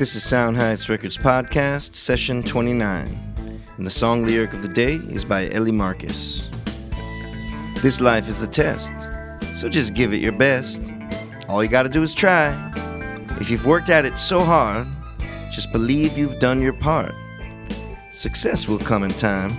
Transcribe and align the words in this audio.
This 0.00 0.14
is 0.14 0.24
Sound 0.24 0.56
Heights 0.56 0.88
Records 0.88 1.18
Podcast, 1.18 1.94
session 1.94 2.42
29, 2.42 3.06
and 3.76 3.86
the 3.86 3.90
song 3.90 4.26
lyric 4.26 4.54
of 4.54 4.62
the 4.62 4.68
day 4.68 4.94
is 4.94 5.26
by 5.26 5.50
Eli 5.50 5.72
Marcus. 5.72 6.48
This 7.82 8.00
life 8.00 8.26
is 8.26 8.40
a 8.40 8.46
test, 8.46 8.92
so 9.56 9.68
just 9.68 9.92
give 9.92 10.14
it 10.14 10.22
your 10.22 10.32
best. 10.32 10.82
All 11.50 11.62
you 11.62 11.68
gotta 11.68 11.90
do 11.90 12.02
is 12.02 12.14
try. 12.14 12.48
If 13.42 13.50
you've 13.50 13.66
worked 13.66 13.90
at 13.90 14.06
it 14.06 14.16
so 14.16 14.40
hard, 14.40 14.86
just 15.52 15.70
believe 15.70 16.16
you've 16.16 16.38
done 16.38 16.62
your 16.62 16.72
part. 16.72 17.14
Success 18.10 18.66
will 18.66 18.78
come 18.78 19.02
in 19.02 19.10
time. 19.10 19.50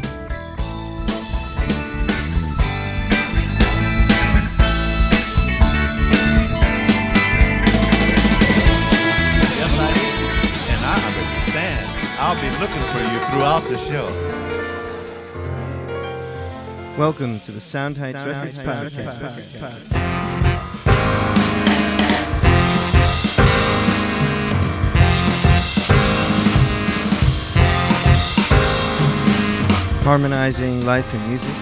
Looking 12.62 12.82
for 12.84 13.00
you 13.00 13.20
throughout 13.32 13.64
the 13.70 13.78
show. 13.78 14.08
Welcome 16.96 17.40
to 17.40 17.52
the 17.52 17.60
Sound 17.60 17.98
Heights 17.98 18.24
Records 18.24 18.60
Podcast. 18.60 19.92
Harmonizing 30.04 30.86
life 30.86 31.12
and 31.16 31.28
music, 31.30 31.56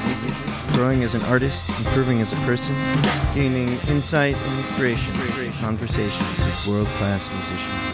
growing 0.73 1.03
as 1.03 1.15
an 1.15 1.21
artist, 1.31 1.69
improving 1.79 2.19
as 2.19 2.33
a 2.33 2.37
person, 2.45 2.75
gaining 3.33 3.69
insight 3.87 4.35
and 4.35 4.57
inspiration, 4.57 5.13
conversations 5.61 6.37
with 6.39 6.67
world-class 6.67 7.29
musicians. 7.31 7.88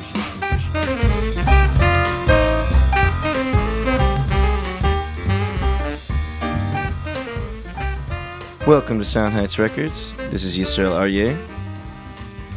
Welcome 8.68 8.98
to 8.98 9.06
Sound 9.06 9.32
Heights 9.32 9.60
Records. 9.60 10.16
This 10.32 10.44
is 10.44 10.58
Yisrael 10.58 10.94
Aryeh. 10.94 11.40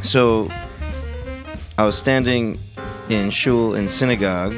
So, 0.03 0.47
I 1.77 1.83
was 1.83 1.95
standing 1.95 2.57
in 3.09 3.29
shul 3.29 3.75
in 3.75 3.87
synagogue 3.87 4.55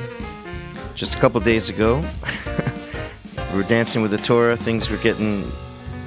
just 0.96 1.14
a 1.14 1.18
couple 1.18 1.42
days 1.42 1.70
ago. 1.70 2.06
we 3.52 3.58
were 3.58 3.68
dancing 3.68 4.02
with 4.02 4.12
the 4.12 4.18
Torah. 4.18 4.56
Things 4.56 4.90
were 4.90 4.96
getting 4.96 5.44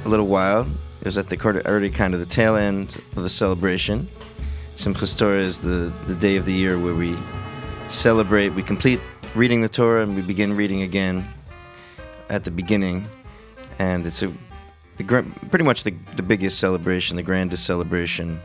a 0.06 0.08
little 0.08 0.28
wild. 0.28 0.66
It 1.00 1.04
was 1.04 1.18
at 1.18 1.28
the 1.28 1.38
already 1.66 1.90
kind 1.90 2.14
of 2.14 2.20
the 2.20 2.26
tail 2.26 2.56
end 2.56 2.96
of 3.14 3.22
the 3.22 3.28
celebration. 3.28 4.08
Simchas 4.76 5.14
Torah 5.14 5.40
is 5.40 5.58
the, 5.58 5.92
the 6.06 6.14
day 6.14 6.36
of 6.36 6.46
the 6.46 6.54
year 6.54 6.78
where 6.78 6.94
we 6.94 7.18
celebrate. 7.90 8.48
We 8.54 8.62
complete 8.62 8.98
reading 9.34 9.60
the 9.60 9.68
Torah 9.68 10.04
and 10.04 10.16
we 10.16 10.22
begin 10.22 10.56
reading 10.56 10.80
again 10.80 11.22
at 12.30 12.44
the 12.44 12.50
beginning. 12.50 13.06
And 13.78 14.06
it's 14.06 14.22
a 14.22 14.32
the, 14.96 15.04
pretty 15.50 15.64
much 15.64 15.82
the, 15.82 15.94
the 16.16 16.22
biggest 16.22 16.58
celebration, 16.58 17.16
the 17.16 17.22
grandest 17.22 17.66
celebration 17.66 18.40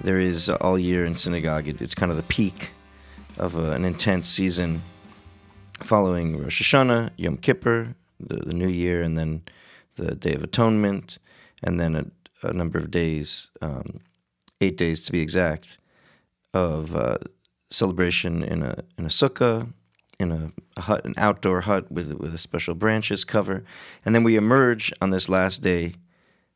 there 0.00 0.18
is 0.18 0.48
all 0.48 0.78
year 0.78 1.04
in 1.04 1.14
synagogue. 1.14 1.66
It, 1.68 1.80
it's 1.80 1.94
kind 1.94 2.10
of 2.10 2.16
the 2.16 2.22
peak 2.24 2.70
of 3.36 3.54
a, 3.54 3.72
an 3.72 3.84
intense 3.84 4.28
season 4.28 4.82
following 5.80 6.42
Rosh 6.42 6.62
Hashanah, 6.62 7.10
Yom 7.16 7.36
Kippur, 7.36 7.94
the, 8.20 8.36
the 8.36 8.54
New 8.54 8.68
Year, 8.68 9.02
and 9.02 9.16
then 9.16 9.42
the 9.96 10.14
Day 10.14 10.34
of 10.34 10.42
Atonement, 10.42 11.18
and 11.62 11.80
then 11.80 11.96
a, 11.96 12.46
a 12.46 12.52
number 12.52 12.78
of 12.78 12.90
days, 12.90 13.50
um, 13.60 14.00
eight 14.60 14.76
days 14.76 15.02
to 15.04 15.12
be 15.12 15.20
exact, 15.20 15.78
of 16.54 16.94
uh, 16.96 17.18
celebration 17.70 18.42
in 18.42 18.62
a 18.62 18.82
in 18.96 19.04
a 19.04 19.08
sukkah, 19.08 19.72
in 20.18 20.32
a, 20.32 20.52
a 20.76 20.82
hut, 20.82 21.04
an 21.04 21.14
outdoor 21.16 21.62
hut 21.62 21.90
with 21.90 22.12
with 22.14 22.34
a 22.34 22.38
special 22.38 22.74
branches 22.74 23.24
cover, 23.24 23.64
and 24.04 24.14
then 24.14 24.24
we 24.24 24.36
emerge 24.36 24.92
on 25.00 25.10
this 25.10 25.28
last 25.28 25.62
day, 25.62 25.94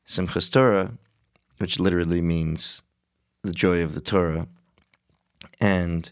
Simchas 0.07 0.51
Torah, 0.51 0.93
which 1.59 1.79
literally 1.79 2.21
means 2.21 2.83
the 3.43 3.53
joy 3.53 3.83
of 3.83 3.95
the 3.95 4.01
Torah, 4.01 4.49
and 5.61 6.11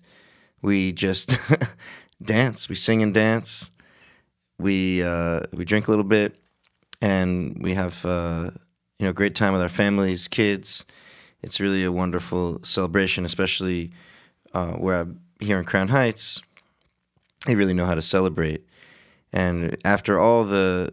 we 0.62 0.92
just 0.92 1.36
dance, 2.22 2.68
we 2.68 2.74
sing 2.74 3.02
and 3.02 3.14
dance, 3.14 3.70
we 4.58 5.02
uh, 5.02 5.40
we 5.52 5.64
drink 5.64 5.88
a 5.88 5.90
little 5.90 6.04
bit, 6.04 6.36
and 7.00 7.60
we 7.62 7.74
have 7.74 8.04
uh, 8.06 8.50
you 8.98 9.06
know 9.06 9.12
great 9.12 9.34
time 9.34 9.52
with 9.52 9.62
our 9.62 9.68
families, 9.68 10.28
kids. 10.28 10.84
It's 11.42 11.58
really 11.58 11.84
a 11.84 11.92
wonderful 11.92 12.60
celebration, 12.62 13.24
especially 13.24 13.92
uh, 14.52 14.72
where 14.72 15.00
I'm 15.00 15.20
here 15.40 15.58
in 15.58 15.64
Crown 15.64 15.88
Heights. 15.88 16.42
They 17.46 17.54
really 17.54 17.74
know 17.74 17.86
how 17.86 17.94
to 17.94 18.02
celebrate, 18.02 18.66
and 19.32 19.76
after 19.84 20.18
all 20.18 20.44
the 20.44 20.92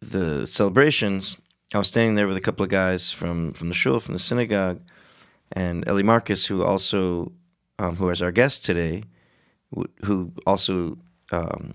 the 0.00 0.46
celebrations, 0.46 1.36
I 1.74 1.78
was 1.78 1.88
standing 1.88 2.14
there 2.14 2.28
with 2.28 2.36
a 2.36 2.40
couple 2.40 2.64
of 2.64 2.70
guys 2.70 3.10
from 3.10 3.52
from 3.52 3.68
the 3.68 3.74
shul, 3.74 4.00
from 4.00 4.14
the 4.14 4.20
synagogue, 4.20 4.80
and 5.52 5.84
Eli 5.88 6.02
Marcus, 6.02 6.46
who 6.46 6.62
also 6.62 7.32
um, 7.78 7.96
who 7.96 8.08
is 8.10 8.22
our 8.22 8.32
guest 8.32 8.64
today, 8.64 9.02
who 10.04 10.32
also 10.46 10.98
um, 11.32 11.74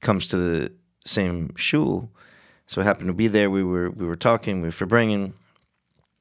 comes 0.00 0.26
to 0.28 0.36
the 0.36 0.72
same 1.04 1.54
shul. 1.56 2.10
So 2.66 2.80
I 2.80 2.84
happened 2.84 3.08
to 3.08 3.12
be 3.12 3.28
there. 3.28 3.50
We 3.50 3.62
were 3.62 3.90
we 3.90 4.06
were 4.06 4.16
talking. 4.16 4.62
We 4.62 4.68
were 4.68 4.72
farbrenging, 4.72 5.32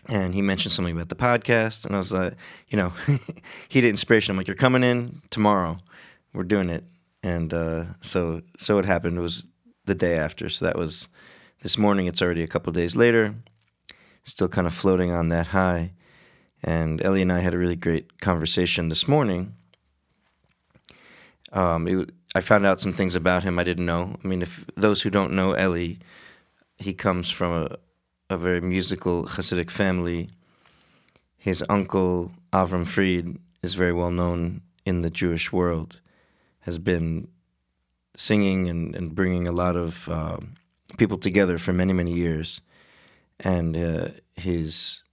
and 0.09 0.33
he 0.33 0.41
mentioned 0.41 0.73
something 0.73 0.95
about 0.95 1.09
the 1.09 1.15
podcast, 1.15 1.85
and 1.85 1.95
I 1.95 1.97
was 1.97 2.11
like, 2.11 2.33
you 2.67 2.77
know, 2.77 2.93
he 3.69 3.81
did 3.81 3.89
inspiration. 3.89 4.31
I'm 4.33 4.37
like, 4.37 4.47
you're 4.47 4.55
coming 4.55 4.83
in 4.83 5.21
tomorrow. 5.29 5.77
We're 6.33 6.43
doing 6.43 6.69
it, 6.69 6.83
and 7.23 7.53
uh, 7.53 7.85
so 8.01 8.41
so 8.57 8.79
it 8.79 8.85
happened. 8.85 9.17
It 9.17 9.21
was 9.21 9.47
the 9.85 9.95
day 9.95 10.17
after. 10.17 10.49
So 10.49 10.65
that 10.65 10.77
was 10.77 11.07
this 11.61 11.77
morning. 11.77 12.07
It's 12.07 12.21
already 12.21 12.43
a 12.43 12.47
couple 12.47 12.71
days 12.73 12.95
later. 12.95 13.35
Still 14.23 14.47
kind 14.47 14.67
of 14.67 14.73
floating 14.73 15.11
on 15.11 15.29
that 15.29 15.47
high. 15.47 15.93
And 16.63 17.01
Eli 17.03 17.19
and 17.19 17.33
I 17.33 17.39
had 17.39 17.53
a 17.53 17.57
really 17.57 17.75
great 17.75 18.21
conversation 18.21 18.89
this 18.89 19.07
morning. 19.07 19.55
Um, 21.51 21.87
it, 21.87 22.11
I 22.33 22.41
found 22.41 22.65
out 22.65 22.79
some 22.79 22.93
things 22.93 23.15
about 23.15 23.43
him 23.43 23.59
I 23.59 23.63
didn't 23.63 23.85
know. 23.85 24.15
I 24.23 24.27
mean, 24.27 24.41
if 24.41 24.65
those 24.75 25.01
who 25.01 25.09
don't 25.09 25.33
know 25.33 25.57
Eli, 25.57 25.95
he 26.77 26.93
comes 26.93 27.29
from 27.29 27.51
a, 27.51 27.77
a 28.33 28.37
very 28.37 28.61
musical 28.61 29.25
Hasidic 29.25 29.69
family. 29.69 30.29
His 31.37 31.63
uncle, 31.67 32.31
Avram 32.53 32.87
Fried, 32.87 33.37
is 33.63 33.73
very 33.73 33.91
well 33.91 34.11
known 34.11 34.61
in 34.85 35.01
the 35.01 35.09
Jewish 35.09 35.51
world, 35.51 35.99
has 36.61 36.77
been 36.77 37.27
singing 38.15 38.69
and, 38.69 38.95
and 38.95 39.15
bringing 39.15 39.47
a 39.47 39.51
lot 39.51 39.75
of 39.75 40.09
um 40.09 40.55
people 40.97 41.17
together 41.17 41.57
for 41.57 41.73
many, 41.73 41.93
many 41.93 42.13
years. 42.13 42.61
And 43.39 43.75
uh, 43.75 44.09
his 44.35 45.03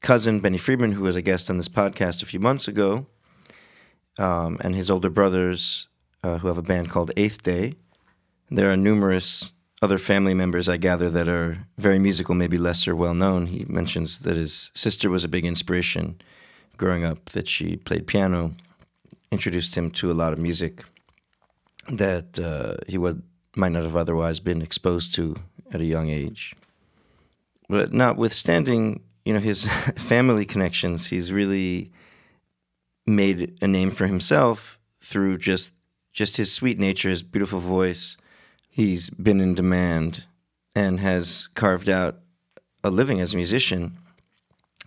cousin, 0.00 0.40
Benny 0.40 0.58
Friedman, 0.58 0.92
who 0.92 1.02
was 1.02 1.16
a 1.16 1.22
guest 1.22 1.50
on 1.50 1.56
this 1.56 1.68
podcast 1.68 2.22
a 2.22 2.26
few 2.26 2.40
months 2.40 2.68
ago, 2.68 3.06
um, 4.18 4.58
and 4.60 4.74
his 4.74 4.90
older 4.90 5.10
brothers, 5.10 5.88
uh, 6.22 6.38
who 6.38 6.48
have 6.48 6.58
a 6.58 6.62
band 6.62 6.90
called 6.90 7.10
Eighth 7.16 7.42
Day. 7.42 7.74
There 8.50 8.70
are 8.70 8.76
numerous 8.76 9.50
other 9.82 9.98
family 9.98 10.34
members, 10.34 10.68
I 10.68 10.76
gather, 10.76 11.10
that 11.10 11.28
are 11.28 11.66
very 11.78 11.98
musical, 11.98 12.34
maybe 12.34 12.58
lesser 12.58 12.94
well 12.94 13.14
known. 13.14 13.46
He 13.46 13.64
mentions 13.68 14.20
that 14.20 14.36
his 14.36 14.70
sister 14.74 15.10
was 15.10 15.24
a 15.24 15.28
big 15.28 15.44
inspiration 15.44 16.20
growing 16.76 17.04
up, 17.04 17.30
that 17.30 17.48
she 17.48 17.76
played 17.76 18.06
piano, 18.06 18.52
introduced 19.34 19.74
him 19.74 19.90
to 19.90 20.10
a 20.10 20.18
lot 20.22 20.32
of 20.32 20.38
music 20.38 20.84
that 21.88 22.38
uh, 22.38 22.76
he 22.88 22.96
would, 22.96 23.22
might 23.56 23.72
not 23.72 23.84
have 23.88 23.96
otherwise 23.96 24.40
been 24.40 24.62
exposed 24.62 25.14
to 25.16 25.36
at 25.72 25.80
a 25.80 25.92
young 25.96 26.08
age. 26.08 26.54
But 27.68 27.92
notwithstanding, 27.92 29.02
you 29.24 29.34
know, 29.34 29.40
his 29.40 29.66
family 29.96 30.44
connections, 30.44 31.08
he's 31.08 31.32
really 31.32 31.90
made 33.06 33.58
a 33.60 33.68
name 33.68 33.90
for 33.90 34.06
himself 34.06 34.78
through 35.00 35.38
just 35.38 35.72
just 36.12 36.36
his 36.36 36.52
sweet 36.52 36.78
nature, 36.78 37.08
his 37.08 37.24
beautiful 37.24 37.58
voice. 37.58 38.16
He's 38.70 39.10
been 39.10 39.40
in 39.40 39.56
demand 39.56 40.24
and 40.74 41.00
has 41.00 41.48
carved 41.54 41.88
out 41.88 42.20
a 42.84 42.90
living 42.90 43.20
as 43.20 43.34
a 43.34 43.36
musician, 43.36 43.98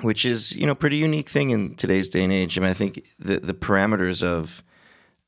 which 0.01 0.25
is 0.25 0.51
you 0.53 0.65
know 0.65 0.75
pretty 0.75 0.97
unique 0.97 1.29
thing 1.29 1.49
in 1.49 1.75
today's 1.75 2.09
day 2.09 2.23
and 2.23 2.33
age. 2.33 2.57
I 2.57 2.61
mean, 2.61 2.69
I 2.69 2.73
think 2.73 3.03
the 3.19 3.39
the 3.39 3.53
parameters 3.53 4.23
of 4.23 4.63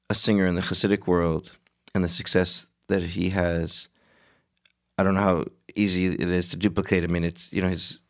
a 0.09 0.15
singer 0.15 0.47
in 0.47 0.55
the 0.55 0.61
Hasidic 0.61 1.07
world 1.07 1.57
and 1.93 2.03
the 2.03 2.09
success 2.09 2.69
that 2.87 3.01
he 3.01 3.29
has, 3.29 3.87
I 4.97 5.03
don't 5.03 5.15
know 5.15 5.21
how 5.21 5.45
easy 5.75 6.07
it 6.07 6.21
is 6.21 6.49
to 6.49 6.57
duplicate. 6.57 7.03
I 7.03 7.07
mean, 7.07 7.23
it's 7.23 7.51
you 7.53 7.61
know 7.61 7.69
his 7.69 8.01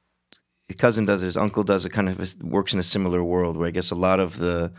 his 0.68 0.78
cousin 0.78 1.06
does 1.06 1.24
it, 1.24 1.28
his 1.28 1.38
uncle 1.38 1.64
does 1.64 1.86
it, 1.86 1.90
kind 1.90 2.10
of 2.10 2.44
works 2.44 2.74
in 2.74 2.80
a 2.80 2.84
similar 2.84 3.24
world 3.24 3.58
where 3.58 3.68
I 3.68 3.72
guess 3.72 3.92
a 3.92 3.96
lot 3.96 4.20
of 4.20 4.38
the 4.38 4.72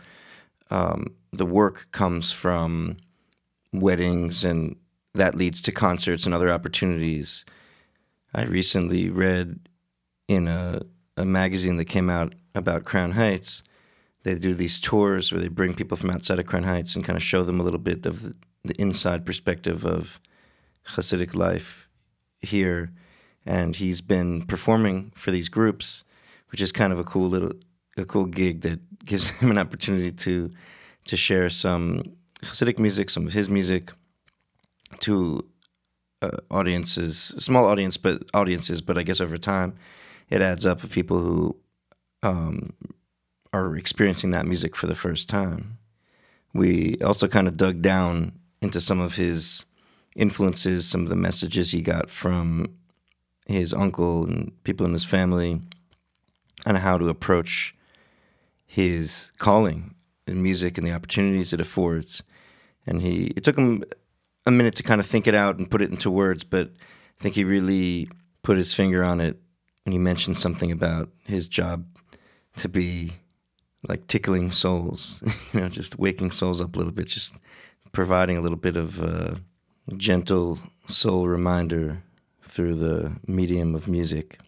um, 0.69 1.15
the 1.33 1.45
work 1.45 1.87
comes 1.91 2.31
from 2.31 2.97
weddings 3.73 4.43
and 4.43 4.75
that 5.13 5.35
leads 5.35 5.61
to 5.61 5.71
concerts 5.71 6.25
and 6.25 6.33
other 6.33 6.49
opportunities. 6.49 7.43
I 8.33 8.43
recently 8.43 9.09
read 9.09 9.67
in 10.27 10.47
a, 10.47 10.81
a 11.17 11.25
magazine 11.25 11.77
that 11.77 11.85
came 11.85 12.09
out 12.09 12.33
about 12.55 12.83
Crown 12.83 13.11
Heights 13.11 13.63
they 14.23 14.35
do 14.35 14.53
these 14.53 14.79
tours 14.79 15.31
where 15.31 15.41
they 15.41 15.47
bring 15.47 15.73
people 15.73 15.97
from 15.97 16.11
outside 16.11 16.39
of 16.39 16.45
Crown 16.45 16.63
Heights 16.63 16.95
and 16.95 17.03
kind 17.03 17.17
of 17.17 17.23
show 17.23 17.43
them 17.43 17.59
a 17.59 17.63
little 17.63 17.79
bit 17.79 18.05
of 18.05 18.21
the, 18.21 18.33
the 18.63 18.79
inside 18.79 19.25
perspective 19.25 19.85
of 19.85 20.19
Hasidic 20.89 21.33
life 21.33 21.89
here. 22.39 22.91
And 23.45 23.75
he's 23.75 24.01
been 24.01 24.45
performing 24.45 25.11
for 25.15 25.31
these 25.31 25.49
groups, 25.49 26.03
which 26.51 26.61
is 26.61 26.71
kind 26.71 26.93
of 26.93 26.99
a 26.99 27.03
cool 27.03 27.29
little 27.29 27.53
a 27.97 28.05
cool 28.05 28.25
gig 28.25 28.61
that 28.61 28.79
gives 29.03 29.29
him 29.39 29.49
an 29.51 29.57
opportunity 29.57 30.11
to 30.11 30.51
to 31.05 31.17
share 31.17 31.49
some 31.49 32.03
Hasidic 32.43 32.77
music, 32.77 33.09
some 33.09 33.25
of 33.25 33.33
his 33.33 33.49
music, 33.49 33.91
to 34.99 35.47
uh, 36.21 36.37
audiences, 36.51 37.35
small 37.39 37.65
audience, 37.65 37.97
but 37.97 38.23
audiences. 38.35 38.81
But 38.81 38.99
I 38.99 39.03
guess 39.03 39.21
over 39.21 39.37
time, 39.37 39.73
it 40.31 40.41
adds 40.41 40.65
up 40.65 40.83
of 40.83 40.89
people 40.89 41.19
who 41.19 41.55
um, 42.23 42.73
are 43.53 43.75
experiencing 43.75 44.31
that 44.31 44.47
music 44.47 44.75
for 44.75 44.87
the 44.87 44.95
first 44.95 45.29
time. 45.29 45.77
We 46.53 46.95
also 47.03 47.27
kind 47.27 47.47
of 47.47 47.57
dug 47.57 47.81
down 47.81 48.39
into 48.61 48.79
some 48.79 49.01
of 49.01 49.15
his 49.15 49.65
influences, 50.15 50.87
some 50.87 51.03
of 51.03 51.09
the 51.09 51.15
messages 51.15 51.71
he 51.71 51.81
got 51.81 52.09
from 52.09 52.77
his 53.45 53.73
uncle 53.73 54.23
and 54.25 54.51
people 54.63 54.85
in 54.85 54.93
his 54.93 55.03
family, 55.03 55.61
and 56.65 56.77
how 56.77 56.97
to 56.97 57.09
approach 57.09 57.75
his 58.65 59.31
calling 59.37 59.95
in 60.27 60.41
music 60.41 60.77
and 60.77 60.87
the 60.87 60.93
opportunities 60.93 61.51
it 61.51 61.59
affords. 61.59 62.23
And 62.87 63.01
he 63.01 63.33
it 63.35 63.43
took 63.43 63.57
him 63.57 63.83
a 64.45 64.51
minute 64.51 64.75
to 64.75 64.83
kind 64.83 65.01
of 65.01 65.07
think 65.07 65.27
it 65.27 65.35
out 65.35 65.57
and 65.57 65.69
put 65.69 65.81
it 65.81 65.91
into 65.91 66.09
words, 66.09 66.43
but 66.43 66.67
I 66.67 67.21
think 67.23 67.35
he 67.35 67.43
really 67.43 68.07
put 68.43 68.57
his 68.57 68.73
finger 68.73 69.03
on 69.03 69.19
it 69.19 69.37
when 69.83 69.93
he 69.93 69.99
mentioned 69.99 70.37
something 70.37 70.71
about 70.71 71.09
his 71.25 71.47
job 71.47 71.85
to 72.57 72.69
be 72.69 73.13
like 73.87 74.07
tickling 74.07 74.51
souls, 74.51 75.21
you 75.53 75.61
know, 75.61 75.69
just 75.69 75.97
waking 75.97 76.31
souls 76.31 76.61
up 76.61 76.75
a 76.75 76.77
little 76.77 76.93
bit, 76.93 77.07
just 77.07 77.35
providing 77.91 78.37
a 78.37 78.41
little 78.41 78.57
bit 78.57 78.77
of 78.77 78.99
a 79.01 79.37
gentle 79.97 80.59
soul 80.87 81.27
reminder 81.27 82.03
through 82.43 82.75
the 82.75 83.13
medium 83.27 83.75
of 83.75 83.87
music. 83.87 84.39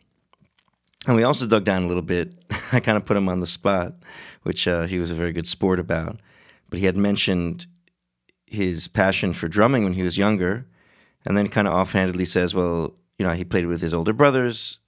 And 1.08 1.16
we 1.16 1.24
also 1.24 1.46
dug 1.46 1.66
down 1.66 1.84
a 1.84 1.88
little 1.88 2.04
bit. 2.04 2.34
I 2.72 2.80
kind 2.80 2.98
of 2.98 3.06
put 3.06 3.18
him 3.18 3.28
on 3.28 3.40
the 3.40 3.46
spot, 3.46 3.96
which 4.44 4.68
uh, 4.68 4.84
he 4.84 5.00
was 5.00 5.12
a 5.12 5.16
very 5.16 5.32
good 5.32 5.48
sport 5.48 5.80
about. 5.80 6.20
But 6.70 6.80
he 6.80 6.86
had 6.86 6.98
mentioned 6.98 7.68
his 8.46 8.88
passion 8.88 9.34
for 9.34 9.48
drumming 9.48 9.84
when 9.84 9.94
he 9.94 10.04
was 10.04 10.18
younger, 10.18 10.66
and 11.26 11.36
then 11.38 11.48
kind 11.50 11.68
of 11.68 11.74
offhandedly 11.74 12.26
says, 12.26 12.54
"Well, 12.54 12.94
you 13.18 13.26
know, 13.26 13.34
he 13.34 13.44
played 13.44 13.68
with 13.68 13.82
his 13.82 13.94
older 13.94 14.14
brothers 14.14 14.80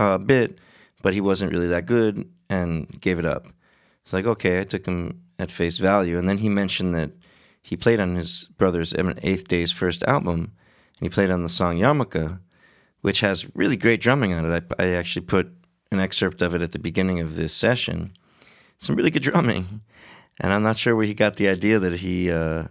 uh, 0.00 0.04
a 0.04 0.18
bit, 0.18 0.58
but 1.02 1.14
he 1.14 1.20
wasn't 1.20 1.52
really 1.52 1.68
that 1.68 1.86
good, 1.86 2.28
and 2.48 3.00
gave 3.00 3.18
it 3.18 3.26
up." 3.26 3.46
It's 4.04 4.12
like, 4.12 4.26
okay, 4.26 4.60
I 4.60 4.64
took 4.64 4.86
him 4.86 5.22
at 5.38 5.50
face 5.50 5.78
value, 5.78 6.18
and 6.18 6.28
then 6.28 6.38
he 6.38 6.48
mentioned 6.48 6.94
that 6.94 7.12
he 7.62 7.76
played 7.76 8.00
on 8.00 8.14
his 8.14 8.48
brother's 8.58 8.94
Eighth 9.22 9.48
Day's 9.48 9.72
first 9.72 10.02
album, 10.04 10.52
and 10.98 11.00
he 11.00 11.08
played 11.08 11.30
on 11.30 11.42
the 11.42 11.48
song 11.48 11.78
Yarmulke, 11.78 12.38
which 13.00 13.20
has 13.20 13.46
really 13.54 13.76
great 13.76 14.00
drumming 14.00 14.34
on 14.34 14.50
it. 14.50 14.64
I, 14.78 14.84
I 14.84 14.88
actually 14.90 15.24
put 15.26 15.52
an 15.90 16.00
excerpt 16.00 16.42
of 16.42 16.54
it 16.54 16.62
at 16.62 16.72
the 16.72 16.78
beginning 16.78 17.20
of 17.20 17.36
this 17.36 17.54
session. 17.54 18.12
Some 18.78 18.96
really 18.96 19.10
good 19.10 19.22
drumming, 19.30 19.80
and 20.40 20.52
I'm 20.52 20.62
not 20.62 20.76
sure 20.76 20.94
where 20.94 21.06
he 21.06 21.14
got 21.14 21.36
the 21.36 21.48
idea 21.48 21.78
that 21.78 22.00
he 22.00 22.30
uh, 22.30 22.64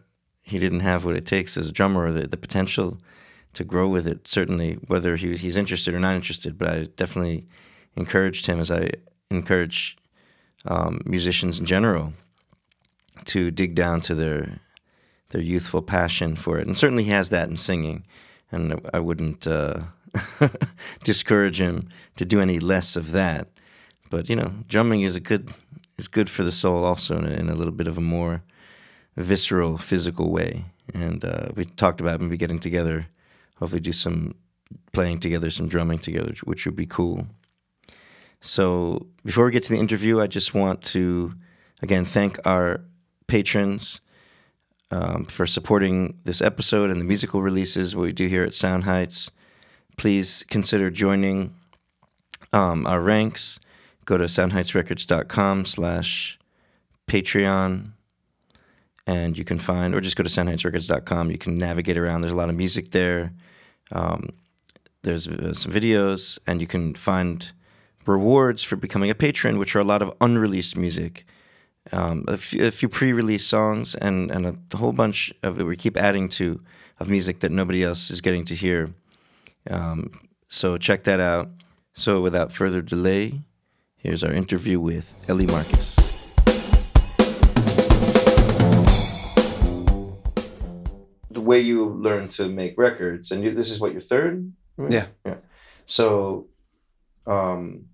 he 0.44 0.60
didn't 0.60 0.82
have 0.82 1.04
what 1.04 1.16
it 1.16 1.26
takes 1.26 1.58
as 1.58 1.68
a 1.68 1.72
drummer 1.72 2.06
or 2.06 2.12
the, 2.12 2.28
the 2.28 2.38
potential 2.38 3.00
to 3.54 3.64
grow 3.64 3.88
with 3.88 4.08
it. 4.08 4.28
Certainly, 4.28 4.74
whether 4.88 5.16
he, 5.16 5.36
he's 5.36 5.58
interested 5.58 5.94
or 5.94 6.00
not 6.00 6.16
interested, 6.16 6.58
but 6.58 6.70
I 6.70 6.84
definitely 6.96 7.48
encouraged 7.96 8.46
him 8.48 8.60
as 8.60 8.72
I 8.72 8.92
encourage 9.30 9.98
um, 10.66 11.02
musicians 11.06 11.60
in 11.60 11.66
general 11.66 12.14
to 13.26 13.52
dig 13.52 13.76
down 13.76 14.02
to 14.02 14.16
their 14.16 14.60
their 15.30 15.42
youthful 15.42 15.82
passion 15.82 16.36
for 16.36 16.60
it, 16.60 16.68
and 16.68 16.78
certainly 16.78 17.04
he 17.04 17.12
has 17.12 17.30
that 17.30 17.50
in 17.50 17.58
singing. 17.58 18.06
And 18.52 18.88
I 18.94 19.00
wouldn't 19.00 19.48
uh, 19.48 19.82
discourage 21.04 21.60
him 21.60 21.90
to 22.18 22.26
do 22.26 22.40
any 22.40 22.60
less 22.60 22.96
of 22.96 23.12
that. 23.12 23.48
But 24.12 24.30
you 24.30 24.36
know, 24.36 24.54
drumming 24.68 25.02
is 25.02 25.16
a 25.16 25.20
good 25.20 25.52
is 25.98 26.08
good 26.08 26.30
for 26.30 26.44
the 26.44 26.52
soul 26.52 26.84
also 26.84 27.18
in 27.18 27.26
a, 27.26 27.32
in 27.32 27.50
a 27.50 27.56
little 27.56 27.74
bit 27.74 27.88
of 27.88 27.98
a 27.98 28.02
more 28.02 28.44
visceral, 29.16 29.78
physical 29.78 30.32
way. 30.32 30.66
And 30.94 31.24
uh, 31.24 31.48
we 31.56 31.66
talked 31.66 32.02
about 32.02 32.20
maybe 32.20 32.38
getting 32.38 32.60
together, 32.60 33.08
hopefully 33.64 33.80
do 33.80 33.94
some 33.94 34.36
playing 34.92 35.20
together, 35.20 35.50
some 35.50 35.70
drumming 35.70 36.00
together, 36.00 36.34
which 36.44 36.66
would 36.66 36.76
be 36.76 36.86
cool. 36.86 37.28
So 38.42 39.08
before 39.24 39.46
we 39.46 39.52
get 39.52 39.64
to 39.64 39.70
the 39.70 39.80
interview, 39.80 40.20
I 40.20 40.28
just 40.28 40.54
want 40.54 40.82
to 40.96 41.34
again 41.82 42.04
thank 42.04 42.40
our 42.46 42.82
patrons 43.28 44.02
um, 44.92 45.24
for 45.26 45.48
supporting 45.48 46.20
this 46.26 46.42
episode 46.42 46.90
and 46.90 47.00
the 47.00 47.06
musical 47.06 47.42
releases 47.42 47.96
we 47.96 48.12
do 48.12 48.28
here 48.28 48.44
at 48.44 48.54
Sound 48.54 48.84
Heights. 48.84 49.32
Please 49.98 50.44
consider 50.50 50.90
joining 50.90 51.56
um, 52.52 52.86
our 52.86 53.00
ranks. 53.00 53.60
Go 54.06 54.18
to 54.18 54.26
soundheightsrecords.com 54.26 55.64
slash 55.66 56.38
Patreon 57.08 57.92
and 59.08 59.38
you 59.38 59.44
can 59.44 59.60
find, 59.60 59.96
or 59.96 60.02
just 60.02 60.16
go 60.16 60.24
to 60.24 60.30
soundheightsrecords.com. 60.30 61.32
You 61.32 61.38
can 61.38 61.56
navigate 61.56 61.98
around. 61.98 62.22
There's 62.22 62.34
a 62.34 62.38
lot 62.38 62.50
of 62.50 62.56
music 62.56 62.92
there. 62.92 63.32
Um, 63.94 64.30
there's 65.04 65.28
uh, 65.28 65.54
some 65.54 65.72
videos, 65.72 66.40
and 66.46 66.60
you 66.60 66.68
can 66.68 66.96
find 66.96 67.52
rewards 68.06 68.64
for 68.64 68.76
becoming 68.76 69.10
a 69.10 69.16
patron, 69.16 69.58
which 69.58 69.76
are 69.76 69.80
a 69.80 69.86
lot 69.86 70.02
of 70.02 70.14
unreleased 70.20 70.76
music, 70.76 71.26
um, 71.92 72.26
a, 72.28 72.38
few, 72.38 72.90
pre-release 72.90 73.46
songs, 73.46 73.96
and 73.96 74.32
and 74.32 74.46
a 74.46 74.78
whole 74.78 74.94
bunch 74.94 75.34
of 75.44 75.58
we 75.58 75.78
keep 75.78 75.98
adding 75.98 76.30
to 76.30 76.62
of 77.00 77.10
music 77.10 77.40
that 77.40 77.52
nobody 77.52 77.84
else 77.84 78.10
is 78.10 78.22
getting 78.22 78.46
to 78.46 78.56
hear. 78.56 78.94
Um, 79.70 80.12
so 80.48 80.78
check 80.78 81.04
that 81.04 81.20
out. 81.20 81.50
So 81.94 82.22
without 82.22 82.52
further 82.52 82.82
delay, 82.82 83.42
here's 83.98 84.24
our 84.24 84.34
interview 84.34 84.80
with 84.80 85.26
Eli 85.30 85.46
Marcus. 85.46 86.03
Way 91.54 91.62
you 91.72 91.78
learn 92.08 92.24
to 92.38 92.44
make 92.62 92.74
records, 92.88 93.26
and 93.32 93.44
you, 93.44 93.50
this 93.60 93.70
is 93.74 93.78
what 93.82 93.92
your 93.96 94.02
third, 94.12 94.34
right? 94.78 94.92
Yeah. 94.98 95.08
yeah. 95.30 95.40
So, 95.86 96.04
um, 97.36 97.86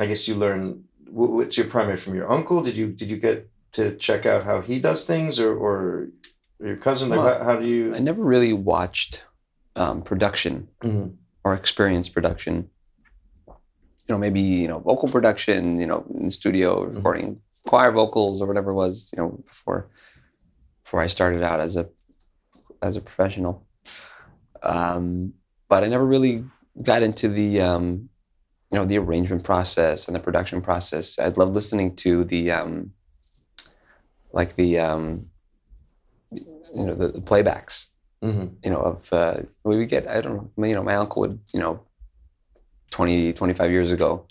I 0.00 0.04
guess 0.08 0.28
you 0.28 0.34
learn 0.44 0.84
what's 1.08 1.56
your 1.58 1.66
primary 1.66 1.96
from 1.96 2.14
your 2.14 2.28
uncle. 2.36 2.62
Did 2.62 2.76
you 2.80 2.86
did 3.00 3.08
you 3.12 3.18
get 3.28 3.36
to 3.78 3.96
check 4.06 4.22
out 4.32 4.44
how 4.44 4.60
he 4.68 4.76
does 4.88 5.00
things, 5.12 5.32
or 5.44 5.50
or 5.64 6.08
your 6.68 6.76
cousin? 6.76 7.08
Like, 7.08 7.20
how, 7.20 7.44
how 7.48 7.56
do 7.62 7.66
you? 7.68 7.94
I 7.94 8.00
never 8.10 8.22
really 8.34 8.52
watched 8.74 9.12
um, 9.82 10.02
production 10.02 10.54
Mhm. 10.82 11.06
or 11.44 11.54
experienced 11.54 12.12
production. 12.14 12.54
You 13.46 14.14
know, 14.14 14.18
maybe 14.18 14.40
you 14.62 14.68
know 14.68 14.78
vocal 14.90 15.08
production. 15.16 15.80
You 15.82 15.86
know, 15.90 16.00
in 16.18 16.24
the 16.26 16.30
studio 16.40 16.68
Mhm. 16.86 16.96
recording 16.96 17.28
choir 17.68 17.92
vocals 17.92 18.40
or 18.42 18.46
whatever 18.50 18.70
it 18.74 18.78
was. 18.84 18.94
You 19.12 19.18
know, 19.22 19.28
before 19.50 19.80
before 20.84 21.00
I 21.06 21.08
started 21.08 21.42
out 21.50 21.60
as 21.60 21.76
a 21.76 21.84
as 22.82 22.96
a 22.96 23.00
professional. 23.00 23.66
Um, 24.62 25.32
but 25.68 25.84
I 25.84 25.88
never 25.88 26.04
really 26.04 26.44
got 26.82 27.02
into 27.02 27.28
the 27.28 27.60
um, 27.60 28.08
you 28.70 28.78
know 28.78 28.84
the 28.84 28.98
arrangement 28.98 29.44
process 29.44 30.06
and 30.06 30.14
the 30.14 30.20
production 30.20 30.60
process. 30.60 31.18
I 31.18 31.28
love 31.28 31.52
listening 31.54 31.96
to 31.96 32.24
the 32.24 32.50
um, 32.50 32.92
like 34.32 34.56
the 34.56 34.78
um, 34.78 35.26
you 36.32 36.84
know 36.86 36.94
the, 36.94 37.08
the 37.08 37.20
playbacks 37.20 37.86
Mhm. 38.22 38.50
you 38.62 38.70
know, 38.70 38.80
of 38.80 39.12
uh, 39.12 39.40
we 39.64 39.78
would 39.78 39.88
get, 39.88 40.06
I 40.06 40.20
don't 40.20 40.36
know, 40.56 40.66
you 40.68 40.74
know, 40.74 40.82
my 40.82 40.96
uncle 40.96 41.20
would, 41.20 41.40
you 41.54 41.60
know, 41.60 41.80
20, 42.90 43.32
25 43.32 43.70
years 43.70 43.92
ago, 43.92 44.26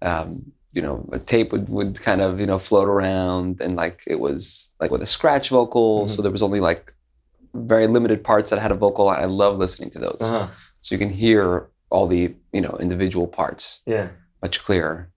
um, 0.00 0.50
you 0.72 0.82
know, 0.82 1.08
a 1.12 1.20
tape 1.20 1.52
would, 1.52 1.68
would 1.68 2.00
kind 2.00 2.20
of, 2.20 2.40
you 2.40 2.46
know, 2.46 2.58
float 2.58 2.88
around 2.88 3.60
and 3.60 3.76
like 3.76 4.02
it 4.08 4.18
was 4.18 4.70
like 4.80 4.90
with 4.90 5.02
a 5.02 5.06
scratch 5.06 5.50
vocal. 5.50 6.08
So 6.08 6.20
there 6.20 6.32
was 6.32 6.42
only 6.42 6.58
like 6.58 6.92
very 7.54 7.86
limited 7.86 8.24
parts 8.24 8.50
that 8.50 8.58
had 8.60 8.70
a 8.72 8.74
vocal. 8.74 9.08
I 9.08 9.24
love 9.26 9.58
listening 9.58 9.90
to 9.90 9.98
those. 9.98 10.18
Uh-huh. 10.20 10.48
So 10.80 10.94
you 10.94 10.98
can 10.98 11.10
hear 11.10 11.68
all 11.90 12.06
the, 12.06 12.34
you 12.52 12.60
know, 12.60 12.76
individual 12.80 13.26
parts 13.26 13.80
Yeah. 13.86 14.08
much 14.42 14.60
clearer. 14.62 15.10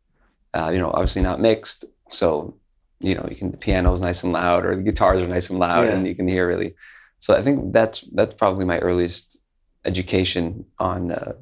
Uh, 0.54 0.70
you 0.70 0.80
know, 0.80 0.92
obviously 0.92 1.22
not 1.22 1.40
mixed. 1.40 1.86
So, 2.10 2.56
you 3.00 3.16
know, 3.16 3.26
you 3.30 3.36
can, 3.36 3.52
the 3.52 3.58
piano 3.58 3.94
is 3.94 4.02
nice 4.02 4.24
and 4.24 4.34
loud 4.34 4.66
or 4.66 4.76
the 4.76 4.82
guitars 4.82 5.22
are 5.22 5.28
nice 5.28 5.50
and 5.50 5.60
loud 5.60 5.86
Yeah. 5.88 5.94
and 5.96 6.08
you 6.08 6.16
can 6.16 6.28
hear 6.28 6.48
really. 6.48 6.76
So 7.20 7.36
I 7.36 7.42
think 7.42 7.74
that's, 7.74 8.02
that's 8.14 8.36
probably 8.36 8.66
my 8.66 8.80
earliest 8.80 9.38
education 9.86 10.66
on, 10.80 11.12
uh, 11.12 11.34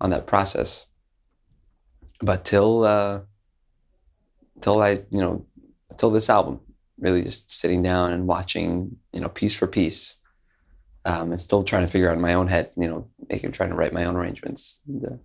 on 0.00 0.10
that 0.10 0.26
process. 0.26 0.86
But 2.20 2.44
till, 2.44 2.84
uh, 2.84 3.20
till 4.60 4.82
I, 4.82 4.90
you 5.10 5.20
know, 5.20 5.46
till 5.96 6.10
this 6.10 6.28
album, 6.28 6.60
really 6.98 7.22
just 7.22 7.50
sitting 7.50 7.82
down 7.82 8.12
and 8.12 8.26
watching, 8.26 8.96
you 9.12 9.20
know, 9.20 9.28
piece 9.28 9.54
for 9.54 9.66
piece, 9.66 10.16
um, 11.04 11.32
and 11.32 11.40
still 11.40 11.62
trying 11.62 11.84
to 11.86 11.90
figure 11.92 12.08
out 12.08 12.16
in 12.16 12.20
my 12.20 12.34
own 12.34 12.48
head, 12.48 12.70
you 12.76 12.88
know, 12.88 13.08
making, 13.28 13.52
trying 13.52 13.70
to 13.70 13.76
write 13.76 13.92
my 13.92 14.04
own 14.04 14.16
arrangements. 14.16 14.78
And, 14.88 15.04
uh, 15.04 15.16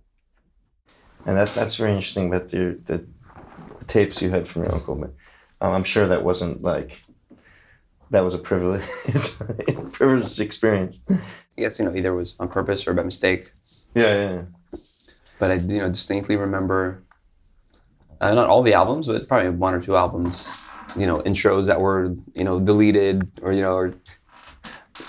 And 1.26 1.38
that's 1.38 1.56
that's 1.56 1.76
very 1.76 1.92
interesting 1.92 2.28
about 2.28 2.50
the, 2.50 2.80
the 2.86 3.06
the 3.80 3.86
tapes 3.86 4.22
you 4.22 4.30
had 4.30 4.48
from 4.48 4.64
your 4.64 4.74
uncle. 4.74 4.96
But 4.96 5.14
Um, 5.62 5.74
I'm 5.74 5.84
sure 5.84 6.08
that 6.08 6.24
wasn't 6.24 6.62
like 6.62 7.02
that 8.10 8.24
was 8.24 8.34
a 8.34 8.40
privilege, 8.40 8.84
privileged 9.94 10.42
experience. 10.42 11.04
I 11.10 11.62
guess 11.62 11.80
you 11.80 11.86
know 11.86 11.96
either 11.96 12.12
it 12.14 12.16
was 12.16 12.36
on 12.40 12.50
purpose 12.50 12.88
or 12.88 12.94
by 12.94 13.04
mistake. 13.04 13.54
Yeah, 13.96 14.14
yeah, 14.14 14.32
yeah. 14.32 14.80
But 15.40 15.52
I 15.52 15.56
you 15.56 15.80
know 15.80 15.90
distinctly 15.90 16.36
remember 16.36 17.04
uh, 18.20 18.34
not 18.34 18.50
all 18.50 18.62
the 18.62 18.74
albums, 18.74 19.08
but 19.08 19.28
probably 19.28 19.50
one 19.50 19.74
or 19.74 19.82
two 19.82 19.96
albums. 19.96 20.52
You 20.96 21.06
know, 21.08 21.20
intros 21.22 21.68
that 21.68 21.80
were 21.80 22.16
you 22.34 22.44
know 22.44 22.60
deleted 22.60 23.30
or 23.42 23.52
you 23.54 23.62
know 23.62 23.76
or 23.76 23.94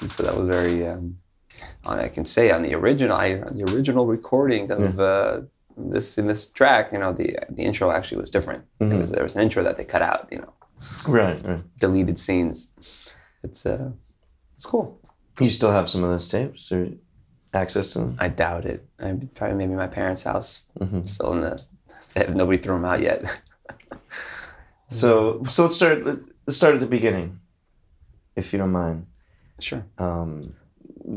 so 0.06 0.22
that 0.22 0.36
was 0.36 0.46
very. 0.48 0.86
Um, 0.86 1.18
I 1.84 2.08
can 2.08 2.24
say 2.24 2.50
on 2.50 2.62
the 2.62 2.74
original, 2.74 3.16
I, 3.16 3.34
on 3.40 3.56
the 3.56 3.64
original 3.64 4.06
recording 4.06 4.70
of 4.70 4.98
uh, 4.98 5.40
this 5.76 6.18
in 6.18 6.26
this 6.26 6.46
track, 6.46 6.92
you 6.92 6.98
know, 6.98 7.12
the 7.12 7.36
the 7.50 7.62
intro 7.62 7.90
actually 7.90 8.20
was 8.20 8.30
different. 8.30 8.64
It 8.80 8.94
was, 9.00 9.10
there 9.10 9.22
was 9.22 9.34
an 9.36 9.42
intro 9.42 9.62
that 9.62 9.76
they 9.76 9.84
cut 9.84 10.02
out, 10.02 10.28
you 10.32 10.38
know, 10.38 10.52
Right, 11.06 11.44
right. 11.44 11.62
deleted 11.78 12.18
scenes. 12.18 12.68
It's 13.42 13.64
uh, 13.66 13.90
it's 14.56 14.66
cool. 14.66 14.98
You 15.40 15.50
still 15.50 15.70
have 15.72 15.88
some 15.88 16.04
of 16.04 16.10
those 16.10 16.28
tapes 16.28 16.70
or 16.72 16.88
access 17.54 17.92
to 17.92 17.98
them? 18.00 18.16
I 18.18 18.28
doubt 18.28 18.64
it. 18.64 18.86
I 19.00 19.18
probably 19.34 19.56
maybe 19.56 19.74
my 19.74 19.86
parents' 19.88 20.22
house, 20.22 20.62
Mhm. 20.80 21.08
still 21.08 21.32
in 21.32 21.40
the. 21.42 21.60
They 22.14 22.20
have, 22.24 22.34
nobody 22.36 22.58
threw 22.58 22.74
them 22.74 22.84
out 22.84 23.00
yet. 23.00 23.24
So, 24.92 25.42
so 25.48 25.62
let's 25.62 25.74
start. 25.74 26.04
Let's 26.04 26.56
start 26.56 26.74
at 26.74 26.80
the 26.80 26.86
beginning, 26.86 27.40
if 28.36 28.52
you 28.52 28.58
don't 28.58 28.72
mind. 28.72 29.06
sure. 29.58 29.84
Um, 29.96 30.54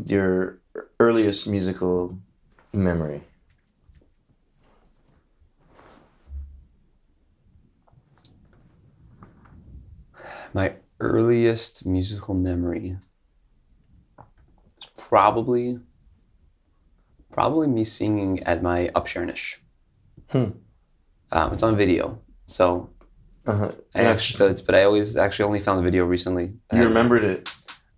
your 0.06 0.60
earliest 1.00 1.48
musical 1.48 2.18
memory. 2.72 3.22
My 10.54 10.76
earliest 11.02 11.86
musical 11.86 12.34
memory 12.34 12.96
is 14.78 14.88
probably 14.98 15.80
probably 17.34 17.68
me 17.68 17.84
singing 17.84 18.42
at 18.44 18.64
my 18.64 18.90
Upshernish. 18.96 19.58
Hmm. 20.30 20.52
Um, 21.34 21.52
it's 21.52 21.64
on 21.64 21.76
video, 21.76 22.18
so 22.46 22.90
Uh-huh. 23.48 23.72
I 23.94 24.02
actually, 24.04 24.36
so 24.38 24.48
it's 24.48 24.62
but 24.62 24.76
I 24.76 24.84
always 24.84 25.16
actually 25.18 25.46
only 25.46 25.60
found 25.60 25.80
the 25.80 25.84
video 25.84 26.06
recently. 26.06 26.54
you 26.74 26.84
remembered 26.84 27.24
it 27.24 27.50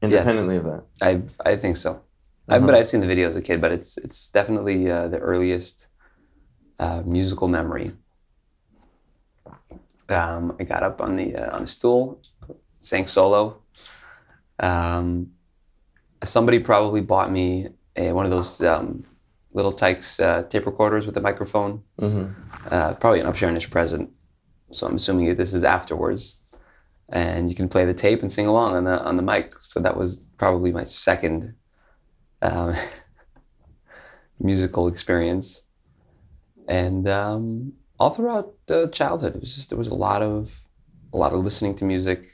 independently 0.01 0.57
of 0.57 0.65
that. 0.65 0.83
I 1.01 1.21
I 1.45 1.55
think 1.55 1.77
so. 1.77 2.01
I, 2.49 2.59
but 2.59 2.75
I've 2.75 2.87
seen 2.87 3.01
the 3.01 3.07
video 3.07 3.27
as 3.29 3.35
a 3.35 3.41
kid, 3.41 3.59
but 3.61 3.71
it's 3.71 3.97
it's 3.97 4.29
definitely 4.29 4.89
uh, 4.89 5.07
the 5.09 5.17
earliest 5.19 5.87
uh, 6.79 7.01
musical 7.05 7.47
memory. 7.47 7.91
Um, 10.09 10.55
I 10.59 10.63
got 10.63 10.83
up 10.83 11.01
on 11.01 11.15
the 11.17 11.35
uh, 11.35 11.55
on 11.55 11.63
a 11.63 11.67
stool, 11.67 12.21
sang 12.81 13.07
solo. 13.07 13.61
Um, 14.59 15.31
somebody 16.23 16.59
probably 16.59 17.01
bought 17.01 17.31
me 17.31 17.69
a, 17.95 18.11
one 18.13 18.25
of 18.25 18.31
those 18.31 18.61
um, 18.61 19.03
little 19.53 19.73
Tykes 19.73 20.19
uh, 20.19 20.43
tape 20.43 20.65
recorders 20.65 21.05
with 21.05 21.17
a 21.17 21.21
microphone. 21.21 21.83
hmm 21.99 22.27
Uh, 22.71 22.93
probably 22.95 23.19
an 23.21 23.27
Upshernish 23.27 23.69
present. 23.69 24.09
So 24.71 24.87
I'm 24.87 24.95
assuming 24.95 25.35
this 25.35 25.53
is 25.53 25.63
afterwards, 25.63 26.35
and 27.09 27.49
you 27.49 27.55
can 27.55 27.69
play 27.69 27.85
the 27.85 27.93
tape 27.93 28.21
and 28.21 28.31
sing 28.31 28.47
along 28.47 28.75
on 28.75 28.83
the 28.83 29.01
on 29.01 29.17
the 29.17 29.23
mic. 29.23 29.53
So 29.61 29.79
that 29.79 29.97
was 29.97 30.17
probably 30.37 30.71
my 30.71 30.83
second 30.83 31.55
um, 32.41 32.73
musical 34.39 34.87
experience, 34.87 35.63
and 36.67 37.07
um, 37.07 37.73
all 37.99 38.09
throughout 38.09 38.53
uh, 38.69 38.87
childhood, 38.87 39.35
it 39.35 39.41
was 39.41 39.55
just 39.55 39.69
there 39.69 39.77
was 39.77 39.87
a 39.87 39.95
lot 39.95 40.21
of 40.21 40.51
a 41.13 41.17
lot 41.17 41.33
of 41.33 41.43
listening 41.43 41.75
to 41.75 41.85
music. 41.85 42.25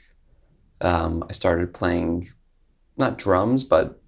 Um, 0.80 1.24
I 1.28 1.32
started 1.32 1.72
playing 1.72 2.30
not 2.96 3.18
drums, 3.18 3.64
but 3.64 4.00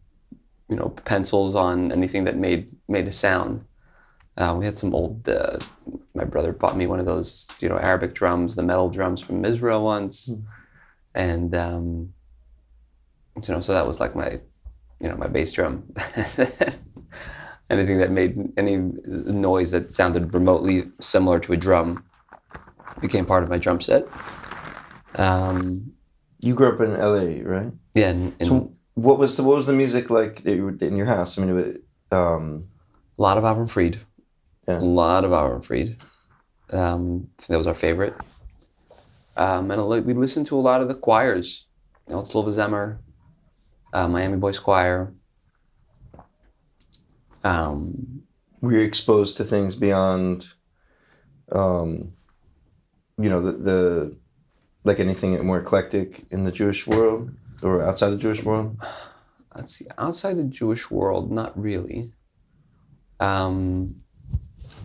you 0.68 0.76
know 0.76 0.88
pencils 1.04 1.54
on 1.54 1.92
anything 1.92 2.24
that 2.24 2.36
made 2.36 2.74
made 2.88 3.06
a 3.06 3.12
sound. 3.12 3.65
Uh, 4.36 4.54
we 4.58 4.64
had 4.64 4.78
some 4.78 4.94
old. 4.94 5.28
Uh, 5.28 5.58
my 6.14 6.24
brother 6.24 6.52
bought 6.52 6.76
me 6.76 6.86
one 6.86 6.98
of 7.00 7.06
those, 7.06 7.48
you 7.60 7.68
know, 7.68 7.78
Arabic 7.78 8.14
drums, 8.14 8.54
the 8.54 8.62
metal 8.62 8.90
drums 8.90 9.22
from 9.22 9.44
Israel 9.44 9.84
once, 9.84 10.30
and 11.14 11.54
um, 11.54 12.12
you 13.36 13.54
know, 13.54 13.60
so 13.60 13.72
that 13.72 13.86
was 13.86 14.00
like 14.00 14.14
my, 14.14 14.40
you 15.00 15.08
know, 15.08 15.16
my 15.16 15.26
bass 15.26 15.52
drum. 15.52 15.84
Anything 17.70 17.98
that 17.98 18.12
made 18.12 18.38
any 18.56 18.76
noise 18.76 19.72
that 19.72 19.92
sounded 19.92 20.32
remotely 20.32 20.84
similar 21.00 21.40
to 21.40 21.52
a 21.52 21.56
drum 21.56 22.04
became 23.00 23.26
part 23.26 23.42
of 23.42 23.48
my 23.48 23.58
drum 23.58 23.80
set. 23.80 24.06
Um, 25.16 25.92
You 26.40 26.54
grew 26.54 26.72
up 26.72 26.80
in 26.80 26.94
L.A., 26.94 27.42
right? 27.42 27.72
yeah, 27.94 28.10
and, 28.10 28.34
and 28.38 28.48
So, 28.48 28.72
what 28.94 29.18
was 29.18 29.36
the 29.36 29.42
what 29.42 29.56
was 29.56 29.66
the 29.66 29.72
music 29.72 30.10
like 30.10 30.44
that 30.44 30.54
you 30.54 30.64
were 30.64 30.76
in 30.80 30.96
your 30.96 31.06
house? 31.06 31.38
I 31.38 31.44
mean, 31.44 31.58
it, 31.58 31.82
um, 32.14 32.68
a 33.18 33.22
lot 33.22 33.36
of 33.36 33.42
Avram 33.42 33.68
Fried. 33.68 33.98
Yeah. 34.66 34.78
A 34.78 34.80
lot 34.80 35.24
of 35.24 35.64
Fried. 35.64 35.96
Um, 36.70 37.28
that 37.48 37.56
was 37.56 37.66
our 37.66 37.74
favorite. 37.74 38.14
Um, 39.36 39.70
and 39.70 39.88
we 40.04 40.14
listened 40.14 40.46
to 40.46 40.58
a 40.58 40.60
lot 40.60 40.80
of 40.80 40.88
the 40.88 40.94
choirs. 40.94 41.66
You 42.08 42.14
know, 42.14 42.22
Tzlil 42.22 42.46
V'Zemer, 42.46 42.98
uh, 43.92 44.08
Miami 44.08 44.36
Boys 44.36 44.58
Choir. 44.58 45.12
Um, 47.44 48.22
were 48.60 48.80
exposed 48.80 49.36
to 49.36 49.44
things 49.44 49.76
beyond, 49.76 50.48
um, 51.52 52.12
you 53.18 53.30
know, 53.30 53.40
the, 53.40 53.52
the 53.52 54.16
like 54.82 54.98
anything 54.98 55.44
more 55.44 55.60
eclectic 55.60 56.24
in 56.30 56.44
the 56.44 56.52
Jewish 56.52 56.86
world 56.86 57.30
or 57.62 57.82
outside 57.82 58.10
the 58.10 58.16
Jewish 58.16 58.42
world? 58.42 58.76
let's 59.56 59.76
see, 59.76 59.86
outside 59.98 60.36
the 60.36 60.44
Jewish 60.44 60.90
world, 60.90 61.32
not 61.32 61.58
really. 61.60 62.12
Um, 63.20 64.02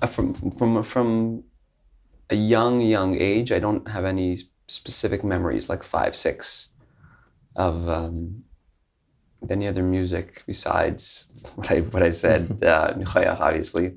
from 0.07 0.33
from 0.51 0.83
from 0.83 1.43
a 2.29 2.35
young 2.35 2.79
young 2.81 3.15
age, 3.15 3.51
I 3.51 3.59
don't 3.59 3.87
have 3.87 4.05
any 4.05 4.37
specific 4.67 5.23
memories 5.23 5.69
like 5.69 5.83
five 5.83 6.15
six 6.15 6.69
of 7.55 7.87
um, 7.89 8.43
any 9.49 9.67
other 9.67 9.83
music 9.83 10.43
besides 10.47 11.29
what 11.55 11.71
I 11.71 11.79
what 11.79 12.03
I 12.03 12.09
said. 12.09 12.63
uh, 12.63 12.93
obviously, 13.15 13.93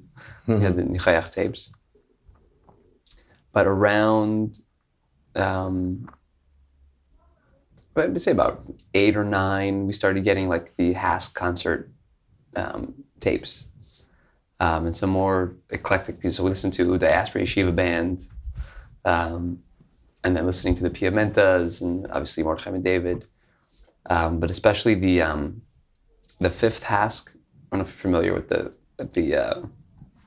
we 0.46 0.60
had 0.60 0.76
the 0.76 0.82
Nichoach 0.82 1.30
tapes, 1.30 1.70
but 3.52 3.66
around. 3.66 4.60
Um, 5.36 6.08
I'd 7.96 8.20
say 8.20 8.32
about 8.32 8.64
eight 8.94 9.16
or 9.16 9.24
nine, 9.24 9.86
we 9.86 9.92
started 9.92 10.24
getting 10.24 10.48
like 10.48 10.74
the 10.76 10.94
HASC 10.94 11.34
concert 11.34 11.90
um, 12.56 12.92
tapes 13.20 13.66
um, 14.60 14.86
and 14.86 14.94
some 14.94 15.10
more 15.10 15.54
eclectic 15.70 16.22
music. 16.22 16.38
So 16.38 16.44
we 16.44 16.50
listened 16.50 16.72
to 16.74 16.84
the 16.84 16.98
Diaspora 16.98 17.42
Yeshiva 17.42 17.74
Band, 17.74 18.28
um, 19.04 19.58
and 20.22 20.36
then 20.36 20.46
listening 20.46 20.74
to 20.76 20.82
the 20.82 20.90
Piamentas 20.90 21.80
and 21.80 22.06
obviously 22.10 22.42
Mordechai 22.42 22.70
Ben 22.70 22.82
David, 22.82 23.26
um, 24.08 24.40
but 24.40 24.50
especially 24.50 24.94
the 24.94 25.22
um, 25.22 25.62
the 26.40 26.50
fifth 26.50 26.82
HASC. 26.84 27.30
I 27.30 27.76
don't 27.76 27.80
know 27.80 27.88
if 27.88 27.88
you're 27.88 28.02
familiar 28.02 28.34
with 28.34 28.48
the 28.48 28.72
the 29.12 29.36
uh, 29.36 29.62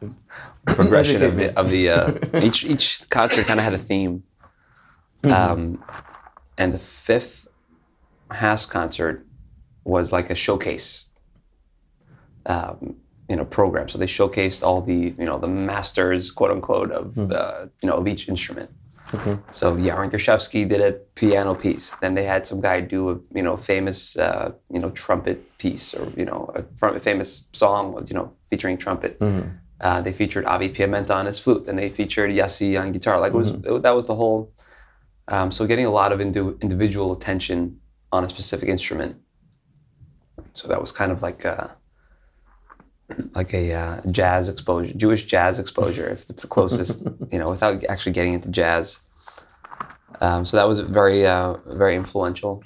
progression 0.65 1.24
of 1.24 1.36
the 1.36 1.57
of 1.57 1.69
the 1.69 1.89
uh, 1.89 2.13
each 2.41 2.63
each 2.63 3.10
concert 3.10 3.46
kind 3.46 3.60
of 3.60 3.63
had 3.63 3.74
a 3.74 3.79
theme, 3.79 4.24
um, 5.24 5.84
and 6.57 6.74
the 6.74 6.79
fifth 6.79 7.48
HASC 8.29 8.69
concert 8.69 9.25
was 9.84 10.12
like 10.12 10.29
a 10.29 10.36
showcase, 10.36 11.05
um, 12.46 12.98
you 13.29 13.36
know, 13.36 13.46
program. 13.46 13.89
So 13.89 13.98
they 13.98 14.05
showcased 14.07 14.63
all 14.63 14.81
the, 14.81 15.13
you 15.17 15.25
know, 15.25 15.38
the 15.38 15.48
masters, 15.48 16.31
quote 16.31 16.51
unquote, 16.51 16.91
of 16.91 17.17
uh, 17.31 17.65
you 17.81 17.88
know 17.89 17.96
of 17.98 18.07
each 18.07 18.27
instrument. 18.29 18.69
Okay. 19.13 19.38
So 19.51 19.75
Yaron 19.75 20.12
Gershovsky 20.12 20.67
did 20.67 20.81
a 20.81 20.91
piano 21.15 21.55
piece. 21.55 21.93
Then 22.01 22.13
they 22.13 22.25
had 22.25 22.46
some 22.46 22.60
guy 22.60 22.81
do 22.81 23.10
a, 23.12 23.17
you 23.34 23.41
know, 23.41 23.55
famous, 23.55 24.17
uh, 24.17 24.51
you 24.69 24.79
know, 24.79 24.89
trumpet 24.91 25.38
piece, 25.60 25.93
or 25.93 26.12
you 26.17 26.25
know, 26.25 26.51
a, 26.55 27.00
famous 27.00 27.43
song, 27.53 28.05
you 28.10 28.15
know, 28.15 28.31
featuring 28.50 28.77
trumpet. 28.77 29.17
Mhm. 29.19 29.50
Uh, 29.79 30.01
they 30.01 30.12
featured 30.12 30.43
Avi 30.46 30.69
Piamenta 30.74 31.12
on 31.12 31.25
his 31.25 31.39
flute, 31.39 31.67
and 31.69 31.77
they 31.79 31.89
featured 31.89 32.31
Yossi 32.31 32.77
on 32.81 32.91
guitar. 32.91 33.19
Like 33.19 33.34
it 33.34 33.38
was 33.38 33.51
it- 33.51 33.81
that 33.84 33.96
was 33.96 34.07
the 34.07 34.15
whole. 34.15 34.51
Um, 35.29 35.51
so 35.51 35.65
getting 35.67 35.86
a 35.86 35.89
lot 35.91 36.12
of 36.13 36.19
indi- 36.22 36.55
individual 36.62 37.12
attention 37.13 37.79
on 38.12 38.24
a 38.24 38.29
specific 38.29 38.67
instrument. 38.69 39.15
So 40.53 40.67
that 40.69 40.81
was 40.81 40.91
kind 40.91 41.12
of 41.12 41.22
like 41.22 41.46
a, 41.46 41.75
like 43.36 43.54
a 43.54 43.74
uh, 43.74 44.02
jazz 44.12 44.50
exposure, 44.50 44.94
Jewish 44.94 45.26
jazz 45.26 45.60
exposure, 45.60 46.10
if 46.10 46.30
it's 46.30 46.42
the 46.42 46.48
closest, 46.48 47.04
you 47.32 47.40
know, 47.40 47.50
without 47.50 47.84
actually 47.86 48.12
getting 48.12 48.34
into 48.34 48.50
jazz. 48.50 49.00
Um, 50.20 50.46
so 50.46 50.58
that 50.58 50.68
was 50.68 50.80
very, 50.80 51.26
uh, 51.26 51.58
very 51.68 51.96
influential. 51.96 52.64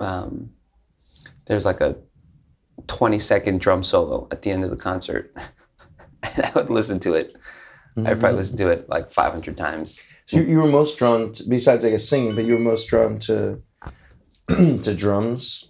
Um, 0.00 0.50
there's 1.46 1.64
like 1.64 1.80
a 1.80 1.96
20 2.86 3.18
second 3.18 3.60
drum 3.60 3.82
solo 3.82 4.26
at 4.30 4.42
the 4.42 4.50
end 4.50 4.64
of 4.64 4.70
the 4.70 4.76
concert. 4.76 5.32
and 6.22 6.44
I 6.44 6.52
would 6.54 6.70
listen 6.70 6.98
to 7.00 7.14
it 7.14 7.36
I 8.06 8.14
probably 8.14 8.38
listened 8.38 8.58
to 8.58 8.68
it 8.68 8.88
like 8.88 9.10
500 9.12 9.56
times. 9.56 10.02
So 10.26 10.38
you, 10.38 10.44
you 10.44 10.58
were 10.60 10.68
most 10.68 10.98
drawn, 10.98 11.32
to, 11.34 11.48
besides 11.48 11.84
I 11.84 11.90
guess 11.90 12.08
singing, 12.08 12.34
but 12.34 12.44
you 12.44 12.54
were 12.54 12.60
most 12.60 12.88
drawn 12.88 13.18
to 13.20 13.60
to 14.48 14.94
drums. 14.94 15.69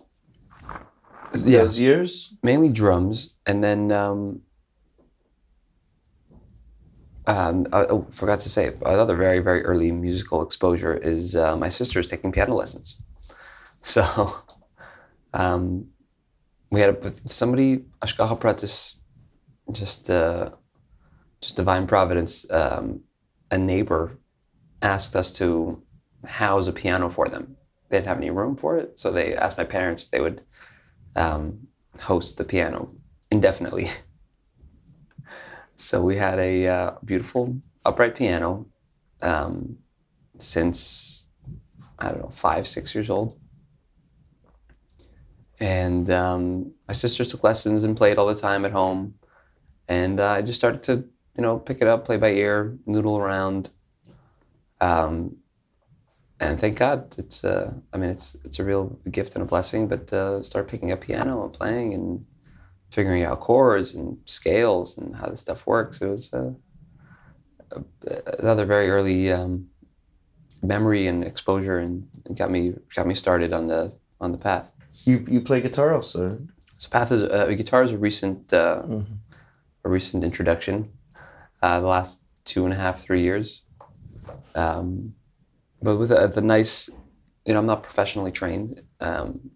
Yeah. 1.35 1.63
Those 1.63 1.79
years. 1.79 2.35
mainly 2.43 2.71
drums, 2.71 3.35
and 3.47 3.63
then 3.63 3.93
um, 3.93 4.41
um, 7.27 7.67
I, 7.73 7.85
I 7.85 8.01
forgot 8.11 8.41
to 8.41 8.49
say 8.49 8.73
another 8.85 9.17
very 9.17 9.39
very 9.39 9.65
early 9.65 9.93
musical 9.93 10.43
exposure 10.43 10.95
is 10.97 11.37
uh, 11.37 11.57
my 11.57 11.69
sister's 11.69 12.07
taking 12.09 12.33
piano 12.33 12.55
lessons. 12.55 12.97
So 13.83 14.35
um, 15.33 15.87
we 16.71 16.81
had 16.81 16.91
a, 16.91 17.13
somebody 17.31 17.87
Hashgacha 18.03 18.39
Pratis, 18.39 18.97
just 19.73 20.11
uh, 20.11 20.51
just 21.41 21.57
divine 21.57 21.87
providence. 21.87 22.45
Um, 22.51 23.01
a 23.51 23.57
neighbor 23.57 24.19
asked 24.83 25.17
us 25.17 25.33
to 25.33 25.83
house 26.27 26.67
a 26.67 26.73
piano 26.73 27.09
for 27.09 27.31
them. 27.31 27.57
They 27.89 27.97
didn't 27.97 28.09
have 28.09 28.19
any 28.19 28.31
room 28.31 28.55
for 28.55 28.77
it, 28.77 29.01
so 29.01 29.11
they 29.11 29.35
asked 29.35 29.57
my 29.57 29.65
parents 29.65 30.03
if 30.03 30.11
they 30.11 30.21
would 30.21 30.43
um, 31.17 31.67
host 31.99 32.37
the 32.37 32.45
piano 32.45 32.91
indefinitely. 33.31 33.89
so 35.77 36.03
we 36.03 36.17
had 36.17 36.39
a 36.39 36.67
uh, 36.67 36.95
beautiful 37.05 37.57
upright 37.85 38.15
piano 38.15 38.67
um, 39.23 39.77
since 40.39 41.27
I 41.99 42.11
don't 42.11 42.23
know 42.23 42.31
five 42.31 42.67
six 42.67 42.95
years 42.95 43.11
old, 43.11 43.39
and 45.59 46.11
um, 46.11 46.73
my 46.89 46.95
sisters 46.95 47.29
took 47.29 47.45
lessons 47.45 47.85
and 47.85 47.97
played 47.97 48.19
all 48.19 48.27
the 48.27 48.35
time 48.35 48.65
at 48.65 48.73
home, 48.73 49.15
and 49.89 50.21
uh, 50.21 50.29
I 50.29 50.43
just 50.43 50.59
started 50.59 50.83
to 50.85 51.05
you 51.37 51.43
know 51.43 51.59
pick 51.59 51.81
it 51.81 51.89
up, 51.89 52.05
play 52.05 52.17
by 52.17 52.31
ear, 52.31 52.77
noodle 52.87 53.19
around. 53.19 53.71
Um, 54.81 55.37
and 56.41 56.59
thank 56.61 56.79
God, 56.79 57.15
it's 57.19 57.45
uh, 57.45 57.73
I 57.93 57.97
mean, 57.99 58.11
it's 58.11 58.35
it's 58.45 58.59
a 58.59 58.65
real 58.65 58.99
gift 59.11 59.35
and 59.35 59.43
a 59.43 59.47
blessing. 59.47 59.87
But 59.89 60.13
uh, 60.13 60.43
start 60.43 60.69
picking 60.69 60.91
up 60.93 61.03
piano 61.03 61.45
and 61.45 61.53
playing 61.53 61.95
and 61.95 62.25
figuring 62.91 63.23
out 63.25 63.41
chords 63.41 63.95
and 63.95 64.19
scales 64.25 64.99
and 64.99 65.15
how 65.15 65.29
this 65.29 65.41
stuff 65.41 65.67
works. 65.67 66.01
It 66.01 66.09
was 66.09 66.33
uh, 66.33 66.51
a- 68.07 68.41
another 68.41 68.65
very 68.67 68.91
early 68.91 69.31
um, 69.33 69.69
memory 70.63 71.07
and 71.07 71.25
exposure, 71.25 71.79
and, 71.79 72.09
and 72.27 72.37
got 72.37 72.51
me 72.51 72.75
got 72.97 73.07
me 73.07 73.15
started 73.15 73.53
on 73.53 73.67
the 73.69 73.93
on 74.21 74.33
the 74.33 74.39
path. 74.39 74.71
You 75.05 75.25
you 75.29 75.41
play 75.41 75.61
guitar 75.61 75.95
also. 75.95 76.39
So 76.79 76.89
path 76.89 77.13
is 77.13 77.23
uh, 77.23 77.47
guitar 77.57 77.83
is 77.85 77.93
a 77.93 77.99
recent 77.99 78.53
uh, 78.53 78.83
Mhm. 78.87 79.05
a 79.85 79.89
recent 79.89 80.25
introduction. 80.25 80.91
Uh, 81.63 81.81
the 81.81 81.87
last 81.87 82.21
two 82.45 82.65
and 82.65 82.73
a 82.73 82.77
half 82.77 83.03
three 83.03 83.23
years. 83.23 83.63
Um, 84.55 85.15
but 85.83 85.97
with 85.97 86.11
uh, 86.11 86.27
the 86.27 86.41
nice, 86.41 86.89
you 87.47 87.53
know, 87.53 87.59
I'm 87.61 87.67
not 87.67 87.83
professionally 87.83 88.33
trained 88.33 88.83
um, 89.01 89.51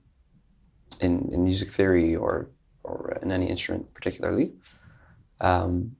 in 1.00 1.28
in 1.32 1.44
music 1.44 1.70
theory 1.70 2.16
or 2.16 2.50
or 2.82 3.16
in 3.22 3.30
any 3.32 3.48
instrument 3.48 3.92
particularly. 3.94 4.52
Um, 5.40 5.96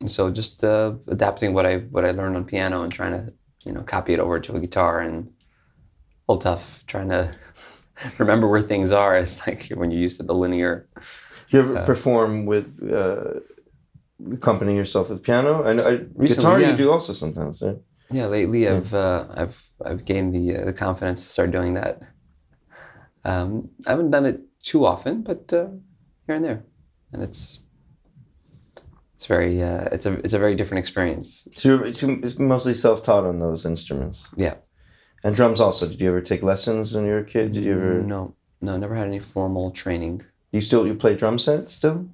and 0.00 0.10
so 0.10 0.30
just 0.30 0.64
uh, 0.64 0.92
adapting 1.08 1.52
what 1.54 1.66
I 1.66 1.78
what 1.90 2.04
I 2.04 2.10
learned 2.12 2.36
on 2.36 2.44
piano 2.44 2.82
and 2.82 2.92
trying 2.92 3.12
to 3.12 3.32
you 3.66 3.72
know 3.72 3.82
copy 3.82 4.12
it 4.14 4.20
over 4.20 4.40
to 4.40 4.56
a 4.56 4.60
guitar 4.60 5.00
and 5.00 5.26
a 6.28 6.32
little 6.32 6.40
tough 6.40 6.84
trying 6.86 7.08
to 7.10 7.34
remember 8.18 8.48
where 8.48 8.62
things 8.62 8.92
are. 8.92 9.18
It's 9.18 9.46
like 9.46 9.68
when 9.74 9.90
you're 9.90 10.00
used 10.00 10.20
to 10.20 10.26
the 10.26 10.34
linear. 10.34 10.88
You 11.50 11.58
ever 11.60 11.78
Uh, 11.78 11.84
perform 11.86 12.46
with 12.46 12.80
uh, 12.92 13.40
accompanying 14.32 14.76
yourself 14.78 15.10
with 15.10 15.22
piano 15.22 15.62
and 15.62 15.80
uh, 15.80 15.96
guitar? 16.26 16.60
yeah. 16.60 16.70
You 16.70 16.76
do 16.76 16.90
also 16.92 17.12
sometimes. 17.12 17.60
Yeah? 17.60 17.74
Yeah, 18.10 18.26
lately 18.26 18.68
I've 18.68 18.92
uh, 18.92 19.26
I've 19.34 19.62
I've 19.84 20.04
gained 20.04 20.34
the 20.34 20.56
uh, 20.56 20.64
the 20.64 20.72
confidence 20.72 21.22
to 21.22 21.28
start 21.28 21.50
doing 21.52 21.74
that. 21.74 22.00
Um, 23.24 23.68
I 23.86 23.90
haven't 23.90 24.10
done 24.10 24.26
it 24.26 24.40
too 24.62 24.84
often, 24.84 25.22
but 25.22 25.52
uh, 25.52 25.66
here 26.26 26.36
and 26.36 26.44
there, 26.44 26.62
and 27.12 27.22
it's 27.22 27.60
it's 29.14 29.26
very 29.26 29.62
uh, 29.62 29.84
it's 29.92 30.06
a 30.06 30.14
it's 30.24 30.34
a 30.34 30.38
very 30.38 30.54
different 30.54 30.80
experience. 30.80 31.46
So 31.54 31.68
you're, 31.76 31.86
it's 31.86 32.38
mostly 32.38 32.74
self-taught 32.74 33.24
on 33.24 33.38
those 33.38 33.64
instruments. 33.66 34.30
Yeah. 34.36 34.54
And 35.22 35.34
drums 35.34 35.60
also. 35.60 35.86
Did 35.86 36.00
you 36.00 36.08
ever 36.08 36.22
take 36.22 36.42
lessons 36.42 36.94
when 36.94 37.04
you 37.04 37.12
were 37.12 37.18
a 37.18 37.24
kid? 37.24 37.52
Did 37.52 37.64
you 37.64 37.72
ever? 37.72 38.02
No, 38.02 38.34
no, 38.62 38.76
never 38.78 38.94
had 38.94 39.06
any 39.06 39.18
formal 39.18 39.70
training. 39.70 40.22
You 40.50 40.62
still 40.62 40.86
you 40.86 40.94
play 40.94 41.14
drum 41.14 41.38
set 41.38 41.70
still? 41.70 42.08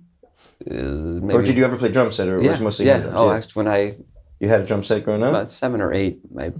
Uh, 0.68 0.74
maybe, 1.22 1.34
Or 1.34 1.42
did 1.42 1.56
you 1.56 1.64
ever 1.64 1.76
play 1.76 1.92
drum 1.92 2.10
set, 2.10 2.28
or 2.28 2.42
Yeah, 2.42 2.50
was 2.50 2.60
it 2.60 2.64
mostly 2.64 2.86
yeah. 2.86 2.98
drums? 2.98 3.14
Oh, 3.16 3.26
yeah. 3.28 3.36
actually, 3.36 3.52
when 3.52 3.68
I 3.68 3.96
You 4.40 4.48
had 4.48 4.60
a 4.60 4.66
drum 4.66 4.82
set 4.84 5.04
growing 5.04 5.22
up. 5.22 5.30
about 5.30 5.50
seven 5.50 5.80
or 5.80 5.92
eight, 5.92 6.20
my 6.32 6.52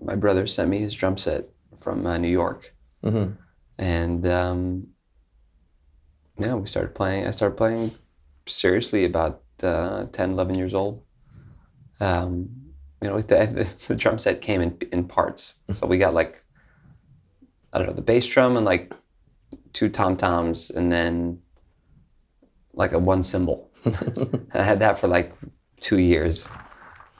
my 0.00 0.14
brother 0.14 0.46
sent 0.46 0.70
me 0.70 0.78
his 0.78 0.94
drum 0.94 1.16
set 1.16 1.46
from 1.80 2.06
uh, 2.06 2.18
New 2.18 2.28
York. 2.28 2.74
hmm 3.02 3.30
and 3.78 4.26
um, 4.26 4.86
yeah, 6.38 6.54
we 6.54 6.66
started 6.66 6.94
playing. 6.94 7.26
I 7.26 7.30
started 7.30 7.56
playing 7.56 7.90
seriously 8.46 9.04
about 9.04 9.42
uh, 9.62 10.06
10, 10.12 10.32
11 10.32 10.54
years 10.54 10.74
old. 10.74 11.02
Um, 12.00 12.48
you 13.00 13.08
know, 13.08 13.20
the, 13.20 13.68
the 13.88 13.94
drum 13.94 14.18
set 14.18 14.40
came 14.40 14.60
in 14.60 14.78
in 14.92 15.04
parts, 15.04 15.56
so 15.72 15.86
we 15.86 15.98
got 15.98 16.14
like 16.14 16.44
I 17.72 17.78
don't 17.78 17.88
know 17.88 17.94
the 17.94 18.02
bass 18.02 18.26
drum 18.26 18.56
and 18.56 18.66
like 18.66 18.92
two 19.72 19.88
tom 19.88 20.16
toms, 20.16 20.70
and 20.70 20.92
then 20.92 21.40
like 22.74 22.92
a 22.92 22.98
one 22.98 23.22
cymbal. 23.22 23.70
I 24.54 24.62
had 24.62 24.78
that 24.80 24.98
for 24.98 25.08
like 25.08 25.32
two 25.80 25.98
years. 25.98 26.48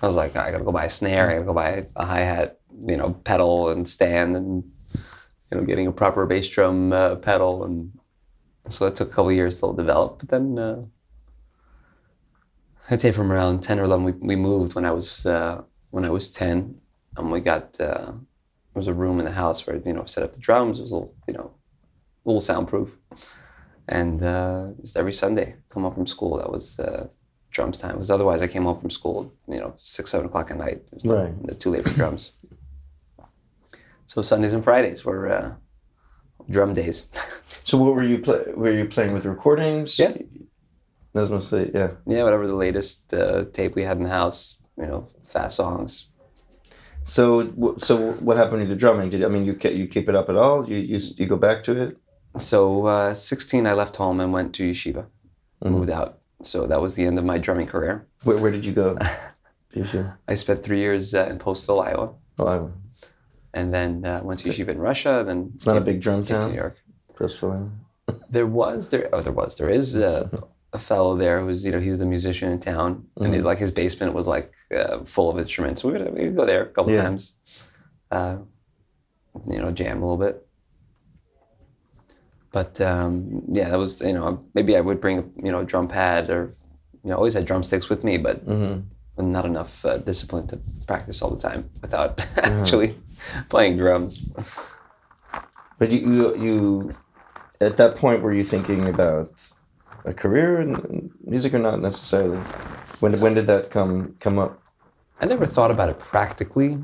I 0.02 0.06
was 0.06 0.16
like, 0.16 0.34
I 0.34 0.50
gotta 0.50 0.64
go 0.64 0.72
buy 0.72 0.86
a 0.86 0.90
snare. 0.90 1.30
I 1.30 1.34
gotta 1.34 1.44
go 1.44 1.54
buy 1.54 1.86
a 1.94 2.04
hi 2.04 2.20
hat, 2.20 2.58
you 2.86 2.96
know, 2.96 3.12
pedal 3.24 3.68
and 3.70 3.86
stand, 3.86 4.36
and 4.36 4.64
you 5.50 5.58
know, 5.58 5.64
getting 5.64 5.86
a 5.86 5.92
proper 5.92 6.26
bass 6.26 6.48
drum 6.48 6.92
uh, 6.92 7.14
pedal, 7.16 7.64
and 7.64 7.92
so 8.68 8.86
it 8.86 8.96
took 8.96 9.10
a 9.10 9.14
couple 9.14 9.30
years 9.30 9.60
to 9.60 9.74
develop. 9.76 10.18
But 10.18 10.28
then 10.28 10.58
uh, 10.58 10.82
I'd 12.90 13.00
say 13.00 13.12
from 13.12 13.30
around 13.30 13.62
ten 13.62 13.78
or 13.78 13.84
eleven, 13.84 14.04
we, 14.04 14.12
we 14.12 14.34
moved 14.34 14.74
when 14.74 14.84
I 14.84 14.90
was 14.90 15.24
uh, 15.24 15.62
when 15.90 16.04
I 16.04 16.10
was 16.10 16.28
ten, 16.28 16.74
and 17.16 17.30
we 17.30 17.40
got 17.40 17.80
uh, 17.80 18.10
there 18.10 18.80
was 18.80 18.88
a 18.88 18.94
room 18.94 19.20
in 19.20 19.24
the 19.24 19.32
house 19.32 19.64
where 19.66 19.76
you 19.76 19.92
know 19.92 20.04
set 20.06 20.24
up 20.24 20.34
the 20.34 20.40
drums. 20.40 20.80
It 20.80 20.82
was 20.82 20.90
a 20.90 20.94
little 20.94 21.14
you 21.28 21.34
know, 21.34 21.52
a 22.24 22.28
little 22.28 22.40
soundproof, 22.40 22.90
and 23.88 24.20
uh, 24.24 24.70
just 24.80 24.96
every 24.96 25.12
Sunday 25.12 25.54
come 25.68 25.84
home 25.84 25.94
from 25.94 26.08
school. 26.08 26.38
That 26.38 26.50
was 26.50 26.80
uh, 26.80 27.06
drums 27.52 27.78
time. 27.78 27.92
Because 27.92 28.10
otherwise, 28.10 28.42
I 28.42 28.48
came 28.48 28.64
home 28.64 28.80
from 28.80 28.90
school 28.90 29.32
you 29.48 29.60
know 29.60 29.74
six 29.78 30.10
seven 30.10 30.26
o'clock 30.26 30.50
at 30.50 30.58
night. 30.58 30.82
Right. 31.04 31.32
too 31.60 31.70
late 31.70 31.84
for 31.84 31.94
drums. 31.94 32.32
So 34.06 34.20
Sundays 34.22 34.52
and 34.52 34.64
Fridays 34.64 35.04
were 35.04 35.28
uh, 35.30 35.52
drum 36.50 36.74
days. 36.74 37.06
So 37.64 37.78
what 37.78 37.94
were 37.94 38.02
you 38.02 38.18
play? 38.18 38.42
Were 38.56 38.72
you 38.72 38.86
playing 38.88 39.12
with 39.12 39.24
recordings? 39.24 39.98
Yeah. 39.98 40.12
That 41.12 41.20
was 41.22 41.30
mostly 41.30 41.70
yeah. 41.72 41.90
yeah, 42.06 42.24
whatever 42.24 42.46
the 42.48 42.56
latest 42.56 43.14
uh, 43.14 43.44
tape 43.52 43.74
we 43.76 43.84
had 43.84 43.98
in 43.98 44.02
the 44.04 44.08
house, 44.08 44.56
you 44.78 44.86
know, 44.86 45.06
fast 45.28 45.56
songs. 45.58 46.06
So 47.04 47.24
so 47.78 48.12
what 48.26 48.36
happened 48.36 48.60
with 48.62 48.68
the 48.70 48.74
drumming? 48.74 49.10
Did 49.10 49.22
I 49.22 49.28
mean 49.28 49.44
you 49.44 49.54
you 49.70 49.86
keep 49.86 50.08
it 50.08 50.16
up 50.16 50.28
at 50.28 50.36
all? 50.36 50.68
You 50.68 50.78
you 50.78 50.98
you 51.18 51.26
go 51.26 51.36
back 51.36 51.62
to 51.64 51.72
it? 51.82 51.96
So 52.38 52.86
uh, 52.86 53.14
16, 53.14 53.66
I 53.66 53.74
left 53.74 53.96
home 53.96 54.18
and 54.18 54.32
went 54.32 54.54
to 54.54 54.62
yeshiva, 54.70 55.04
Mhm. 55.62 55.70
moved 55.70 55.90
out. 55.90 56.18
So 56.44 56.66
that 56.66 56.80
was 56.80 56.94
the 56.94 57.04
end 57.04 57.18
of 57.18 57.24
my 57.24 57.38
drumming 57.38 57.66
career. 57.66 58.06
Where, 58.24 58.38
where 58.38 58.50
did 58.50 58.64
you 58.64 58.72
go? 58.72 58.98
I 60.28 60.34
spent 60.34 60.62
three 60.62 60.80
years 60.80 61.14
uh, 61.14 61.26
in 61.30 61.38
Postville, 61.38 61.82
Iowa, 61.86 62.10
Oh, 62.38 62.46
I 62.46 62.56
went. 62.58 62.74
and 63.54 63.72
then 63.72 64.04
uh, 64.04 64.20
went 64.22 64.40
to 64.40 64.48
yeshiva 64.50 64.68
in 64.68 64.78
Russia. 64.78 65.24
Then 65.26 65.52
It's 65.56 65.66
not 65.66 65.76
a 65.78 65.80
big 65.80 66.00
drum 66.00 66.24
came 66.24 66.40
to 66.40 66.48
New. 66.48 66.54
York. 66.54 66.76
For 67.14 67.26
There 68.30 68.46
was 68.46 68.88
there 68.88 69.08
oh 69.14 69.20
there 69.22 69.32
was 69.32 69.56
there 69.56 69.70
is 69.70 69.96
uh, 69.96 70.28
a 70.72 70.78
fellow 70.78 71.16
there 71.16 71.40
who's 71.40 71.64
you 71.64 71.72
know 71.72 71.80
he's 71.80 71.98
the 71.98 72.06
musician 72.06 72.50
in 72.52 72.58
town 72.58 73.06
and 73.16 73.34
he, 73.34 73.40
Mhm. 73.40 73.44
like 73.44 73.58
his 73.58 73.70
basement 73.70 74.12
was 74.14 74.26
like 74.26 74.52
uh, 74.76 75.04
full 75.04 75.30
of 75.30 75.38
instruments. 75.38 75.84
We 75.84 75.92
would 75.92 76.14
we 76.14 76.24
would 76.26 76.36
go 76.36 76.44
there 76.44 76.62
a 76.62 76.66
couple 76.66 76.92
Yeah. 76.92 77.02
times, 77.02 77.34
uh, 78.10 78.36
you 79.46 79.60
know, 79.62 79.70
jam 79.70 80.02
a 80.02 80.04
little 80.06 80.18
bit. 80.26 80.46
But 82.52 82.80
um, 82.80 83.42
yeah, 83.48 83.70
that 83.70 83.78
was 83.78 84.00
you 84.00 84.12
know 84.12 84.44
maybe 84.54 84.76
I 84.76 84.80
would 84.80 85.00
bring 85.00 85.32
you 85.42 85.50
know 85.50 85.60
a 85.60 85.64
drum 85.64 85.88
pad 85.88 86.30
or 86.30 86.54
you 87.02 87.10
know 87.10 87.16
always 87.16 87.34
had 87.34 87.46
drumsticks 87.46 87.88
with 87.88 88.04
me, 88.04 88.18
but 88.18 88.42
hmm 88.42 88.80
not 89.18 89.44
enough 89.44 89.84
uh, 89.84 89.98
discipline 89.98 90.46
to 90.48 90.58
practice 90.86 91.22
all 91.22 91.30
the 91.30 91.38
time 91.38 91.70
without 91.80 92.24
actually 92.38 92.96
playing 93.50 93.76
drums. 93.76 94.20
But 95.78 95.90
you, 95.92 95.98
you 95.98 96.36
you 96.36 96.94
at 97.60 97.76
that 97.76 97.96
point 97.96 98.22
were 98.22 98.32
you 98.32 98.44
thinking 98.44 98.88
about 98.88 99.42
a 100.04 100.14
career 100.14 100.60
in 100.60 100.76
in 100.90 101.10
music 101.24 101.54
or 101.54 101.58
not 101.58 101.80
necessarily? 101.80 102.38
When 103.00 103.20
when 103.20 103.34
did 103.34 103.46
that 103.46 103.70
come 103.70 104.16
come 104.20 104.38
up? 104.38 104.60
I 105.20 105.26
never 105.26 105.46
thought 105.46 105.70
about 105.70 105.88
it 105.88 105.98
practically 105.98 106.78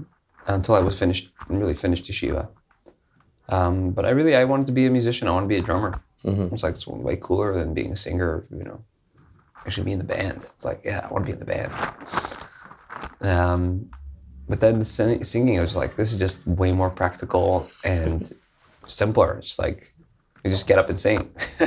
until 0.46 0.74
I 0.74 0.80
was 0.80 0.98
finished, 0.98 1.32
really 1.48 1.74
finished 1.74 2.04
yeshiva. 2.04 2.48
Um, 3.48 3.90
but 3.90 4.04
I 4.04 4.10
really, 4.10 4.36
I 4.36 4.44
wanted 4.44 4.66
to 4.66 4.72
be 4.72 4.86
a 4.86 4.90
musician. 4.90 5.26
I 5.28 5.30
want 5.32 5.44
to 5.44 5.48
be 5.48 5.56
a 5.56 5.62
drummer. 5.62 6.00
Mhm. 6.24 6.52
It's 6.52 6.62
like 6.62 6.74
it's 6.74 6.86
way 6.86 7.16
cooler 7.16 7.54
than 7.54 7.74
being 7.74 7.92
a 7.92 7.96
singer, 7.96 8.44
you 8.50 8.64
know, 8.64 8.80
actually 9.66 9.84
be 9.84 9.92
in 9.92 9.98
the 9.98 10.04
band. 10.04 10.38
It's 10.54 10.64
like, 10.64 10.82
yeah, 10.84 11.06
I 11.08 11.12
want 11.12 11.24
to 11.24 11.32
be 11.32 11.32
in 11.32 11.38
the 11.38 11.44
band. 11.44 11.72
Um, 13.20 13.88
but 14.48 14.60
then 14.60 14.78
the 14.78 14.84
sing- 14.84 15.22
singing, 15.24 15.58
I 15.58 15.62
was 15.62 15.76
like, 15.76 15.96
this 15.96 16.12
is 16.12 16.18
just 16.18 16.46
way 16.46 16.72
more 16.72 16.90
practical 16.90 17.70
and 17.84 18.34
simpler. 18.86 19.38
It's 19.38 19.58
like 19.58 19.92
you 20.44 20.50
just 20.50 20.66
get 20.66 20.78
up 20.78 20.88
and 20.88 20.98
sing. 20.98 21.30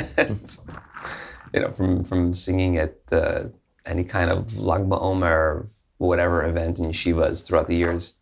you 1.54 1.60
know, 1.62 1.72
from 1.72 2.04
from 2.04 2.34
singing 2.34 2.78
at 2.78 2.96
uh, 3.12 3.44
any 3.86 4.04
kind 4.04 4.30
of 4.30 4.58
Lag 4.58 4.82
BaOmer 4.82 5.24
or 5.24 5.68
whatever 5.98 6.46
event 6.46 6.80
in 6.80 6.86
yeshivas 6.86 7.46
throughout 7.46 7.68
the 7.68 7.76
years. 7.76 8.14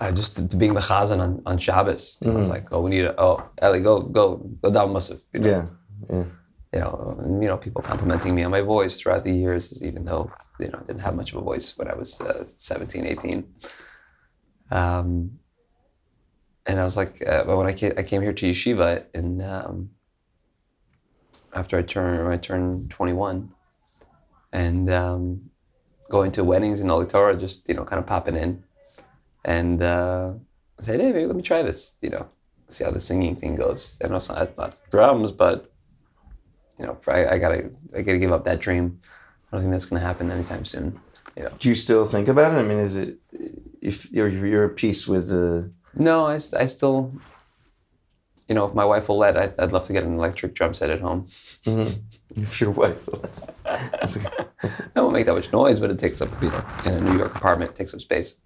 Uh, 0.00 0.12
just 0.12 0.56
being 0.58 0.74
the 0.74 0.80
chazan 0.80 1.18
on, 1.20 1.42
on 1.44 1.58
Shabbos. 1.58 2.18
You 2.20 2.30
know, 2.30 2.38
It's 2.38 2.48
like, 2.48 2.66
oh, 2.70 2.80
we 2.82 2.90
need 2.90 3.02
to, 3.02 3.20
oh, 3.20 3.42
Eli, 3.62 3.80
go, 3.80 4.02
go, 4.02 4.36
go 4.62 4.70
down 4.70 4.90
Musaf. 4.90 5.20
You 5.32 5.40
know? 5.40 5.48
Yeah. 5.50 5.66
Yeah. 6.08 6.24
you 6.72 6.78
know, 6.78 7.16
and, 7.20 7.42
you 7.42 7.48
know, 7.48 7.56
people 7.56 7.82
complimenting 7.82 8.32
me 8.34 8.44
on 8.44 8.52
my 8.52 8.60
voice 8.60 9.00
throughout 9.00 9.24
the 9.24 9.32
years, 9.32 9.82
even 9.82 10.04
though, 10.04 10.30
you 10.60 10.68
know, 10.68 10.78
I 10.80 10.84
didn't 10.84 11.00
have 11.00 11.16
much 11.16 11.32
of 11.32 11.38
a 11.38 11.42
voice 11.42 11.76
when 11.76 11.88
I 11.88 11.94
was 11.94 12.20
uh, 12.20 12.44
17, 12.58 13.06
18. 13.06 13.54
Um, 14.70 15.38
and 16.66 16.78
I 16.78 16.84
was 16.84 16.96
like, 16.96 17.20
uh, 17.26 17.42
but 17.44 17.56
when 17.56 17.66
I 17.66 17.72
came, 17.72 17.92
I 17.96 18.02
came 18.04 18.22
here 18.22 18.34
to 18.34 18.46
yeshiva 18.50 19.04
and 19.14 19.42
um, 19.42 19.90
after 21.54 21.76
I 21.78 21.82
turned, 21.82 22.28
I 22.28 22.36
turned 22.36 22.90
21 22.90 23.50
and 24.52 24.92
um, 24.92 25.50
going 26.10 26.30
to 26.32 26.44
weddings 26.44 26.80
in 26.80 26.86
Oholei 26.86 27.08
Torah, 27.08 27.36
just, 27.36 27.68
you 27.68 27.74
know, 27.74 27.84
kind 27.84 27.98
of 27.98 28.06
popping 28.06 28.36
in 28.36 28.62
and 29.44 29.82
uh, 29.82 30.32
I 30.78 30.82
said, 30.82 31.00
hey, 31.00 31.12
maybe 31.12 31.26
let 31.26 31.36
me 31.36 31.42
try 31.42 31.62
this, 31.62 31.94
you 32.00 32.10
know, 32.10 32.26
see 32.68 32.84
how 32.84 32.90
the 32.90 33.00
singing 33.00 33.36
thing 33.36 33.56
goes. 33.56 33.98
I 34.02 34.08
know 34.08 34.16
it's 34.16 34.28
not, 34.28 34.90
drums, 34.90 35.32
but 35.32 35.70
you 36.78 36.86
know, 36.86 36.96
I, 37.08 37.26
I 37.26 37.38
gotta, 37.38 37.70
I 37.96 38.02
gotta 38.02 38.18
give 38.18 38.32
up 38.32 38.44
that 38.44 38.60
dream. 38.60 39.00
I 39.50 39.56
don't 39.56 39.62
think 39.62 39.72
that's 39.72 39.86
gonna 39.86 40.00
happen 40.00 40.30
anytime 40.30 40.64
soon. 40.64 41.00
You 41.36 41.44
know. 41.44 41.52
Do 41.58 41.68
you 41.68 41.74
still 41.74 42.04
think 42.04 42.28
about 42.28 42.52
it? 42.52 42.56
I 42.56 42.62
mean, 42.62 42.78
is 42.78 42.96
it 42.96 43.18
if 43.80 44.10
you're 44.10 44.28
you're 44.28 44.66
at 44.70 44.76
peace 44.76 45.06
with 45.06 45.28
the 45.28 45.70
No, 45.94 46.26
I, 46.26 46.34
I 46.34 46.66
still, 46.66 47.12
you 48.48 48.54
know, 48.54 48.66
if 48.66 48.74
my 48.74 48.84
wife 48.84 49.08
will 49.08 49.18
let, 49.18 49.36
I, 49.36 49.52
I'd 49.58 49.72
love 49.72 49.86
to 49.86 49.92
get 49.92 50.04
an 50.04 50.14
electric 50.14 50.54
drum 50.54 50.74
set 50.74 50.90
at 50.90 51.00
home. 51.00 51.26
if 51.64 52.60
your 52.60 52.70
wife? 52.70 53.06
will. 53.06 53.24
I 53.64 54.08
won't 54.96 55.12
make 55.12 55.26
that 55.26 55.34
much 55.34 55.52
noise, 55.52 55.80
but 55.80 55.90
it 55.90 55.98
takes 55.98 56.20
up, 56.20 56.30
you 56.42 56.50
know, 56.50 56.64
in 56.86 56.94
a 56.94 57.00
New 57.00 57.18
York 57.18 57.34
apartment, 57.36 57.72
it 57.72 57.76
takes 57.76 57.94
up 57.94 58.00
space. 58.00 58.36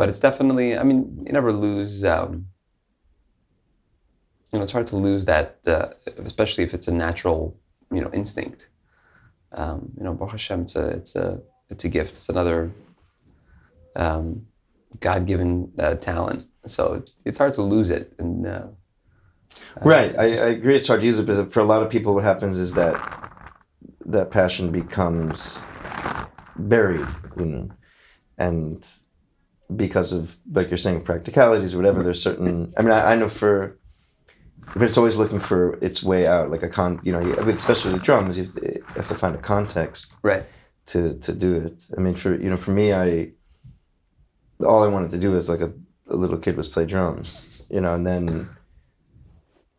But 0.00 0.08
it's 0.08 0.18
definitely, 0.18 0.78
I 0.78 0.82
mean, 0.82 1.24
you 1.26 1.32
never 1.34 1.52
lose, 1.52 2.04
um, 2.04 2.46
you 4.50 4.58
know, 4.58 4.62
it's 4.62 4.72
hard 4.72 4.86
to 4.86 4.96
lose 4.96 5.26
that, 5.26 5.58
uh, 5.66 5.88
especially 6.24 6.64
if 6.64 6.72
it's 6.72 6.88
a 6.88 6.90
natural, 6.90 7.54
you 7.92 8.00
know, 8.00 8.10
instinct. 8.14 8.68
Um, 9.52 9.92
you 9.98 10.04
know, 10.04 10.14
Baruch 10.14 10.30
Hashem, 10.32 10.62
it's 10.62 10.74
a, 10.74 10.86
it's 10.88 11.16
a, 11.16 11.42
it's 11.68 11.84
a 11.84 11.90
gift. 11.90 12.12
It's 12.12 12.30
another 12.30 12.70
um, 13.94 14.46
God-given 15.00 15.70
uh, 15.78 15.96
talent. 15.96 16.46
So 16.64 17.02
it's 17.26 17.36
hard 17.36 17.52
to 17.52 17.62
lose 17.62 17.90
it. 17.90 18.14
And 18.18 18.46
uh, 18.46 18.68
Right. 19.84 20.18
I, 20.18 20.28
just- 20.30 20.42
I 20.42 20.48
agree. 20.48 20.76
It's 20.76 20.88
hard 20.88 21.00
to 21.00 21.06
use 21.06 21.18
it, 21.18 21.26
but 21.26 21.52
for 21.52 21.60
a 21.60 21.64
lot 21.64 21.82
of 21.82 21.90
people, 21.90 22.14
what 22.14 22.24
happens 22.24 22.58
is 22.58 22.72
that 22.72 22.96
that 24.06 24.30
passion 24.30 24.70
becomes 24.72 25.62
buried, 26.56 27.06
you 27.36 27.44
know, 27.44 27.70
and 28.38 28.88
because 29.76 30.12
of 30.12 30.36
like 30.52 30.70
you're 30.70 30.76
saying 30.78 31.02
practicalities 31.02 31.74
or 31.74 31.78
whatever. 31.78 32.02
There's 32.02 32.22
certain. 32.22 32.72
I 32.76 32.82
mean, 32.82 32.92
I, 32.92 33.12
I 33.12 33.14
know 33.16 33.28
for, 33.28 33.78
but 34.74 34.82
it's 34.82 34.98
always 34.98 35.16
looking 35.16 35.40
for 35.40 35.78
its 35.80 36.02
way 36.02 36.26
out, 36.26 36.50
like 36.50 36.62
a 36.62 36.68
con. 36.68 37.00
You 37.02 37.12
know, 37.12 37.20
with- 37.20 37.48
especially 37.56 37.92
with 37.92 38.02
drums, 38.02 38.36
you 38.38 38.44
have, 38.44 38.54
to, 38.54 38.60
you 38.74 38.84
have 38.96 39.08
to 39.08 39.14
find 39.14 39.34
a 39.34 39.38
context 39.38 40.16
right. 40.22 40.44
to 40.86 41.14
to 41.18 41.32
do 41.32 41.54
it. 41.54 41.86
I 41.96 42.00
mean, 42.00 42.14
for 42.14 42.34
you 42.34 42.50
know, 42.50 42.56
for 42.56 42.70
me, 42.70 42.92
I 42.92 43.32
all 44.64 44.82
I 44.84 44.88
wanted 44.88 45.10
to 45.12 45.18
do 45.18 45.34
as 45.36 45.48
like 45.48 45.60
a, 45.60 45.72
a 46.08 46.16
little 46.16 46.36
kid 46.38 46.56
was 46.56 46.68
play 46.68 46.84
drums, 46.84 47.62
you 47.70 47.80
know, 47.80 47.94
and 47.94 48.06
then 48.06 48.50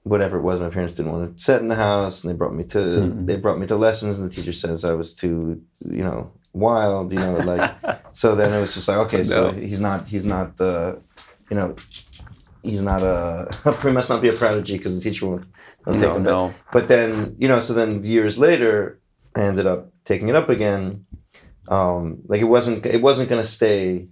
whatever 0.04 0.38
it 0.38 0.42
was, 0.42 0.60
my 0.60 0.70
parents 0.70 0.94
didn't 0.96 1.12
want 1.12 1.38
to 1.38 1.44
set 1.44 1.62
in 1.62 1.68
the 1.68 1.76
house, 1.76 2.24
and 2.24 2.34
they 2.34 2.36
brought 2.38 2.56
me 2.56 2.64
to 2.64 2.78
Mhm. 2.80 3.26
they 3.28 3.36
brought 3.38 3.60
me 3.60 3.68
to 3.68 3.76
lessons, 3.76 4.20
and 4.20 4.30
the 4.30 4.34
teacher 4.34 4.54
says 4.54 4.84
I 4.84 4.94
was 4.94 5.14
too, 5.14 5.62
you 5.80 6.04
know, 6.04 6.32
wild, 6.54 7.12
you 7.12 7.20
know, 7.20 7.36
like 7.36 7.72
so. 8.14 8.36
Then 8.36 8.54
it 8.54 8.60
was 8.62 8.74
just 8.74 8.88
like, 8.88 8.98
okay, 8.98 9.24
so 9.24 9.52
he's 9.52 9.80
not 9.80 10.08
he's 10.08 10.24
not 10.26 10.60
uh, 10.62 10.96
you 11.50 11.56
know. 11.58 11.76
He's 12.64 12.84
not 12.84 13.02
a. 13.02 13.50
He 13.82 13.90
must 13.92 14.10
not 14.10 14.22
be 14.22 14.30
a 14.30 14.34
prodigy 14.34 14.78
because 14.78 14.94
the 14.96 15.02
teacher 15.10 15.26
won't, 15.26 15.46
won't 15.86 16.00
take 16.00 16.10
No, 16.10 16.16
him. 16.18 16.24
back. 16.24 16.32
no. 16.32 16.54
But 16.72 16.88
then, 16.88 17.36
you 17.40 17.48
know, 17.48 17.60
so 17.60 17.74
then 17.74 18.04
years 18.04 18.38
later, 18.38 19.00
I 19.36 19.42
ended 19.42 19.66
up 19.66 19.90
taking 20.06 20.28
it 20.28 20.36
up 20.36 20.48
again. 20.48 21.08
Um, 21.68 22.20
like 22.28 22.40
it 22.40 22.46
wasn't, 22.56 22.86
it 22.86 23.02
wasn't 23.02 23.30
gonna 23.30 23.46
stay 23.46 24.10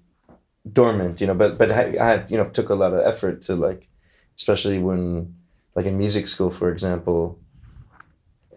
dormant, 0.72 1.22
you 1.22 1.28
know. 1.28 1.36
But 1.36 1.60
but 1.60 1.70
I, 1.72 1.96
I 2.02 2.06
had, 2.08 2.32
you 2.32 2.38
know, 2.38 2.46
took 2.50 2.70
a 2.70 2.74
lot 2.76 2.92
of 2.94 3.02
effort 3.06 3.42
to 3.44 3.56
like, 3.56 3.88
especially 4.36 4.80
when, 4.80 5.36
like 5.76 5.86
in 5.86 6.00
music 6.00 6.28
school, 6.28 6.50
for 6.50 6.72
example, 6.72 7.38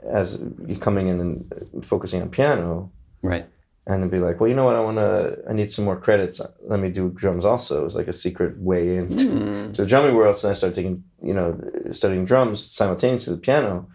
as 0.09 0.42
you 0.66 0.77
coming 0.77 1.09
in 1.09 1.21
and 1.21 1.85
focusing 1.85 2.23
on 2.23 2.31
piano, 2.31 2.90
Right. 3.21 3.47
And 3.87 4.01
then 4.03 4.09
be 4.11 4.18
like, 4.21 4.40
well, 4.40 4.49
you 4.49 4.55
know 4.55 4.64
what, 4.64 4.77
I 4.77 4.81
want 4.81 4.99
to, 4.99 5.38
I 5.49 5.53
need 5.53 5.73
some 5.73 5.85
more 5.85 5.97
credits. 5.97 6.40
Let 6.62 6.79
me 6.81 6.88
do 6.90 7.11
drums 7.11 7.45
also. 7.45 7.81
It 7.81 7.85
was 7.85 7.97
like 7.97 8.09
a 8.09 8.12
secret 8.12 8.57
way 8.59 8.97
into 8.97 9.25
Mm. 9.25 9.75
to 9.75 9.83
the 9.83 9.88
drumming 9.88 10.14
world. 10.14 10.37
So 10.38 10.51
I 10.51 10.53
started 10.53 10.77
taking, 10.77 11.03
you 11.23 11.35
know, 11.35 11.59
studying 11.90 12.25
drums 12.25 12.64
simultaneously 12.64 13.33
to 13.33 13.37
the 13.37 13.42
piano. 13.42 13.88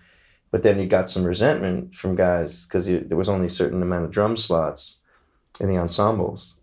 But 0.51 0.63
then 0.63 0.79
you 0.79 0.87
got 0.87 1.09
some 1.09 1.23
resentment 1.25 1.93
from 1.95 2.15
guys 2.15 2.65
because 2.65 2.87
there 2.87 3.17
was 3.17 3.29
only 3.29 3.45
a 3.47 3.49
certain 3.49 3.81
amount 3.81 4.05
of 4.05 4.11
drum 4.11 4.35
slots 4.37 4.97
in 5.59 5.67
the 5.69 5.77
ensembles. 5.77 6.57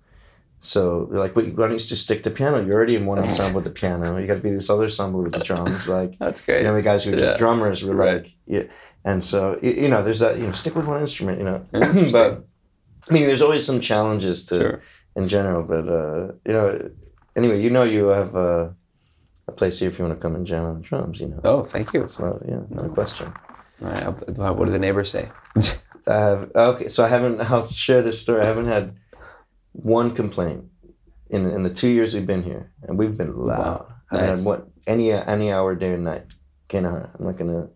So 0.58 1.06
they're 1.10 1.18
like, 1.20 1.34
but 1.34 1.44
why 1.48 1.64
don't 1.68 1.72
you 1.72 1.78
just 1.78 2.02
stick 2.04 2.22
to 2.22 2.30
piano? 2.30 2.64
You're 2.64 2.74
already 2.74 2.94
in 2.96 3.04
one 3.04 3.18
ensemble 3.18 3.56
with 3.56 3.64
the 3.64 3.70
piano. 3.70 4.16
You 4.18 4.26
got 4.26 4.34
to 4.34 4.40
be 4.40 4.50
this 4.50 4.70
other 4.70 4.84
ensemble 4.84 5.22
with 5.22 5.32
the 5.32 5.40
drums. 5.40 5.86
Like, 5.88 6.16
That's 6.18 6.40
great. 6.40 6.58
you 6.60 6.64
know, 6.64 6.74
the 6.74 6.80
guys 6.82 7.04
who 7.04 7.10
were 7.10 7.18
just 7.18 7.34
Yeah. 7.34 7.38
drummers 7.38 7.84
were 7.84 7.94
Right. 7.94 8.22
like, 8.22 8.32
yeah. 8.46 8.62
And 9.04 9.22
so, 9.22 9.58
you 9.62 9.88
know, 9.88 10.02
there's 10.02 10.20
that, 10.20 10.38
you 10.38 10.46
know, 10.46 10.52
stick 10.52 10.74
with 10.74 10.86
one 10.86 11.00
instrument, 11.02 11.38
you 11.38 11.44
know. 11.44 11.66
But, 12.12 12.46
I 13.10 13.14
mean, 13.14 13.26
there's 13.26 13.42
always 13.42 13.64
some 13.66 13.80
challenges 13.80 14.44
to, 14.46 14.58
Sure. 14.58 14.80
in 15.16 15.28
general. 15.28 15.62
But 15.62 15.88
uh, 15.88 16.32
you 16.46 16.52
know, 16.52 16.90
anyway, 17.36 17.60
you 17.62 17.70
know, 17.70 17.82
you 17.84 18.06
have 18.06 18.34
uh, 18.34 18.68
a 19.48 19.52
place 19.52 19.78
here 19.80 19.88
if 19.90 19.98
you 19.98 20.04
want 20.06 20.18
to 20.18 20.22
come 20.22 20.34
and 20.34 20.46
jam 20.46 20.64
on 20.64 20.74
the 20.76 20.80
drums. 20.80 21.20
You 21.20 21.28
know, 21.28 21.40
Oh, 21.44 21.62
thank 21.64 21.92
you. 21.92 22.06
so 22.08 22.40
yeah, 22.48 22.60
no 22.70 22.88
question. 22.88 23.32
All 23.82 23.88
right. 23.90 24.04
I'll- 24.04 24.54
What 24.54 24.64
do 24.66 24.72
the 24.72 24.78
neighbors 24.78 25.10
say? 25.10 25.30
I 26.06 26.12
have 26.14 26.50
okay, 26.54 26.88
so 26.88 27.02
I 27.04 27.08
haven't. 27.08 27.40
I'll 27.50 27.66
share 27.66 28.02
this 28.02 28.20
story. 28.20 28.42
I 28.42 28.46
haven't 28.46 28.66
had 28.66 28.94
one 29.72 30.14
complaint 30.14 30.64
in 31.30 31.50
in 31.50 31.62
the 31.62 31.70
two 31.70 31.88
years 31.88 32.14
we've 32.14 32.26
been 32.26 32.42
here, 32.42 32.70
and 32.82 32.98
we've 32.98 33.16
been 33.16 33.34
loud. 33.36 33.86
I 34.10 34.18
haven't 34.18 34.28
Nice. 34.28 34.38
had 34.38 34.46
what 34.46 34.68
any 34.86 35.12
any 35.12 35.52
hour, 35.52 35.74
day 35.74 35.92
or 35.92 35.98
night. 35.98 36.26
Can't 36.68 36.86
I'm 36.86 37.24
not 37.24 37.36
gonna 37.38 37.68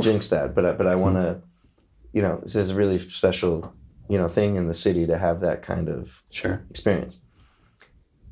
jinx 0.00 0.28
that, 0.28 0.54
but 0.54 0.64
I, 0.66 0.72
but 0.72 0.86
I 0.86 0.94
want 0.94 1.16
to. 1.16 1.40
You 2.12 2.22
know, 2.22 2.38
this 2.42 2.56
is 2.56 2.70
a 2.70 2.74
really 2.74 2.98
special, 2.98 3.74
you 4.08 4.18
know, 4.18 4.28
thing 4.28 4.56
in 4.56 4.68
the 4.68 4.74
city 4.74 5.06
to 5.06 5.18
have 5.18 5.40
that 5.40 5.62
kind 5.62 5.88
of 5.88 6.22
Sure. 6.30 6.62
experience. 6.70 7.20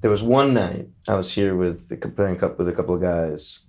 There 0.00 0.10
was 0.10 0.22
one 0.22 0.52
night 0.54 0.88
I 1.08 1.14
was 1.14 1.32
here 1.34 1.56
with 1.56 1.88
the 1.88 1.96
playing 1.96 2.36
cup 2.36 2.58
with 2.58 2.68
a 2.68 2.72
couple 2.72 2.94
of 2.94 3.00
guys, 3.00 3.64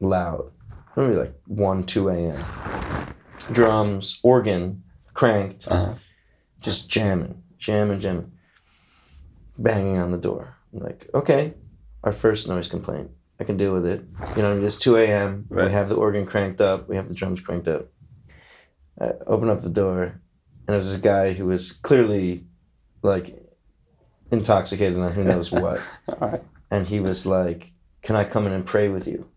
loud, 0.00 0.52
maybe 0.96 1.14
like 1.14 1.34
one, 1.46 1.84
two 1.84 2.08
a.m. 2.08 2.44
Drums, 3.52 4.20
organ, 4.22 4.82
cranked, 5.12 5.66
Uh-huh. 5.68 5.94
just 6.60 6.88
jamming, 6.88 7.42
jamming, 7.58 8.00
jamming, 8.00 8.32
banging 9.58 9.98
on 9.98 10.10
the 10.12 10.18
door. 10.18 10.56
I'm 10.72 10.80
like, 10.80 11.08
okay, 11.14 11.54
our 12.02 12.12
first 12.12 12.48
noise 12.48 12.68
complaint. 12.68 13.10
I 13.40 13.44
can 13.44 13.56
deal 13.56 13.72
with 13.72 13.84
it. 13.84 14.04
You 14.36 14.42
know, 14.42 14.62
it's 14.62 14.78
2 14.78 14.96
a.m. 14.96 15.46
Right. 15.48 15.66
We 15.66 15.72
have 15.72 15.88
the 15.88 15.96
organ 15.96 16.24
cranked 16.24 16.60
up. 16.60 16.88
We 16.88 16.94
have 16.96 17.08
the 17.08 17.14
drums 17.14 17.40
cranked 17.40 17.66
up. 17.66 17.88
I 19.00 19.10
open 19.26 19.48
up 19.50 19.60
the 19.60 19.68
door, 19.70 20.20
and 20.66 20.74
it 20.74 20.78
was 20.78 20.92
this 20.92 21.00
guy 21.00 21.32
who 21.32 21.46
was 21.46 21.72
clearly 21.72 22.44
like 23.02 23.38
intoxicated 24.30 24.98
on 24.98 25.12
who 25.12 25.24
knows 25.24 25.52
what. 25.62 25.80
All 26.08 26.16
right. 26.28 26.42
and 26.70 26.86
he 26.86 27.00
was 27.00 27.26
like, 27.26 27.72
"Can 28.02 28.16
I 28.16 28.24
come 28.24 28.46
in 28.46 28.52
and 28.52 28.64
pray 28.66 28.88
with 28.88 29.06
you?" 29.06 29.28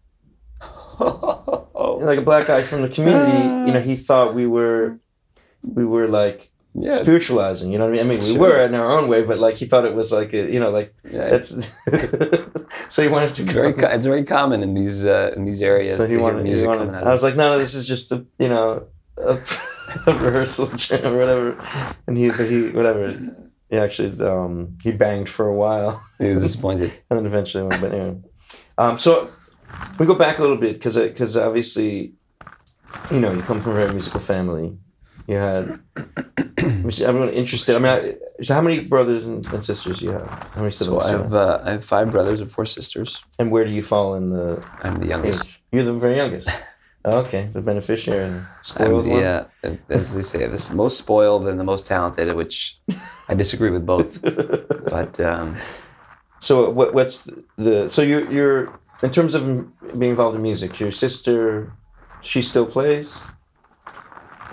Like 2.00 2.20
a 2.20 2.24
black 2.24 2.48
guy 2.48 2.63
from 2.63 2.84
the 2.84 2.90
community, 2.90 3.44
you 3.68 3.74
know, 3.74 3.82
he 3.82 3.96
thought 3.96 4.34
we 4.36 4.46
were, 4.48 5.00
we 5.63 5.84
were 5.84 6.08
like 6.08 6.52
yeah. 6.74 6.92
spiritualizing. 6.92 7.72
You 7.72 7.80
know 7.80 7.86
what 7.86 8.00
I 8.00 8.04
mean? 8.04 8.06
I 8.06 8.10
mean, 8.16 8.20
we 8.20 8.34
Sure. 8.36 8.40
were 8.40 8.60
in 8.62 8.76
our 8.76 8.90
own 8.98 9.08
way, 9.10 9.24
but 9.24 9.40
like 9.40 9.56
he 9.56 9.66
thought 9.66 9.84
it 9.84 9.94
was 9.96 10.12
like, 10.12 10.32
a, 10.34 10.50
you 10.52 10.60
know, 10.60 10.70
like 10.70 10.94
yeah. 11.04 11.30
that's. 11.32 11.50
so 12.90 13.02
he 13.02 13.08
wanted 13.10 13.34
to 13.36 13.42
It's 13.42 13.52
very, 13.52 13.74
co- 13.74 13.88
it's 13.90 14.06
very 14.06 14.24
common 14.24 14.62
in 14.63 14.74
these 14.76 15.06
uh, 15.06 15.34
in 15.36 15.44
these 15.46 15.62
areas 15.62 15.98
so 15.98 16.08
he 16.08 16.18
wanted, 16.18 16.46
he 16.46 16.52
music 16.52 16.68
wanted- 16.68 16.86
coming 16.86 16.96
out. 16.96 17.08
I 17.08 17.12
was 17.12 17.24
like, 17.24 17.36
no, 17.36 17.52
no, 17.54 17.60
this 17.60 17.74
is 17.74 17.88
just 17.88 18.12
a, 18.12 18.26
you 18.40 18.48
know, 18.50 18.86
a 19.18 19.40
rehearsal 20.08 20.67
jam 20.76 21.13
or 21.13 21.17
whatever. 21.17 21.65
And 22.08 22.17
he, 22.17 22.30
but 22.30 22.50
he, 22.50 22.69
whatever. 22.69 23.12
He 23.69 23.78
actually, 23.78 24.19
um, 24.26 24.78
he 24.82 24.91
banged 24.91 25.28
for 25.30 25.47
a 25.47 25.54
while. 25.54 26.02
he 26.19 26.30
was 26.34 26.43
disappointed. 26.43 26.91
and 27.10 27.19
then 27.19 27.26
eventually 27.26 27.63
went. 27.67 27.82
But 27.82 27.93
anyway, 27.93 28.17
um, 28.78 28.97
so 28.97 29.30
we 30.00 30.06
go 30.06 30.15
back 30.15 30.38
a 30.39 30.41
little 30.41 30.58
bit 30.58 30.73
because 30.73 30.97
because 30.97 31.36
obviously, 31.36 32.13
you 33.12 33.19
know, 33.19 33.32
you 33.34 33.41
come 33.41 33.60
from 33.62 33.73
a 33.73 33.76
very 33.76 33.91
musical 33.91 34.19
family, 34.21 34.78
You 35.28 35.36
had. 35.36 35.80
let 35.95 36.84
me 36.86 36.91
see, 36.91 37.06
I'm 37.06 37.17
really 37.17 37.36
interested. 37.36 37.76
I 37.76 37.80
mean, 37.80 37.91
I, 38.39 38.43
so 38.43 38.54
how 38.54 38.62
many 38.62 38.80
brothers 38.80 39.26
and, 39.26 39.45
and 39.47 39.63
sisters 39.65 40.00
do 40.00 40.06
you 40.06 40.12
have? 40.12 40.28
How 40.54 40.62
many 40.62 40.71
So 40.71 40.86
siblings? 40.86 41.06
I 41.06 41.12
have 41.12 41.21
have? 41.23 41.34
uh, 41.34 41.62
I 41.65 41.71
have 41.71 41.84
five 41.86 42.10
brothers 42.12 42.39
and 42.39 42.50
four 42.50 42.65
sisters. 42.65 43.21
And 43.39 43.52
where 43.52 43.65
do 43.65 43.71
you 43.71 43.82
fall 43.82 44.15
in 44.15 44.30
the 44.30 44.63
I'm 44.84 45.00
the 45.00 45.08
youngest. 45.08 45.50
age? 45.50 45.62
You're 45.73 45.84
the 45.84 45.93
very 45.93 46.15
youngest. 46.15 46.50
Oh, 47.10 47.20
okay, 47.24 47.50
the 47.54 47.62
beneficiary 47.62 48.26
and 48.26 48.46
spoiled 48.62 49.06
the, 49.06 49.10
one. 49.10 49.24
uh, 49.24 49.48
as 49.89 50.13
they 50.13 50.22
say, 50.22 50.39
the 50.46 50.72
most 50.74 50.98
spoiled 50.98 51.48
and 51.48 51.58
the 51.58 51.63
most 51.63 51.86
talented, 51.86 52.36
which 52.36 52.78
I 53.30 53.34
disagree 53.34 53.72
with 53.72 53.86
both. 53.86 54.20
But 54.96 55.17
um, 55.20 55.56
So 56.39 56.70
what 56.70 56.93
what's 56.93 57.30
the, 57.58 57.88
so 57.88 58.02
you're 58.02 58.26
you're 58.36 58.62
in 59.04 59.12
terms 59.12 59.36
of 59.36 59.41
being 60.00 60.12
involved 60.12 60.36
in 60.36 60.41
music, 60.41 60.80
your 60.84 60.91
sister 60.91 61.72
she 62.22 62.41
still 62.41 62.65
plays? 62.65 63.08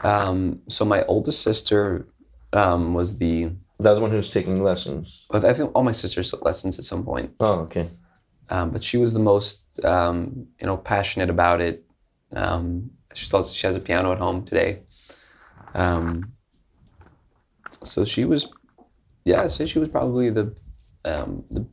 um, 0.03 0.61
so 0.69 0.85
my 0.85 1.03
oldest 1.07 1.43
sister 1.43 2.07
um, 2.53 2.95
was 2.95 3.19
the. 3.19 3.51
That 3.81 3.91
was 3.91 4.01
one 4.01 4.13
who's 4.13 4.31
taking 4.31 4.63
lessons. 4.63 5.27
I 5.33 5.53
think 5.53 5.73
all 5.75 5.83
my 5.83 5.93
sisters 5.93 6.31
took 6.31 6.45
lessons 6.45 6.79
at 6.79 6.85
some 6.85 7.05
point. 7.05 7.33
Oh, 7.41 7.61
okay. 7.67 7.89
um, 8.49 8.71
but 8.71 8.85
she 8.85 8.99
was 8.99 9.13
the 9.13 9.19
most 9.19 9.63
um, 9.83 10.47
you 10.61 10.67
know 10.67 10.77
passionate 10.77 11.31
about 11.31 11.61
it. 11.61 11.84
Um, 12.35 12.91
she 13.15 13.27
she 13.27 13.67
has 13.67 13.77
a 13.77 13.81
piano 13.81 14.13
at 14.13 14.19
home 14.19 14.45
today. 14.45 14.81
Um, 15.75 16.33
so 17.83 18.05
she 18.05 18.25
was, 18.25 18.49
yeah, 19.25 19.47
say 19.49 19.67
she 19.67 19.79
was 19.79 19.89
probably 19.89 20.31
the, 20.31 20.55
um, 21.05 21.45
the 21.51 21.67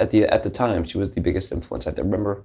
at 0.00 0.10
the 0.10 0.24
at 0.24 0.42
the 0.42 0.50
time 0.50 0.84
she 0.84 0.98
was 0.98 1.10
the 1.10 1.20
biggest 1.20 1.52
influence. 1.52 1.86
I 1.86 1.90
remember, 1.92 2.44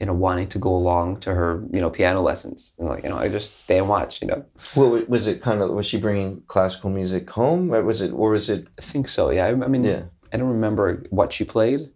you 0.00 0.06
know, 0.06 0.14
wanting 0.14 0.48
to 0.48 0.58
go 0.58 0.74
along 0.74 1.20
to 1.20 1.34
her 1.34 1.62
you 1.72 1.80
know 1.80 1.90
piano 1.90 2.22
lessons 2.22 2.72
and 2.78 2.88
like 2.88 3.04
you 3.04 3.10
know 3.10 3.18
I 3.18 3.28
just 3.28 3.58
stay 3.58 3.78
and 3.78 3.88
watch. 3.88 4.22
You 4.22 4.28
know, 4.28 4.44
wa- 4.74 5.02
was 5.08 5.26
it? 5.26 5.42
Kind 5.42 5.60
of 5.62 5.70
was 5.70 5.86
she 5.86 5.98
bringing 6.00 6.42
classical 6.46 6.90
music 6.90 7.28
home, 7.30 7.72
or 7.74 7.82
was 7.82 8.00
it, 8.00 8.12
or 8.12 8.30
was 8.30 8.48
it? 8.48 8.66
I 8.78 8.82
think 8.82 9.08
so. 9.08 9.30
Yeah, 9.30 9.46
I, 9.46 9.50
I 9.50 9.68
mean, 9.68 9.84
Yeah. 9.84 10.04
I 10.32 10.36
don't 10.38 10.48
remember 10.48 11.02
what 11.10 11.32
she 11.32 11.44
played. 11.44 11.90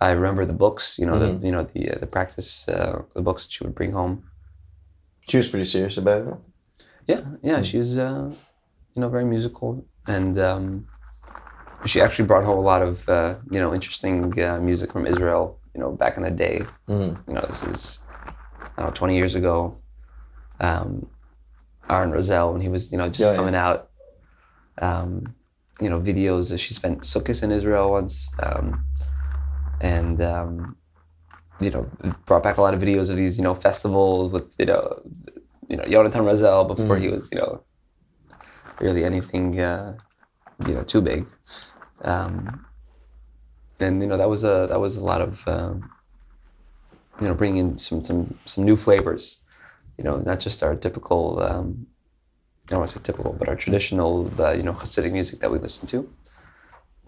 I 0.00 0.10
remember 0.12 0.46
the 0.46 0.52
books, 0.64 0.98
you 0.98 1.06
know, 1.06 1.16
Mhm. 1.18 1.40
the 1.40 1.46
you 1.46 1.52
know 1.52 1.64
the 1.64 1.90
uh, 1.92 1.98
the 1.98 2.06
practice, 2.06 2.66
uh, 2.68 3.02
the 3.14 3.22
books 3.22 3.44
that 3.44 3.52
she 3.52 3.64
would 3.64 3.74
bring 3.74 3.92
home. 3.92 4.24
She 5.28 5.36
was 5.36 5.48
pretty 5.48 5.66
serious 5.66 5.96
about 5.98 6.26
it. 6.28 6.34
Yeah, 7.06 7.22
yeah, 7.42 7.60
Mm. 7.60 7.64
she's 7.64 7.98
uh, 7.98 8.30
you 8.94 9.00
know 9.00 9.08
very 9.08 9.24
musical, 9.24 9.84
and 10.06 10.38
um, 10.38 10.86
she 11.84 12.00
actually 12.00 12.26
brought 12.26 12.44
home 12.44 12.58
a 12.58 12.66
lot 12.72 12.82
of 12.82 13.06
uh, 13.08 13.34
you 13.50 13.60
know 13.60 13.74
interesting 13.74 14.18
uh, 14.46 14.58
music 14.60 14.92
from 14.92 15.06
Israel. 15.06 15.58
You 15.74 15.80
know, 15.80 15.90
back 15.92 16.16
in 16.16 16.22
the 16.22 16.30
day. 16.46 16.56
hmm 16.88 17.12
You 17.28 17.34
know, 17.34 17.44
this 17.48 17.62
is 17.64 18.00
I 18.76 18.76
don't 18.78 18.86
know, 18.86 18.90
twenty 19.00 19.16
years 19.16 19.34
ago. 19.34 19.76
Um, 20.60 21.06
Aaron 21.88 22.12
Razel 22.12 22.52
when 22.52 22.60
he 22.60 22.68
was 22.68 22.90
you 22.92 22.98
know 22.98 23.08
just 23.08 23.20
Yeah, 23.20 23.30
yeah. 23.30 23.36
coming 23.36 23.54
out. 23.54 23.90
Um, 24.80 25.34
you 25.80 25.88
know, 25.90 26.00
videos 26.00 26.50
that 26.50 26.58
she 26.58 26.72
spent 26.74 27.02
Sukkot 27.02 27.42
in 27.42 27.50
Israel 27.50 27.90
once, 27.90 28.28
um, 28.42 28.84
and 29.80 30.22
um, 30.22 30.76
you 31.60 31.70
know 31.70 31.88
brought 32.26 32.42
back 32.42 32.56
a 32.56 32.62
lot 32.62 32.74
of 32.74 32.80
videos 32.80 33.10
of 33.10 33.16
these 33.16 33.36
you 33.38 33.44
know 33.44 33.54
festivals 33.54 34.32
with 34.32 34.52
you 34.58 34.66
know 34.66 35.02
you 35.68 35.76
know 35.76 35.84
Jonathan 35.84 36.22
Razel 36.22 36.66
before 36.66 36.96
he 36.96 37.08
was 37.08 37.28
you 37.32 37.38
know 37.38 37.62
really 38.80 39.04
anything 39.04 39.60
uh, 39.60 39.96
you 40.66 40.74
know 40.74 40.82
too 40.82 41.00
big. 41.00 41.26
Um, 42.02 42.64
and 43.78 44.00
you 44.00 44.08
know 44.08 44.16
that 44.16 44.28
was 44.28 44.44
a 44.44 44.66
that 44.68 44.80
was 44.80 44.96
a 44.96 45.04
lot 45.04 45.20
of 45.20 45.46
um, 45.46 45.90
you 47.20 47.28
know 47.28 47.34
bringing 47.34 47.58
in 47.58 47.78
some 47.78 48.02
some 48.02 48.34
some 48.46 48.64
new 48.64 48.76
flavors. 48.76 49.38
You 49.98 50.04
know, 50.04 50.16
not 50.16 50.40
just 50.40 50.62
our 50.62 50.74
typical 50.76 51.42
um, 51.42 51.86
I 52.66 52.70
don't 52.70 52.80
want 52.80 52.90
to 52.90 52.98
say 52.98 53.02
typical, 53.02 53.32
but 53.32 53.48
our 53.48 53.56
traditional 53.56 54.30
uh, 54.40 54.52
you 54.52 54.62
know 54.62 54.72
Hasidic 54.72 55.12
music 55.12 55.40
that 55.40 55.50
we 55.50 55.58
listen 55.58 55.86
to. 55.88 56.08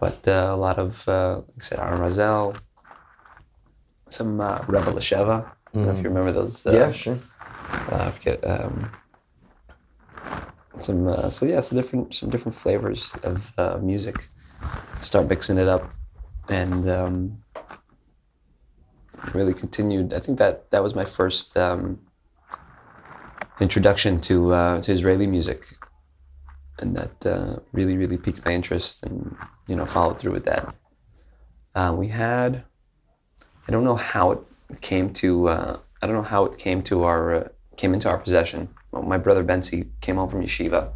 But 0.03 0.27
uh, 0.27 0.49
a 0.51 0.57
lot 0.57 0.79
of 0.79 1.07
uh, 1.07 1.35
like 1.37 1.61
I 1.61 1.63
said, 1.63 1.79
Aaron 1.79 2.01
Razel, 2.01 2.59
some 4.09 4.41
uh, 4.41 4.59
Reva 4.67 4.91
L'Sheva. 4.91 5.45
I 5.45 5.51
don't 5.73 5.85
know 5.85 5.91
if 5.91 5.97
you 5.99 6.09
remember 6.09 6.33
those. 6.33 6.67
Uh, 6.67 6.73
yeah, 6.73 6.91
sure. 6.91 7.17
uh, 7.89 8.07
I 8.07 8.11
forget. 8.11 8.45
Um, 8.45 8.91
some 10.79 11.07
uh, 11.07 11.29
so 11.29 11.45
yeah, 11.45 11.61
some 11.61 11.77
different 11.77 12.13
some 12.13 12.29
different 12.29 12.57
flavors 12.57 13.13
of 13.23 13.53
uh, 13.57 13.77
music. 13.81 14.27
Start 14.99 15.29
mixing 15.29 15.57
it 15.57 15.69
up, 15.69 15.89
and 16.49 16.89
um, 16.89 17.37
really 19.33 19.53
continued. 19.53 20.13
I 20.13 20.19
think 20.19 20.37
that 20.39 20.69
that 20.71 20.83
was 20.83 20.95
my 20.95 21.05
first 21.05 21.55
um, 21.55 21.97
introduction 23.61 24.19
to 24.27 24.51
uh, 24.51 24.81
to 24.81 24.91
Israeli 24.91 25.27
music, 25.27 25.63
and 26.83 26.95
that 26.95 27.25
uh, 27.25 27.55
really 27.71 27.97
really 27.97 28.17
piqued 28.17 28.45
my 28.45 28.53
interest, 28.53 29.03
and 29.05 29.35
you 29.67 29.75
know 29.75 29.85
followed 29.85 30.19
through 30.19 30.33
with 30.33 30.45
that. 30.45 30.75
Uh, 31.75 31.91
we 31.97 32.07
had, 32.07 32.63
I 33.67 33.71
don't 33.71 33.83
know 33.83 33.95
how 33.95 34.31
it 34.31 34.39
came 34.81 35.11
to. 35.13 35.49
Uh, 35.49 35.79
I 36.01 36.05
don't 36.05 36.15
know 36.15 36.21
how 36.35 36.45
it 36.45 36.57
came 36.57 36.83
to 36.83 37.03
our 37.03 37.33
uh, 37.35 37.47
came 37.77 37.93
into 37.95 38.09
our 38.09 38.19
possession. 38.19 38.69
Well, 38.91 39.01
my 39.01 39.17
brother 39.17 39.43
Bentzi 39.43 39.87
came 40.01 40.17
home 40.17 40.29
from 40.29 40.43
yeshiva 40.43 40.91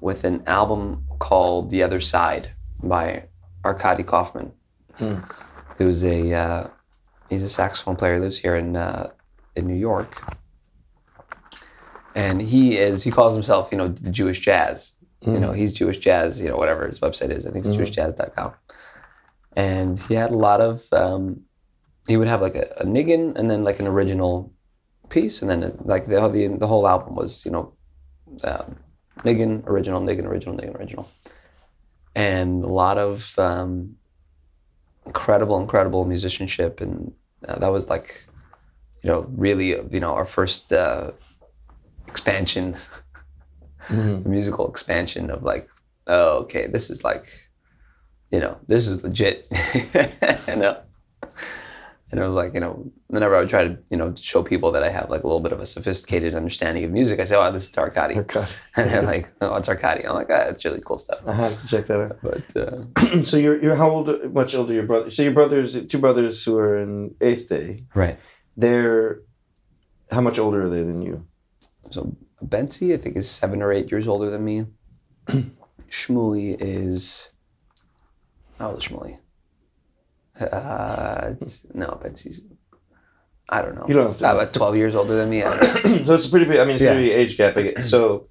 with 0.00 0.24
an 0.24 0.42
album 0.46 1.04
called 1.18 1.70
"The 1.70 1.82
Other 1.82 2.00
Side" 2.00 2.50
by 2.82 3.24
Arkady 3.64 4.02
Kofman, 4.02 4.50
Hmm. 4.96 5.18
who's 5.76 6.02
a 6.04 6.32
uh, 6.32 6.68
he's 7.28 7.44
a 7.44 7.48
saxophone 7.48 7.96
player. 7.96 8.18
Lives 8.18 8.38
here 8.38 8.56
in 8.56 8.74
uh, 8.76 9.10
in 9.54 9.66
New 9.66 9.76
York, 9.90 10.10
and 12.14 12.40
he 12.42 12.76
is 12.78 13.02
he 13.02 13.10
calls 13.10 13.34
himself 13.34 13.68
you 13.72 13.78
know 13.78 13.88
the 13.88 14.10
Jewish 14.10 14.40
jazz. 14.40 14.92
You 15.26 15.38
know 15.38 15.52
he's 15.52 15.72
Jewish 15.72 15.98
jazz. 15.98 16.40
You 16.40 16.48
know 16.48 16.56
whatever 16.56 16.86
his 16.86 17.00
website 17.00 17.30
is. 17.30 17.46
I 17.46 17.50
think 17.50 17.66
it's 17.66 17.74
Mhm. 17.74 17.80
jewishjazz.com. 17.86 18.52
And 19.56 19.98
he 19.98 20.14
had 20.14 20.30
a 20.30 20.36
lot 20.36 20.60
of 20.60 20.82
um, 20.92 21.40
he 22.08 22.16
would 22.16 22.28
have 22.28 22.40
like 22.40 22.54
a, 22.54 22.72
a 22.78 22.84
niggin 22.84 23.36
and 23.36 23.50
then 23.50 23.62
like 23.64 23.80
an 23.80 23.86
original 23.86 24.50
piece, 25.10 25.42
and 25.42 25.50
then 25.50 25.76
like 25.84 26.06
the 26.06 26.26
the, 26.28 26.46
the 26.56 26.66
whole 26.66 26.86
album 26.88 27.14
was 27.16 27.44
you 27.44 27.50
know 27.50 27.72
um, 28.44 28.76
niggin, 29.18 29.66
original, 29.66 30.00
niggin, 30.00 30.24
original, 30.24 30.56
niggin, 30.56 30.74
original, 30.78 31.06
and 32.14 32.64
a 32.64 32.68
lot 32.68 32.96
of 32.96 33.38
um, 33.38 33.94
incredible, 35.04 35.60
incredible 35.60 36.04
musicianship, 36.04 36.80
and 36.80 37.12
uh, 37.46 37.58
that 37.58 37.68
was 37.68 37.88
like 37.88 38.24
you 39.02 39.10
know 39.10 39.26
really 39.36 39.76
uh, 39.78 39.82
you 39.90 40.00
know 40.00 40.12
our 40.14 40.26
first 40.26 40.72
uh, 40.72 41.10
expansion, 42.10 42.74
Mhm. 43.88 44.24
musical 44.26 44.68
expansion 44.68 45.30
of 45.30 45.42
like 45.42 45.68
oh 46.06 46.38
okay 46.42 46.66
this 46.68 46.90
is 46.90 47.02
like 47.02 47.26
you 48.30 48.38
know 48.40 48.56
this 48.68 48.86
is 48.88 49.02
legit, 49.02 49.46
you 50.48 50.56
know. 50.56 50.76
And 52.12 52.18
it 52.20 52.26
was 52.26 52.34
like, 52.34 52.54
you 52.54 52.60
know, 52.60 52.90
whenever 53.06 53.36
I 53.36 53.38
would 53.38 53.48
try 53.48 53.62
to, 53.68 53.78
you 53.88 53.96
know, 53.96 54.12
show 54.16 54.42
people 54.42 54.72
that 54.72 54.82
I 54.82 54.90
have 54.90 55.10
like 55.10 55.22
a 55.22 55.26
little 55.28 55.38
bit 55.46 55.52
of 55.52 55.60
a 55.60 55.66
sophisticated 55.66 56.34
understanding 56.34 56.82
of 56.82 56.90
music, 56.90 57.20
I 57.20 57.24
say, 57.24 57.36
oh, 57.36 57.52
this 57.52 57.68
is. 57.68 57.78
Okay. 57.78 58.44
And 58.76 58.90
they're 58.90 59.02
like, 59.02 59.30
oh, 59.40 59.54
it's 59.54 59.68
Arkady. 59.68 60.04
I'm 60.04 60.16
like, 60.16 60.26
ah, 60.28 60.48
it's 60.50 60.64
really 60.64 60.80
cool 60.84 60.98
stuff. 60.98 61.20
I 61.24 61.34
have 61.34 61.56
to 61.60 61.66
check 61.68 61.86
that 61.86 62.00
out. 62.00 62.18
But 62.20 62.42
uh, 62.56 63.22
so 63.30 63.36
you're 63.36 63.62
you're 63.62 63.76
how 63.76 63.88
old? 63.90 64.34
Much 64.34 64.56
older 64.56 64.74
your 64.74 64.86
brother? 64.90 65.08
So 65.10 65.22
your 65.22 65.30
brothers, 65.32 65.68
two 65.86 65.98
brothers 65.98 66.42
who 66.44 66.58
are 66.58 66.76
in 66.82 67.14
eighth 67.20 67.48
day. 67.48 67.84
right. 67.94 68.18
They're 68.56 69.20
how 70.10 70.20
much 70.20 70.38
older 70.40 70.64
are 70.64 70.68
they 70.68 70.82
than 70.82 71.02
you? 71.02 71.24
So 71.90 72.14
Bentzi, 72.44 72.94
I 72.94 72.96
think, 72.96 73.16
is 73.16 73.28
seven 73.28 73.62
or 73.62 73.72
eight 73.72 73.90
years 73.90 74.08
older 74.08 74.30
than 74.30 74.44
me. 74.44 74.66
Shmuley 75.90 76.56
is 76.60 77.30
how 78.58 78.70
old 78.70 78.78
is 78.78 78.84
Shmuley? 78.88 79.18
Uh, 80.40 81.34
no, 81.74 82.00
Bentzi's. 82.02 82.42
I 83.48 83.62
don't 83.62 83.74
know. 83.74 83.84
You 83.88 83.94
don't 83.94 84.06
have 84.08 84.18
to. 84.18 84.30
About 84.32 84.52
twelve 84.54 84.76
years 84.76 84.94
older 84.94 85.16
than 85.16 85.28
me. 85.28 85.42
I 85.42 85.56
don't 85.56 85.84
know. 85.84 86.04
so 86.04 86.14
it's 86.14 86.26
a 86.26 86.30
pretty 86.30 86.46
big. 86.46 86.58
I 86.60 86.64
mean, 86.64 86.76
it's 86.76 86.82
a 86.82 86.84
Yeah. 86.84 86.92
pretty 86.94 87.10
age 87.10 87.36
gap. 87.36 87.84
So, 87.84 88.28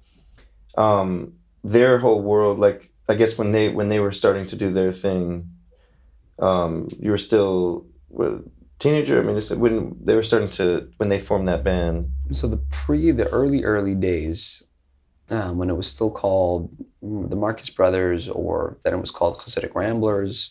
um, 0.78 1.34
their 1.62 1.98
whole 1.98 2.22
world, 2.22 2.58
like 2.58 2.90
I 3.08 3.14
guess 3.14 3.36
when 3.36 3.52
they 3.52 3.68
when 3.68 3.88
they 3.90 4.00
were 4.00 4.12
starting 4.12 4.46
to 4.46 4.56
do 4.56 4.70
their 4.72 4.92
thing, 4.92 5.50
um, 6.38 6.88
you 6.98 7.10
were 7.10 7.18
still 7.18 7.86
teenager. 8.80 9.20
I 9.20 9.22
mean, 9.22 9.36
it's 9.36 9.50
when 9.50 9.96
they 10.02 10.16
were 10.16 10.22
starting 10.22 10.50
to 10.52 10.90
when 10.96 11.10
they 11.10 11.20
formed 11.20 11.46
that 11.48 11.62
band. 11.62 12.10
so 12.32 12.48
the 12.48 12.56
pre 12.56 13.12
the 13.12 13.28
early 13.28 13.62
early 13.62 13.94
days 13.94 14.64
um, 15.28 15.58
when 15.58 15.70
it 15.70 15.76
was 15.76 15.86
still 15.86 16.10
called 16.10 16.74
the 17.02 17.36
Marcus 17.36 17.70
Brothers 17.70 18.28
or 18.28 18.78
then 18.82 18.94
it 18.94 19.00
was 19.00 19.12
called 19.12 19.36
Hasidic 19.36 19.74
Ramblers 19.74 20.50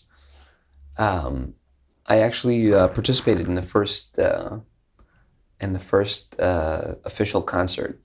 um, 0.98 1.54
I 2.06 2.20
actually 2.20 2.74
uh, 2.74 2.88
participated 2.88 3.48
in 3.48 3.56
the 3.56 3.64
first 3.64 4.18
uh, 4.20 4.60
in 5.60 5.74
the 5.74 5.80
first 5.80 6.40
uh, 6.40 6.96
official 7.06 7.42
concert 7.42 8.00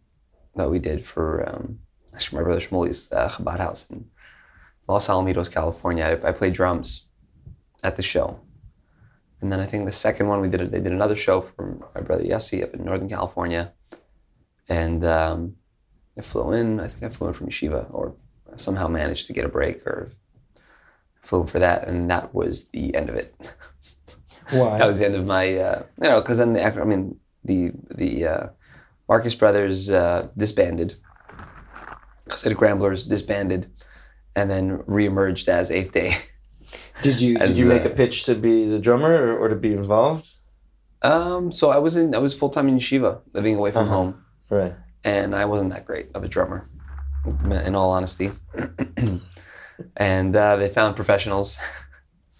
that 0.56 0.70
we 0.70 0.78
did 0.78 1.04
for 1.04 1.48
um, 1.48 1.78
actually 2.14 2.38
my 2.38 2.44
brother 2.44 2.60
Shmuley's 2.60 3.12
uh, 3.12 3.28
Chabad 3.28 3.58
house 3.58 3.86
in 3.90 4.04
Los 4.88 5.08
Alamitos 5.08 5.50
California 5.50 6.04
I, 6.04 6.28
I 6.28 6.32
played 6.32 6.54
drums 6.54 7.04
at 7.82 7.96
the 7.96 8.02
show 8.02 8.40
and 9.44 9.52
then 9.52 9.60
I 9.60 9.66
think 9.66 9.84
the 9.84 9.92
second 9.92 10.26
one 10.26 10.40
we 10.40 10.48
did 10.48 10.72
they 10.72 10.80
did 10.80 10.92
another 10.92 11.14
show 11.14 11.42
from 11.42 11.84
my 11.94 12.00
brother 12.00 12.24
Yossi 12.24 12.62
up 12.62 12.72
in 12.72 12.82
Northern 12.82 13.10
California, 13.10 13.74
and 14.70 15.04
um, 15.04 15.54
I 16.18 16.22
flew 16.22 16.52
in. 16.52 16.80
I 16.80 16.88
think 16.88 17.02
I 17.02 17.10
flew 17.10 17.28
in 17.28 17.34
from 17.34 17.48
yeshiva, 17.48 17.92
or 17.92 18.16
somehow 18.56 18.88
managed 18.88 19.26
to 19.26 19.34
get 19.34 19.44
a 19.44 19.50
break, 19.50 19.86
or 19.86 20.12
flew 21.20 21.42
in 21.42 21.46
for 21.46 21.58
that, 21.58 21.86
and 21.86 22.10
that 22.10 22.34
was 22.34 22.68
the 22.68 22.94
end 22.94 23.10
of 23.10 23.16
it. 23.16 23.34
Why? 24.50 24.78
that 24.78 24.86
was 24.86 25.00
the 25.00 25.04
end 25.04 25.14
of 25.14 25.26
my, 25.26 25.58
uh, 25.58 25.82
you 26.00 26.08
know, 26.08 26.22
because 26.22 26.38
then 26.38 26.54
the, 26.54 26.64
I 26.64 26.84
mean, 26.84 27.14
the 27.44 27.70
the 27.90 28.26
uh, 28.26 28.46
Marcus 29.10 29.34
Brothers 29.34 29.90
uh, 29.90 30.26
disbanded. 30.38 30.96
Hasidic 32.30 32.62
Ramblers 32.62 33.04
disbanded, 33.04 33.70
and 34.36 34.50
then 34.50 34.78
reemerged 34.84 35.48
as 35.48 35.70
Eighth 35.70 35.92
Day. 35.92 36.14
Did 37.02 37.20
you 37.20 37.38
did 37.38 37.56
you 37.58 37.66
make 37.66 37.84
a 37.84 37.90
pitch 37.90 38.24
to 38.24 38.34
be 38.34 38.66
the 38.68 38.78
drummer 38.78 39.12
or, 39.12 39.38
or 39.38 39.48
to 39.48 39.56
be 39.56 39.72
involved? 39.72 40.28
Um, 41.02 41.52
so 41.52 41.70
I 41.70 41.76
was 41.78 41.96
in, 41.96 42.14
I 42.14 42.18
was 42.18 42.32
full 42.32 42.48
time 42.48 42.66
in 42.68 42.76
yeshiva, 42.78 43.20
living 43.34 43.56
away 43.56 43.70
from 43.72 43.82
Uh-huh. 43.86 43.94
home, 43.94 44.24
Right. 44.48 44.74
and 45.04 45.34
I 45.34 45.44
wasn't 45.44 45.70
that 45.74 45.84
great 45.84 46.06
of 46.14 46.24
a 46.24 46.28
drummer, 46.28 46.64
in 47.66 47.74
all 47.74 47.90
honesty. 47.90 48.30
and 49.98 50.34
uh, 50.36 50.56
they 50.56 50.70
found 50.70 50.96
professionals, 50.96 51.58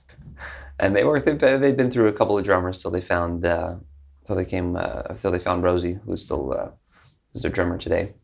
and 0.80 0.96
they 0.96 1.04
worked. 1.04 1.26
They've, 1.26 1.38
they'd 1.38 1.76
been 1.76 1.90
through 1.90 2.08
a 2.08 2.12
couple 2.12 2.38
of 2.38 2.44
drummers 2.44 2.78
till 2.78 2.90
they 2.90 3.02
found, 3.02 3.44
uh, 3.44 3.74
till 4.26 4.34
they 4.36 4.46
came, 4.46 4.76
uh, 4.76 5.02
till 5.20 5.30
they 5.30 5.38
found 5.38 5.62
Rosie, 5.62 5.98
who's 6.06 6.24
still, 6.24 6.54
uh, 6.54 6.70
who's 7.32 7.42
their 7.42 7.50
drummer 7.52 7.76
today. 7.76 8.14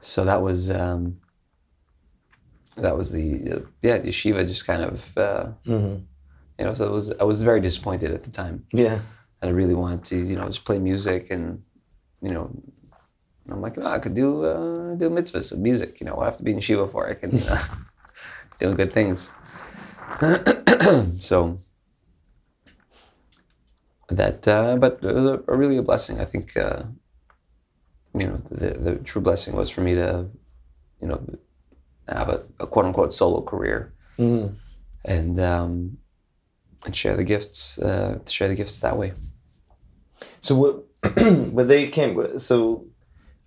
So 0.00 0.24
that 0.24 0.42
was, 0.42 0.70
um, 0.70 1.20
that 2.76 2.96
was 2.96 3.10
the, 3.12 3.52
uh, 3.52 3.60
yeah, 3.82 3.98
yeshiva 3.98 4.46
just 4.46 4.66
kind 4.66 4.82
of, 4.82 5.18
uh, 5.18 5.44
hmm 5.64 5.96
you 6.58 6.66
know, 6.66 6.74
so 6.74 6.86
it 6.86 6.92
was, 6.92 7.10
I 7.18 7.24
was 7.24 7.40
very 7.40 7.58
disappointed 7.62 8.10
at 8.12 8.22
the 8.22 8.30
time. 8.30 8.66
Yeah. 8.70 9.00
and 9.40 9.48
I 9.48 9.52
really 9.54 9.74
wanted 9.74 10.04
to, 10.04 10.18
you 10.18 10.36
know, 10.36 10.46
just 10.46 10.66
play 10.66 10.78
music 10.78 11.30
and, 11.30 11.62
you 12.20 12.30
know, 12.32 12.50
I'm 13.48 13.62
like, 13.62 13.76
no, 13.76 13.86
I 13.86 13.98
could 13.98 14.14
do 14.14 14.44
uh, 14.44 14.94
do 14.94 15.08
mitzvahs 15.10 15.50
with 15.50 15.60
music. 15.60 16.00
You 16.00 16.06
know, 16.06 16.16
I 16.18 16.26
have 16.26 16.36
to 16.36 16.42
be 16.42 16.52
in 16.52 16.60
shiva 16.60 16.86
for. 16.86 17.08
I 17.08 17.14
can, 17.14 17.36
you 17.36 17.44
know, 17.44 17.58
doing 18.60 18.76
good 18.76 18.92
things. 18.92 19.30
so 21.20 21.58
that, 24.08 24.46
uh, 24.46 24.76
but 24.76 25.00
it 25.02 25.14
was 25.14 25.24
a, 25.24 25.42
a 25.48 25.56
really 25.56 25.78
a 25.78 25.82
blessing. 25.82 26.20
I 26.20 26.24
think, 26.24 26.56
uh, 26.56 26.82
you 28.14 28.26
know, 28.26 28.36
the 28.50 28.70
the 28.78 28.96
true 28.96 29.22
blessing 29.22 29.56
was 29.56 29.70
for 29.70 29.80
me 29.80 29.94
to, 29.94 30.26
you 31.00 31.08
know, 31.08 31.20
have 32.16 32.28
a, 32.28 32.42
a 32.58 32.66
quote 32.66 32.84
unquote 32.86 33.14
solo 33.14 33.42
career 33.42 33.92
hmm 34.16 34.46
and 35.04 35.40
um, 35.40 35.96
and 36.84 36.94
share 36.94 37.16
the 37.16 37.24
gifts, 37.24 37.78
uh, 37.78 38.18
share 38.26 38.48
the 38.48 38.54
gifts 38.54 38.78
that 38.80 38.96
way. 38.96 39.12
So 40.40 40.54
what? 40.56 40.84
when 41.52 41.66
they 41.66 41.88
came, 41.88 42.38
so 42.38 42.84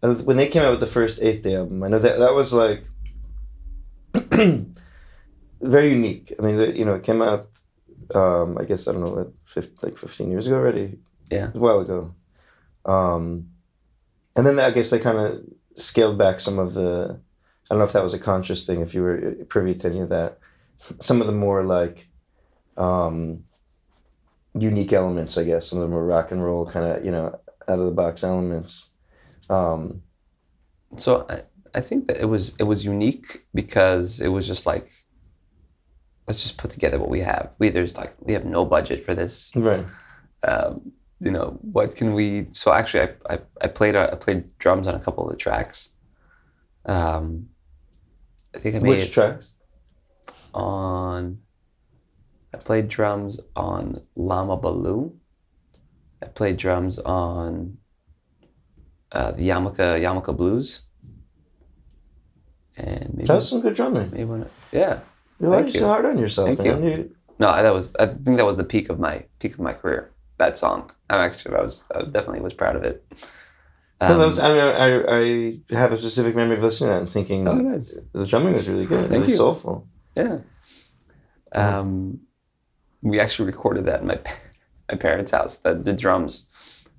uh, 0.02 0.16
when 0.16 0.38
they 0.38 0.48
came 0.48 0.64
out 0.64 0.72
with 0.72 0.80
the 0.80 0.88
first 0.88 1.20
Eighth 1.22 1.44
Day 1.44 1.56
album, 1.56 1.84
I 1.84 1.88
know 1.88 2.00
that 2.00 2.18
that 2.18 2.34
was 2.34 2.54
like 2.54 2.84
very 5.62 5.90
unique. 5.90 6.34
I 6.40 6.42
mean, 6.42 6.76
you 6.76 6.86
know, 6.86 6.96
it 6.96 7.04
came 7.04 7.22
out. 7.22 7.50
Um, 8.16 8.58
I 8.60 8.66
guess 8.66 8.88
I 8.88 8.92
don't 8.92 9.04
know, 9.04 9.12
what, 9.12 9.34
fif- 9.46 9.82
like 9.84 9.98
fifteen 9.98 10.32
years 10.32 10.48
ago 10.48 10.56
already. 10.56 10.98
Yeah. 11.32 11.50
a 11.54 11.60
while 11.60 11.80
ago. 11.80 12.14
Um, 12.86 13.50
and 14.36 14.46
then 14.46 14.60
I 14.60 14.72
guess 14.72 14.90
they 14.90 15.00
kind 15.00 15.18
of 15.18 15.44
scaled 15.76 16.18
back 16.18 16.40
some 16.40 16.60
of 16.60 16.74
the. 16.74 17.20
I 17.70 17.76
don't 17.76 17.80
know 17.80 17.86
if 17.86 17.94
that 17.94 18.04
was 18.04 18.14
a 18.14 18.20
conscious 18.20 18.66
thing. 18.66 18.82
If 18.82 18.94
you 18.94 19.02
were 19.04 19.36
privy 19.50 19.76
to 19.76 19.88
any 19.88 20.00
of 20.02 20.10
that, 20.10 20.38
some 21.00 21.22
of 21.22 21.28
the 21.28 21.34
more 21.34 21.64
like 21.64 22.08
um, 22.78 23.44
unique 24.54 24.94
elements, 24.94 25.38
I 25.38 25.44
guess. 25.46 25.68
Some 25.68 25.80
of 25.80 25.84
the 25.84 25.90
more 25.90 26.06
rock 26.06 26.32
and 26.32 26.44
roll 26.44 26.66
kind 26.66 26.86
of 26.86 27.06
you 27.06 27.12
know 27.12 27.40
out 27.68 27.80
of 27.80 27.86
the 27.86 27.92
box 27.92 28.24
elements. 28.24 28.92
Um, 29.50 30.02
So 30.98 31.26
I, 31.30 31.44
I 31.76 31.82
think 31.82 32.08
that 32.08 32.18
it 32.18 32.26
was 32.26 32.54
it 32.60 32.64
was 32.64 32.86
unique 32.86 33.46
because 33.54 34.20
it 34.20 34.28
was 34.30 34.48
just 34.48 34.66
like 34.66 34.90
let's 36.28 36.42
just 36.44 36.58
put 36.58 36.72
together 36.72 37.00
what 37.00 37.10
we 37.10 37.22
have. 37.22 37.50
We 37.60 37.70
there's 37.70 37.98
like 37.98 38.14
we 38.20 38.34
have 38.34 38.46
no 38.46 38.66
budget 38.66 39.06
for 39.06 39.16
this. 39.16 39.52
right. 39.56 39.86
Um, 40.44 40.92
you 41.20 41.32
know 41.32 41.58
what 41.62 41.96
can 41.96 42.14
we? 42.14 42.48
So 42.52 42.74
actually, 42.74 43.10
I 43.28 43.34
I, 43.36 43.40
I 43.62 43.68
played 43.68 43.96
uh, 43.96 44.10
I 44.12 44.16
played 44.16 44.44
drums 44.60 44.88
on 44.88 44.96
a 44.96 45.00
couple 45.00 45.24
of 45.26 45.32
the 45.32 45.38
tracks. 45.38 45.90
Um, 46.86 47.50
I 48.56 48.60
think 48.60 48.76
I 48.76 48.80
made 48.80 48.90
Which 48.90 49.12
tracks? 49.12 49.52
on. 50.54 51.40
I 52.54 52.58
played 52.58 52.88
drums 52.88 53.40
on 53.56 54.02
Lama 54.16 54.56
Baloo. 54.58 55.12
I 56.22 56.28
played 56.28 56.58
drums 56.58 57.00
on 57.00 57.78
uh, 59.12 59.32
the 59.32 59.50
Yamaka 59.50 60.00
Yamaka 60.00 60.36
Blues. 60.38 60.82
And 62.78 63.12
maybe, 63.16 63.28
That 63.28 63.36
was 63.36 63.50
some 63.50 63.62
good 63.62 63.76
drumming. 63.76 64.12
maybe 64.12 64.26
one, 64.26 64.50
yeah. 64.72 65.00
Why 65.40 65.58
are 65.58 65.60
you 65.62 65.66
you. 65.68 65.72
so 65.72 65.88
hard 65.88 66.06
on 66.06 66.18
yourself? 66.18 66.48
Thank 66.58 66.60
man? 66.60 66.84
You- 66.84 67.16
No, 67.40 67.48
that 67.62 67.74
was 67.74 67.94
I 68.00 68.06
think 68.08 68.38
that 68.38 68.46
was 68.46 68.58
the 68.58 68.64
peak 68.64 68.90
of 68.90 69.00
my 69.00 69.26
peak 69.40 69.54
of 69.54 69.60
my 69.60 69.74
career. 69.74 70.12
That 70.38 70.58
song. 70.58 70.92
I'm 71.10 71.20
actually 71.20 71.56
I 71.56 71.62
was 71.62 71.84
I 71.94 72.04
definitely 72.04 72.42
was 72.42 72.54
proud 72.54 72.76
of 72.76 72.84
it. 72.84 73.04
No, 74.10 74.22
Um, 74.22 74.28
was, 74.28 74.40
I 74.40 74.48
mean, 74.50 74.60
I, 74.60 75.74
I 75.74 75.78
have 75.78 75.92
a 75.92 75.98
specific 75.98 76.36
memory 76.36 76.58
of 76.58 76.64
listening 76.64 76.90
to 76.90 76.94
that 76.94 77.02
and 77.02 77.12
thinking 77.12 77.48
oh, 77.48 77.54
nice. 77.54 77.98
the 78.14 78.26
drumming 78.26 78.54
was 78.56 78.68
really 78.68 78.86
good, 78.86 79.10
Thank 79.10 79.22
really 79.22 79.32
you. 79.32 79.38
soulful. 79.38 79.88
Yeah. 80.16 80.40
Um, 81.54 82.20
we 83.02 83.20
actually 83.20 83.46
recorded 83.46 83.86
that 83.86 84.02
in 84.02 84.08
my 84.08 84.20
my 84.92 84.98
parents' 84.98 85.32
house. 85.32 85.56
The, 85.58 85.76
the 85.76 85.94
drums 85.94 86.44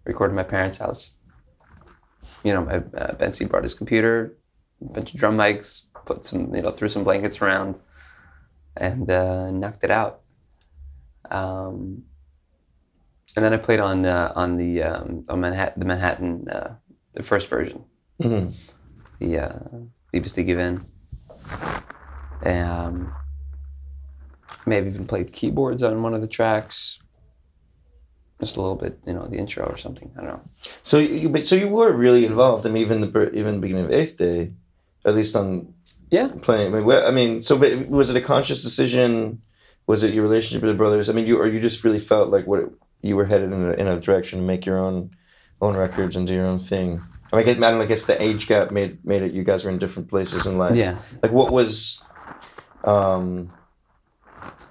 recorded 0.05 0.33
in 0.33 0.37
my 0.37 0.43
parents' 0.45 0.79
house. 0.79 1.11
You 2.43 2.53
know, 2.53 2.65
my 2.65 2.77
uh, 2.99 3.47
brought 3.49 3.63
his 3.63 3.75
computer, 3.75 4.37
a 4.83 4.93
bunch 4.93 5.13
of 5.13 5.19
drum 5.19 5.37
mics, 5.37 5.83
put 6.07 6.27
some, 6.27 6.55
you 6.55 6.63
know, 6.63 6.71
threw 6.71 6.89
some 6.89 7.05
blankets 7.05 7.41
around, 7.41 7.75
and 8.77 9.11
uh, 9.11 9.51
knocked 9.51 9.85
it 9.85 9.91
out. 9.91 10.21
Um, 11.31 12.05
and 13.37 13.45
then 13.45 13.53
I 13.53 13.57
played 13.57 13.81
on 13.81 14.05
uh, 14.05 14.33
on 14.37 14.57
the 14.57 14.83
um, 14.83 15.25
on 15.29 15.41
Manhattan, 15.41 15.81
the 15.81 15.87
Manhattan, 15.87 16.49
uh, 16.49 16.75
the 17.15 17.23
first 17.23 17.49
version 17.49 17.85
hmm 18.23 18.49
the 19.21 19.39
uh, 19.39 19.59
Liebeste 20.13 20.45
Given. 20.45 20.85
Um, 22.45 23.15
maybe 24.67 24.89
even 24.89 25.07
played 25.07 25.33
keyboards 25.33 25.83
on 25.83 26.03
one 26.03 26.15
of 26.15 26.21
the 26.21 26.27
tracks. 26.27 26.99
Just 28.41 28.57
a 28.57 28.61
little 28.61 28.77
bit, 28.77 28.99
you 29.07 29.15
know, 29.15 29.27
the 29.27 29.37
intro 29.39 29.65
or 29.65 29.77
something. 29.77 30.11
I 30.19 30.21
don't 30.23 30.31
know. 30.31 30.41
So 30.83 30.99
you, 30.99 31.29
but 31.29 31.47
so 31.47 31.55
you 31.55 31.69
were 31.69 31.93
really 31.93 32.27
involved. 32.27 32.67
I 32.67 32.71
mean, 32.71 32.83
even 32.83 33.01
the 33.01 33.31
even 33.33 33.55
the 33.57 33.61
beginning 33.61 33.85
of 33.85 33.93
Eighth 33.93 34.17
Day, 34.17 34.53
at 35.07 35.15
least 35.15 35.37
on 35.37 35.73
Yeah. 36.11 36.29
playing. 36.43 36.75
I 36.75 36.81
mean, 36.81 36.91
I 36.91 37.11
mean, 37.13 37.41
so 37.43 37.57
but 37.57 37.89
was 37.89 38.11
it 38.11 38.17
a 38.17 38.21
conscious 38.21 38.63
decision? 38.63 39.43
Was 39.87 40.03
it 40.03 40.13
your 40.13 40.25
relationship 40.25 40.63
with 40.63 40.73
the 40.73 40.77
brothers? 40.77 41.09
I 41.09 41.13
mean, 41.13 41.27
you 41.27 41.39
or 41.39 41.47
you 41.47 41.61
just 41.61 41.85
really 41.85 42.01
felt 42.01 42.31
like 42.31 42.47
what 42.47 42.61
it, 42.61 42.69
you 43.03 43.15
were 43.17 43.27
headed 43.27 43.53
in 43.53 43.63
a, 43.65 43.73
in 43.73 43.87
a 43.87 44.01
direction 44.01 44.41
to 44.41 44.45
make 44.45 44.67
your 44.67 44.79
own 44.79 45.11
own 45.65 45.77
records 45.77 46.17
and 46.17 46.27
do 46.27 46.35
your 46.35 46.47
own 46.47 46.59
thing. 46.61 47.01
I 47.33 47.37
mean, 47.37 47.49
I, 47.49 47.53
guess, 47.53 47.63
I 47.63 47.71
know. 47.73 47.81
I 47.83 47.87
guess 47.87 48.05
the 48.05 48.21
age 48.23 48.47
gap 48.47 48.71
made 48.71 49.05
made 49.05 49.23
it. 49.23 49.33
You 49.33 49.43
guys 49.45 49.65
were 49.65 49.71
in 49.71 49.79
different 49.79 50.09
places 50.09 50.47
in 50.47 50.57
life. 50.59 50.77
Yeah. 50.77 50.97
Like, 51.23 51.33
what 51.33 51.53
was? 51.53 52.01
Um, 52.85 53.51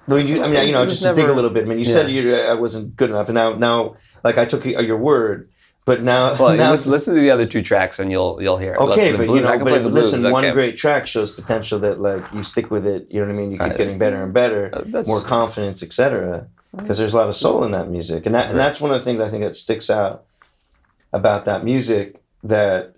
I 0.07 0.13
mean, 0.15 0.27
you, 0.27 0.43
I 0.43 0.47
mean, 0.49 0.67
you 0.67 0.73
know, 0.73 0.85
just 0.85 1.01
to 1.03 1.13
dig 1.13 1.27
a 1.29 1.33
little 1.33 1.49
bit. 1.49 1.63
I 1.65 1.67
mean, 1.67 1.79
you 1.79 1.85
said 1.85 2.09
you 2.09 2.35
I 2.35 2.53
wasn't 2.53 2.95
good 2.95 3.09
enough, 3.09 3.27
and 3.27 3.35
now 3.35 3.53
now 3.53 3.95
like 4.23 4.37
I 4.37 4.45
took 4.45 4.65
your 4.65 4.97
word, 4.97 5.49
but 5.85 6.01
now 6.01 6.35
Well, 6.35 6.55
now 6.55 6.71
listen, 6.71 6.91
listen 6.91 7.15
to 7.15 7.19
the 7.21 7.31
other 7.31 7.45
two 7.45 7.61
tracks 7.61 7.99
and 7.99 8.11
you'll 8.11 8.41
you'll 8.41 8.57
hear. 8.57 8.73
it. 8.73 8.79
Okay, 8.79 9.11
Listen 9.11 9.17
but 9.17 9.25
blues. 9.27 9.39
you 9.39 9.45
know, 9.45 9.59
but 9.59 9.73
the 9.73 9.79
blues. 9.89 9.93
listen, 9.93 10.31
one 10.31 10.45
okay. 10.45 10.53
great 10.53 10.77
track 10.77 11.07
shows 11.07 11.31
potential 11.31 11.79
that 11.79 11.99
like 11.99 12.23
you 12.33 12.43
stick 12.43 12.69
with 12.71 12.85
it. 12.85 13.07
You 13.09 13.21
know 13.21 13.27
what 13.27 13.33
I 13.33 13.37
mean? 13.37 13.51
You 13.51 13.57
keep 13.57 13.67
Right. 13.69 13.77
getting 13.77 13.97
better 13.97 14.21
and 14.23 14.33
better, 14.33 14.69
Uh, 14.73 15.03
more 15.07 15.21
confidence, 15.21 15.81
etc. 15.83 16.47
Because 16.75 16.97
there's 16.97 17.13
a 17.13 17.17
lot 17.17 17.29
of 17.29 17.35
soul 17.35 17.63
in 17.63 17.71
that 17.71 17.89
music, 17.89 18.25
and 18.25 18.33
that 18.35 18.49
and 18.51 18.59
that's 18.59 18.79
one 18.81 18.91
of 18.91 18.97
the 18.97 19.03
things 19.03 19.19
I 19.19 19.29
think 19.29 19.43
that 19.43 19.55
sticks 19.55 19.89
out 19.89 20.23
about 21.13 21.45
that 21.45 21.63
music. 21.63 22.21
That 22.43 22.95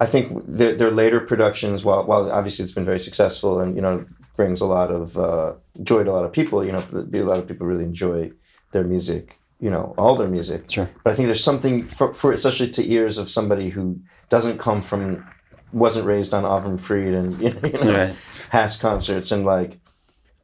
I 0.00 0.06
think 0.06 0.42
their, 0.46 0.74
their 0.74 0.90
later 0.90 1.20
productions, 1.20 1.84
while 1.84 2.04
while 2.04 2.30
obviously 2.32 2.64
it's 2.64 2.72
been 2.72 2.84
very 2.84 2.98
successful 2.98 3.60
and 3.60 3.76
you 3.76 3.82
know 3.82 4.04
brings 4.36 4.60
a 4.60 4.66
lot 4.66 4.90
of 4.90 5.18
uh, 5.18 5.52
joy 5.82 6.02
to 6.02 6.10
a 6.10 6.12
lot 6.12 6.24
of 6.24 6.32
people. 6.32 6.64
You 6.64 6.72
know, 6.72 6.84
a 6.92 7.22
lot 7.22 7.38
of 7.38 7.46
people 7.46 7.66
really 7.66 7.84
enjoy 7.84 8.32
their 8.72 8.84
music. 8.84 9.38
You 9.60 9.70
know, 9.70 9.94
all 9.96 10.16
their 10.16 10.28
music. 10.28 10.68
Sure. 10.68 10.90
But 11.04 11.12
I 11.12 11.14
think 11.14 11.26
there's 11.26 11.44
something 11.44 11.86
for, 11.86 12.12
for 12.12 12.32
especially 12.32 12.70
to 12.70 12.90
ears 12.90 13.16
of 13.18 13.30
somebody 13.30 13.70
who 13.70 14.00
doesn't 14.28 14.58
come 14.58 14.82
from, 14.82 15.24
wasn't 15.72 16.06
raised 16.06 16.34
on 16.34 16.42
Avram 16.42 16.80
Fried 16.80 17.14
and 17.14 17.38
you 17.40 17.52
know, 17.52 17.68
you 17.68 17.84
know 17.84 17.98
Right. 18.06 18.16
HASC 18.52 18.80
concerts 18.80 19.30
and 19.30 19.44
like, 19.44 19.78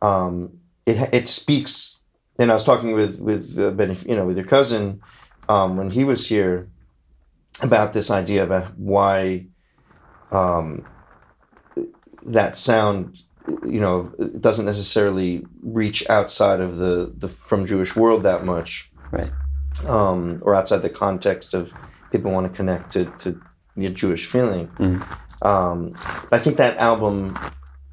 um, 0.03 0.61
it 0.87 0.97
it 1.13 1.27
speaks. 1.27 1.99
And 2.39 2.53
I 2.53 2.55
was 2.55 2.63
talking 2.63 2.93
with 2.93 3.19
with 3.19 3.59
uh, 3.59 3.73
ben, 3.73 3.97
you 4.07 4.15
know, 4.15 4.25
with 4.25 4.37
your 4.37 4.47
cousin, 4.47 5.01
um, 5.49 5.77
when 5.77 5.91
he 5.91 6.05
was 6.05 6.29
here, 6.29 6.69
about 7.63 7.93
this 7.93 8.11
idea 8.11 8.43
about 8.45 8.77
why, 8.79 9.47
um, 10.33 10.85
that 12.25 12.57
sound, 12.57 13.19
you 13.65 13.81
know, 13.81 14.13
doesn't 14.41 14.67
necessarily 14.67 15.45
reach 15.63 16.09
outside 16.11 16.61
of 16.61 16.77
the 16.77 17.13
the 17.17 17.29
from 17.29 17.67
Jewish 17.67 17.97
world 17.97 18.23
that 18.25 18.45
much 18.45 18.91
Right. 19.11 19.33
um, 19.87 20.41
or 20.43 20.55
outside 20.55 20.83
the 20.83 20.91
context 20.91 21.55
of 21.55 21.73
people 22.13 22.31
want 22.31 22.47
to 22.47 22.53
connect 22.53 22.91
to, 22.93 23.07
to 23.19 23.41
your 23.77 23.93
Jewish 23.93 24.27
feeling. 24.27 24.69
Mhm. 24.79 25.03
Um, 25.41 25.93
but 26.29 26.41
I 26.41 26.43
think 26.43 26.57
that 26.59 26.77
album 26.79 27.39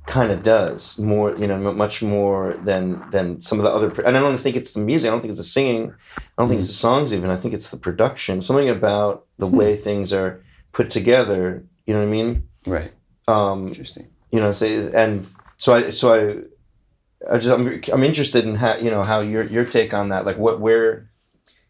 kind 0.08 0.32
of 0.32 0.44
does 0.44 1.00
more, 1.00 1.36
you 1.36 1.48
know, 1.48 1.58
much 1.74 2.04
more 2.04 2.54
than 2.64 3.10
than 3.10 3.42
some 3.42 3.60
of 3.60 3.64
the 3.64 3.72
other. 3.72 3.90
And 4.04 4.16
I 4.18 4.22
don't 4.22 4.38
think 4.38 4.56
it's 4.56 4.74
the 4.74 4.80
music. 4.82 5.08
I 5.08 5.12
don't 5.12 5.22
think 5.22 5.32
it's 5.32 5.40
the 5.40 5.46
singing. 5.46 5.92
I 6.38 6.42
don't 6.42 6.50
think 6.50 6.60
it's 6.60 6.68
the 6.70 6.74
songs 6.76 7.14
even. 7.14 7.30
I 7.30 7.38
think 7.38 7.54
it's 7.54 7.70
the 7.72 7.78
production. 7.78 8.42
Something 8.42 8.70
about 8.70 9.26
the 9.38 9.48
Hmm. 9.48 9.58
way 9.58 9.76
things 9.76 10.14
are 10.14 10.42
put 10.74 10.90
together. 10.90 11.64
You 11.86 11.94
know 11.94 12.02
what 12.02 12.08
I 12.08 12.12
mean? 12.12 12.50
Right. 12.68 12.94
Um, 13.28 13.68
Interesting. 13.68 14.08
you 14.32 14.40
know 14.40 14.52
say 14.52 14.92
and 14.94 15.28
so 15.58 15.74
i 15.74 15.90
so 15.90 16.06
i 16.14 17.34
i 17.34 17.38
just 17.40 17.50
i'm, 17.58 17.82
I'm 17.94 18.04
interested 18.04 18.44
in 18.46 18.56
how 18.56 18.76
you 18.76 18.92
know 18.92 19.02
how 19.04 19.22
your 19.22 19.44
your 19.44 19.66
take 19.66 19.94
on 19.94 20.10
that 20.10 20.26
like 20.26 20.38
what 20.38 20.60
where 20.60 21.10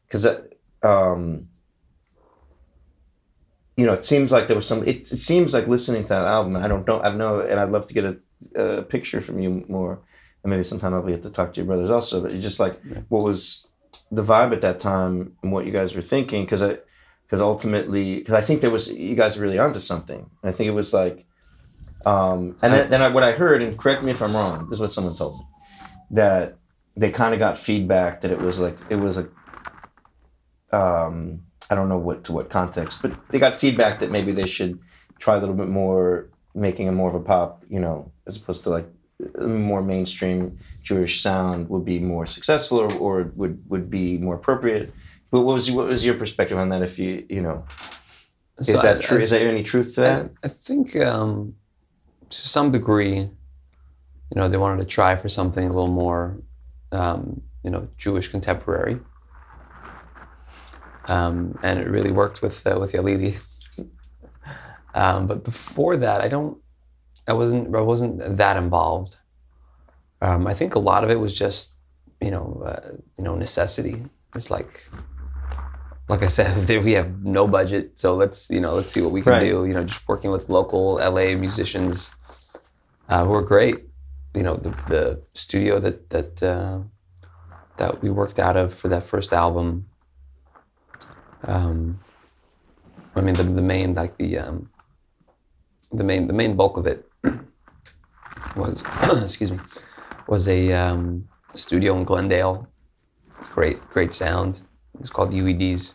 because 0.05 0.25
um 0.83 1.47
you 3.77 3.85
know 3.85 3.93
it 3.93 4.03
seems 4.03 4.31
like 4.31 4.47
there 4.47 4.55
was 4.55 4.67
some 4.67 4.83
it, 4.87 5.11
it 5.11 5.17
seems 5.19 5.53
like 5.53 5.67
listening 5.67 6.03
to 6.03 6.09
that 6.09 6.25
album 6.25 6.55
i 6.55 6.67
don't 6.67 6.87
know 6.87 7.01
i 7.01 7.13
know 7.13 7.39
and 7.41 7.59
i'd 7.59 7.69
love 7.69 7.85
to 7.87 7.93
get 7.93 8.05
a, 8.05 8.17
a 8.55 8.81
picture 8.83 9.21
from 9.21 9.39
you 9.39 9.65
more 9.67 9.99
and 10.43 10.49
maybe 10.51 10.63
sometime 10.63 10.93
i'll 10.93 11.01
get 11.03 11.21
to 11.23 11.29
talk 11.29 11.53
to 11.53 11.57
your 11.59 11.65
brothers 11.67 11.89
also 11.89 12.21
but 12.21 12.31
it's 12.31 12.43
just 12.43 12.59
like 12.59 12.79
Yeah. 12.89 12.99
what 13.09 13.23
was 13.23 13.67
the 14.11 14.23
vibe 14.23 14.53
at 14.53 14.61
that 14.61 14.79
time 14.79 15.33
and 15.43 15.51
what 15.51 15.65
you 15.65 15.71
guys 15.71 15.93
were 15.95 16.01
thinking 16.01 16.43
because 16.45 16.61
i 16.61 16.77
because 17.25 17.41
ultimately 17.41 18.19
because 18.19 18.35
i 18.35 18.41
think 18.41 18.61
there 18.61 18.71
was 18.71 18.93
you 18.93 19.15
guys 19.15 19.35
were 19.35 19.43
really 19.43 19.59
onto 19.59 19.79
something 19.79 20.19
and 20.41 20.49
i 20.49 20.51
think 20.51 20.67
it 20.67 20.77
was 20.83 20.93
like 20.93 21.25
um, 22.05 22.55
and 22.61 22.71
then, 22.71 22.89
then 22.91 23.01
I, 23.01 23.07
what 23.07 23.23
I 23.23 23.31
heard, 23.31 23.63
and 23.63 23.75
correct 23.79 24.03
me 24.03 24.11
if 24.11 24.21
I'm 24.21 24.35
wrong, 24.35 24.69
this 24.69 24.77
is 24.77 24.79
what 24.79 24.91
someone 24.91 25.15
told 25.15 25.39
me, 25.39 25.45
that 26.11 26.55
they 26.95 27.09
kind 27.09 27.33
of 27.33 27.39
got 27.39 27.57
feedback 27.57 28.21
that 28.21 28.29
it 28.29 28.37
was 28.37 28.59
like 28.59 28.77
it 28.91 28.97
was 28.97 29.17
a, 29.17 29.27
um, 30.71 31.41
I 31.69 31.75
don't 31.75 31.89
know 31.89 31.97
what 31.97 32.23
to 32.25 32.31
what 32.33 32.49
context, 32.49 33.01
but 33.01 33.11
they 33.29 33.39
got 33.39 33.55
feedback 33.55 33.99
that 33.99 34.11
maybe 34.11 34.31
they 34.31 34.45
should 34.47 34.79
try 35.19 35.35
a 35.35 35.39
little 35.39 35.55
bit 35.55 35.67
more 35.69 36.29
making 36.53 36.87
a 36.87 36.91
more 36.91 37.09
of 37.09 37.15
a 37.15 37.19
pop, 37.19 37.63
you 37.69 37.79
know, 37.79 38.11
as 38.27 38.37
opposed 38.37 38.63
to 38.63 38.69
like 38.69 38.87
a 39.35 39.47
more 39.47 39.81
mainstream 39.81 40.57
Jewish 40.83 41.21
sound 41.21 41.69
would 41.69 41.85
be 41.85 41.99
more 41.99 42.25
successful 42.25 42.79
or, 42.79 42.93
or 42.93 43.31
would 43.35 43.63
would 43.69 43.89
be 43.89 44.17
more 44.17 44.35
appropriate. 44.35 44.93
But 45.31 45.41
what 45.41 45.53
was 45.55 45.71
what 45.71 45.87
was 45.87 46.05
your 46.05 46.15
perspective 46.15 46.57
on 46.57 46.69
that? 46.69 46.81
If 46.83 46.99
you 46.99 47.25
you 47.29 47.41
know, 47.41 47.65
is 48.59 48.67
So 48.67 48.73
that 48.81 48.97
I- 48.97 48.99
true? 48.99 49.19
I- 49.19 49.21
is 49.21 49.29
there 49.31 49.49
any 49.49 49.63
truth 49.63 49.95
to 49.95 50.01
I, 50.01 50.09
that? 50.09 50.31
I 50.43 50.47
think 50.49 50.95
um, 50.97 51.55
to 52.29 52.47
some 52.47 52.71
degree, 52.71 53.15
you 53.19 54.35
know, 54.35 54.47
they 54.49 54.57
wanted 54.57 54.79
to 54.81 54.85
try 54.87 55.15
for 55.15 55.29
something 55.29 55.63
a 55.65 55.69
little 55.73 55.87
more, 55.87 56.37
um, 56.91 57.41
you 57.63 57.69
know, 57.71 57.87
Jewish 57.97 58.27
contemporary, 58.27 58.99
um, 61.07 61.57
and 61.63 61.79
it 61.79 61.87
really 61.89 62.11
worked 62.11 62.41
with 62.41 62.65
uh, 62.67 62.77
with 62.79 62.93
Yalili. 62.93 63.37
um, 64.93 65.27
but 65.27 65.43
before 65.43 65.97
that, 65.97 66.21
I 66.21 66.27
don't, 66.27 66.57
I 67.27 67.33
wasn't, 67.33 67.75
I 67.75 67.81
wasn't 67.81 68.37
that 68.37 68.57
involved. 68.57 69.17
Um, 70.21 70.47
I 70.47 70.53
think 70.53 70.75
a 70.75 70.79
lot 70.79 71.03
of 71.03 71.09
it 71.09 71.19
was 71.19 71.37
just, 71.37 71.73
you 72.21 72.31
know, 72.31 72.63
uh, 72.65 72.91
you 73.17 73.23
know, 73.23 73.35
necessity. 73.35 74.03
It's 74.35 74.49
like, 74.49 74.89
like 76.07 76.23
I 76.23 76.27
said, 76.27 76.67
we 76.83 76.93
have 76.93 77.23
no 77.23 77.47
budget, 77.47 77.97
so 77.99 78.15
let's 78.15 78.49
you 78.49 78.59
know 78.61 78.73
let's 78.73 78.93
see 78.93 79.01
what 79.01 79.11
we 79.11 79.21
can 79.21 79.33
Right. 79.33 79.39
do. 79.49 79.65
You 79.65 79.73
know, 79.73 79.83
just 79.83 80.07
working 80.07 80.31
with 80.31 80.49
local 80.49 80.95
LA 80.95 81.35
musicians 81.35 82.11
uh, 83.09 83.25
who 83.25 83.33
are 83.33 83.41
great. 83.41 83.83
You 84.33 84.43
know, 84.43 84.55
the 84.55 84.69
the 84.87 85.21
studio 85.33 85.79
that 85.79 86.09
that 86.09 86.43
uh, 86.43 86.79
that 87.77 88.01
we 88.01 88.09
worked 88.09 88.39
out 88.39 88.55
of 88.57 88.73
for 88.73 88.87
that 88.89 89.03
first 89.03 89.33
album. 89.33 89.85
Um, 91.47 91.99
I 93.15 93.21
mean, 93.21 93.35
the 93.35 93.43
the 93.43 93.61
main 93.61 93.95
like 93.95 94.17
the 94.17 94.37
um, 94.39 94.69
the 95.91 96.03
main 96.03 96.27
the 96.27 96.33
main 96.33 96.55
bulk 96.55 96.77
of 96.77 96.87
it 96.87 97.05
was 98.55 98.83
excuse 99.23 99.51
me 99.51 99.59
was 100.27 100.47
a 100.47 100.73
um, 100.73 101.27
studio 101.53 101.97
in 101.97 102.03
Glendale. 102.03 102.67
Great 103.53 103.81
great 103.89 104.13
sound. 104.13 104.61
It's 104.99 105.09
called 105.09 105.31
UEDs 105.33 105.93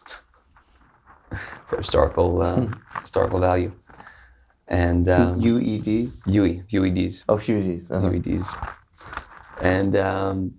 for 1.67 1.77
historical 1.79 2.43
uh, 2.43 2.67
historical 3.01 3.41
value. 3.41 3.73
And 4.69 5.09
um, 5.09 5.41
UED? 5.41 6.13
UE, 6.27 6.63
UEDs, 6.71 7.25
Oh, 7.29 7.37
UED. 7.37 7.91
Uh-huh. 7.91 8.09
UEDs, 8.09 8.73
and 9.61 9.97
um, 9.97 10.55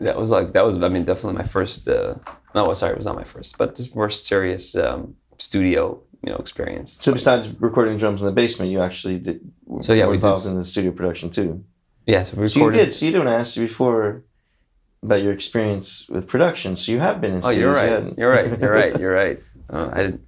that 0.00 0.16
was 0.16 0.30
like 0.30 0.52
that 0.52 0.64
was 0.64 0.76
I 0.82 0.88
mean 0.88 1.04
definitely 1.04 1.38
my 1.38 1.46
first. 1.46 1.88
Uh, 1.88 2.14
no, 2.54 2.72
sorry, 2.74 2.92
it 2.92 2.96
was 2.96 3.06
not 3.06 3.16
my 3.16 3.24
first, 3.24 3.56
but 3.58 3.76
this 3.76 3.86
first 3.88 4.26
serious 4.26 4.74
um, 4.76 5.14
studio 5.38 6.00
you 6.22 6.30
know 6.32 6.38
experience. 6.38 6.98
So 7.00 7.12
besides 7.12 7.48
recording 7.60 7.96
drums 7.98 8.20
in 8.20 8.26
the 8.26 8.32
basement, 8.32 8.70
you 8.70 8.80
actually 8.80 9.18
did. 9.18 9.40
So, 9.82 9.92
yeah, 9.92 10.06
we 10.06 10.12
did 10.12 10.16
involved 10.16 10.42
s- 10.42 10.46
in 10.46 10.56
the 10.56 10.64
studio 10.64 10.90
production 10.92 11.30
too. 11.30 11.64
Yeah, 12.06 12.22
so 12.24 12.36
we 12.40 12.46
So 12.46 12.60
you 12.60 12.70
did. 12.70 12.92
So 12.92 13.06
you 13.06 13.12
don't 13.12 13.28
ask 13.28 13.56
you 13.56 13.62
before 13.66 14.22
about 15.02 15.22
your 15.22 15.32
experience 15.32 16.08
with 16.08 16.26
production. 16.28 16.76
So 16.76 16.92
you 16.92 16.98
have 17.00 17.20
been 17.20 17.34
in. 17.34 17.40
Oh, 17.44 17.50
you're 17.50 17.70
you 17.70 17.74
right. 17.76 17.88
hadn't- 17.88 18.18
You're 18.18 18.30
right. 18.30 18.58
You're 18.60 18.72
right. 18.72 18.98
You're 19.00 19.12
right. 19.12 19.38
Uh, 19.70 19.90
I 19.92 20.02
didn't. 20.04 20.20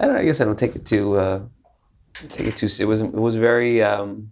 I 0.00 0.06
don't. 0.06 0.16
I 0.16 0.24
guess 0.24 0.40
I 0.40 0.44
don't 0.44 0.58
take 0.58 0.76
it 0.76 0.84
too. 0.86 1.16
Uh, 1.16 1.40
take 2.30 2.46
it 2.46 2.56
too. 2.56 2.68
It 2.80 2.86
was. 2.86 3.00
It 3.00 3.12
was 3.12 3.36
very. 3.36 3.82
Um, 3.82 4.30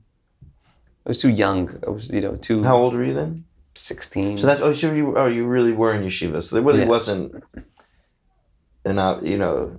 I 1.04 1.10
was 1.10 1.18
too 1.20 1.28
young. 1.30 1.70
I 1.86 1.90
was, 1.90 2.10
you 2.10 2.20
know, 2.20 2.34
too 2.36 2.62
How 2.64 2.76
old 2.76 2.94
were 2.94 3.04
you 3.04 3.14
then? 3.14 3.44
Sixteen. 3.76 4.38
So 4.38 4.46
that's 4.46 4.60
oh, 4.60 4.72
so 4.72 4.92
you 4.92 5.16
oh 5.16 5.26
you 5.26 5.46
really 5.46 5.72
were 5.72 5.94
in 5.94 6.02
yeshiva. 6.02 6.42
So 6.42 6.56
there 6.56 6.62
really 6.62 6.80
Yeah. 6.80 6.86
wasn't 6.88 7.44
an 8.84 8.98
op- 8.98 9.22
you 9.22 9.36
know. 9.38 9.78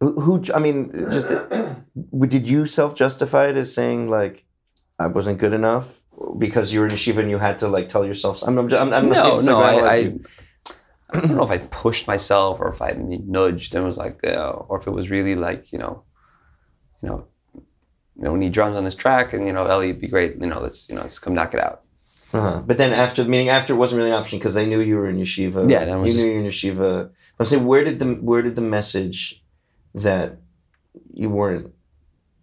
Who, 0.00 0.20
who 0.20 0.42
I 0.54 0.60
mean, 0.60 0.92
just 1.10 1.28
did 2.28 2.48
you 2.48 2.66
self 2.66 2.94
justify 2.94 3.48
it 3.48 3.56
as 3.56 3.74
saying 3.74 4.08
like 4.08 4.44
I 4.98 5.08
wasn't 5.08 5.38
good 5.38 5.52
enough 5.52 6.00
because 6.38 6.72
you 6.72 6.80
were 6.80 6.86
in 6.86 6.92
yeshiva 6.92 7.18
and 7.18 7.30
you 7.30 7.38
had 7.38 7.58
to 7.60 7.68
like 7.68 7.88
tell 7.88 8.04
yourself 8.04 8.42
I'm 8.46 8.56
I'm, 8.58 8.72
I'm, 8.72 8.92
I'm 8.92 9.08
no, 9.08 9.34
not 9.34 9.44
no. 9.44 9.60
I, 9.60 9.72
I, 9.72 10.14
I 11.10 11.20
don't 11.20 11.36
know 11.36 11.42
if 11.42 11.50
I 11.50 11.58
pushed 11.58 12.06
myself 12.06 12.60
or 12.60 12.68
if 12.68 12.80
I 12.82 12.92
nudged 12.92 13.74
and 13.74 13.84
was 13.84 13.96
like, 13.96 14.20
uh, 14.24 14.50
or 14.68 14.78
if 14.78 14.86
it 14.86 14.90
was 14.90 15.08
really 15.10 15.34
like, 15.34 15.72
you 15.72 15.78
know, 15.78 16.04
you 17.02 17.08
know, 17.08 17.26
you 17.54 18.24
know, 18.24 18.32
we 18.32 18.38
need 18.38 18.52
drums 18.52 18.76
on 18.76 18.84
this 18.84 18.94
track, 18.94 19.32
and 19.32 19.46
you 19.46 19.52
know, 19.52 19.64
Eli, 19.64 19.84
it'd 19.86 20.00
be 20.00 20.08
great. 20.08 20.36
You 20.40 20.46
know, 20.46 20.60
let's 20.60 20.88
you 20.88 20.96
know, 20.96 21.02
let's 21.02 21.18
come 21.18 21.34
knock 21.34 21.54
it 21.54 21.60
out. 21.60 21.82
Uh-huh. 22.32 22.62
But 22.66 22.76
then 22.78 22.92
after 22.92 23.22
the 23.22 23.30
meeting, 23.30 23.48
after 23.48 23.72
it 23.72 23.76
wasn't 23.76 23.98
really 23.98 24.10
an 24.10 24.16
option 24.16 24.38
because 24.38 24.54
they 24.54 24.66
knew 24.66 24.80
you 24.80 24.96
were 24.96 25.08
in 25.08 25.16
yeshiva. 25.16 25.70
Yeah, 25.70 25.84
that 25.84 25.96
was 25.96 26.12
you 26.14 26.20
just- 26.20 26.26
knew 26.26 26.34
you 26.34 26.40
were 26.40 26.46
in 26.46 26.50
yeshiva. 26.52 27.10
I'm 27.40 27.46
saying, 27.46 27.64
where 27.66 27.84
did 27.84 27.98
the 28.00 28.14
where 28.14 28.42
did 28.42 28.56
the 28.56 28.62
message 28.62 29.42
that 29.94 30.38
you 31.12 31.30
weren't, 31.30 31.72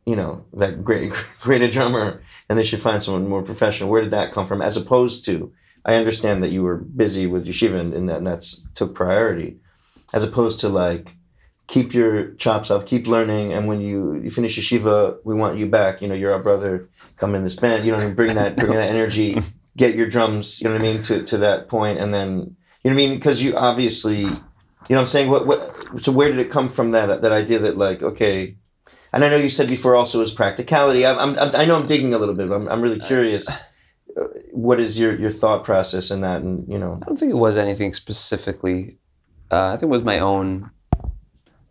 you 0.05 0.15
know, 0.15 0.45
that 0.53 0.83
great 0.83 1.11
great 1.41 1.61
a 1.61 1.69
drummer 1.69 2.21
and 2.47 2.57
they 2.57 2.63
should 2.63 2.81
find 2.81 3.03
someone 3.03 3.27
more 3.29 3.43
professional? 3.43 3.89
Where 3.89 4.01
did 4.01 4.11
that 4.11 4.31
come 4.31 4.47
from? 4.47 4.61
As 4.61 4.77
opposed 4.77 5.25
to, 5.25 5.51
I 5.85 5.95
understand 5.95 6.41
that 6.43 6.51
you 6.51 6.63
were 6.63 6.77
busy 6.77 7.27
with 7.27 7.45
yeshiva 7.45 7.79
and, 7.79 7.93
and 7.93 8.09
that 8.09 8.17
and 8.17 8.27
that's 8.27 8.65
took 8.73 8.95
priority, 8.95 9.57
as 10.13 10.23
opposed 10.23 10.59
to 10.61 10.69
like 10.69 11.15
keep 11.67 11.93
your 11.93 12.31
chops 12.35 12.71
up, 12.71 12.85
keep 12.85 13.07
learning, 13.07 13.51
and 13.51 13.67
when 13.67 13.81
you, 13.81 14.15
you 14.15 14.29
finish 14.29 14.57
yeshiva, 14.57 15.17
we 15.23 15.33
want 15.35 15.57
you 15.57 15.65
back. 15.65 16.01
You 16.01 16.07
know, 16.07 16.15
you're 16.15 16.31
our 16.31 16.41
brother. 16.41 16.89
Come 17.17 17.35
in 17.35 17.43
this 17.43 17.55
band. 17.55 17.85
You 17.85 17.91
know, 17.91 17.97
what 17.97 18.03
I 18.03 18.07
mean? 18.07 18.15
bring 18.15 18.35
that 18.35 18.55
bring 18.55 18.71
that 18.81 18.89
energy. 18.89 19.37
Get 19.77 19.95
your 19.95 20.07
drums. 20.07 20.61
You 20.61 20.67
know 20.69 20.75
what 20.75 20.81
I 20.81 20.83
mean 20.93 21.01
to 21.03 21.23
to 21.23 21.37
that 21.39 21.67
point, 21.67 21.99
and 21.99 22.13
then 22.13 22.55
you 22.83 22.91
know 22.91 22.91
what 22.91 22.91
I 22.91 22.95
mean 22.95 23.15
because 23.15 23.43
you 23.43 23.55
obviously, 23.55 24.19
you 24.21 24.29
know, 24.29 24.37
what 24.87 24.99
I'm 24.99 25.05
saying 25.07 25.29
what 25.29 25.45
what. 25.47 25.73
So 26.01 26.11
where 26.11 26.29
did 26.29 26.39
it 26.39 26.49
come 26.49 26.69
from 26.69 26.91
that 26.91 27.21
that 27.21 27.31
idea 27.31 27.59
that 27.59 27.77
like 27.77 28.01
okay. 28.01 28.55
And 29.13 29.23
I 29.23 29.29
know 29.29 29.37
you 29.37 29.49
said 29.49 29.69
before 29.69 29.95
also 29.95 30.19
was 30.19 30.33
practicality. 30.33 31.05
I'm, 31.05 31.17
I'm, 31.17 31.39
I'm- 31.39 31.67
know 31.69 31.77
I'm 31.77 31.87
digging 31.87 32.13
a 32.13 32.17
little 32.17 32.35
bit, 32.35 32.49
but 32.49 32.55
I'm, 32.55 32.67
I'm 32.67 32.81
really 32.81 32.99
curious. 32.99 33.47
uh, 33.49 34.23
What 34.51 34.77
is 34.77 34.99
your, 34.99 35.15
your 35.17 35.29
thought 35.29 35.63
process 35.63 36.11
in 36.11 36.19
that? 36.19 36.41
And 36.41 36.67
you 36.67 36.77
know, 36.77 36.99
I 37.01 37.05
don't 37.05 37.17
think 37.17 37.31
it 37.31 37.37
was 37.37 37.55
anything 37.55 37.93
specifically. 37.93 38.97
Uh, 39.51 39.67
I 39.67 39.71
think 39.73 39.83
it 39.83 39.87
was 39.87 40.03
my 40.03 40.19
own, 40.19 40.69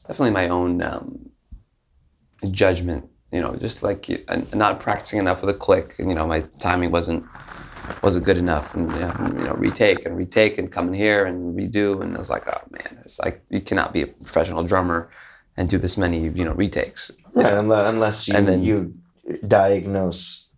definitely 0.06 0.30
my 0.30 0.48
own 0.48 0.82
um, 0.82 1.30
judgment. 2.50 3.08
You 3.30 3.40
know, 3.42 3.56
just 3.56 3.82
like 3.82 4.08
uh, 4.28 4.40
not 4.54 4.80
practicing 4.80 5.18
enough 5.18 5.40
with 5.42 5.50
a 5.54 5.58
click, 5.58 5.96
and 5.98 6.08
you 6.08 6.14
know, 6.14 6.26
my 6.26 6.40
timing 6.60 6.92
wasn't 6.92 7.24
wasn't 8.02 8.24
good 8.24 8.36
enough, 8.38 8.74
and 8.74 8.90
you 8.92 9.44
know, 9.44 9.54
retake 9.56 10.04
and 10.06 10.16
retake 10.16 10.58
and 10.58 10.70
come 10.70 10.88
in 10.88 10.94
here 10.94 11.24
and 11.26 11.56
redo, 11.56 12.00
and 12.02 12.14
I 12.14 12.18
was 12.18 12.30
like, 12.30 12.46
oh 12.48 12.60
man, 12.70 12.98
it's 13.04 13.18
like 13.20 13.42
you 13.50 13.60
cannot 13.60 13.92
be 13.92 14.02
a 14.02 14.06
professional 14.06 14.62
drummer 14.64 15.10
and 15.56 15.68
do 15.68 15.78
this 15.78 15.96
many 15.96 16.28
you 16.28 16.44
know 16.44 16.52
retakes. 16.54 17.10
right, 17.34 17.52
unless, 17.52 17.92
unless 17.92 18.28
you 18.28 18.34
And 18.36 18.48
then- 18.48 18.62
you 18.62 18.94
diagnose 19.46 20.50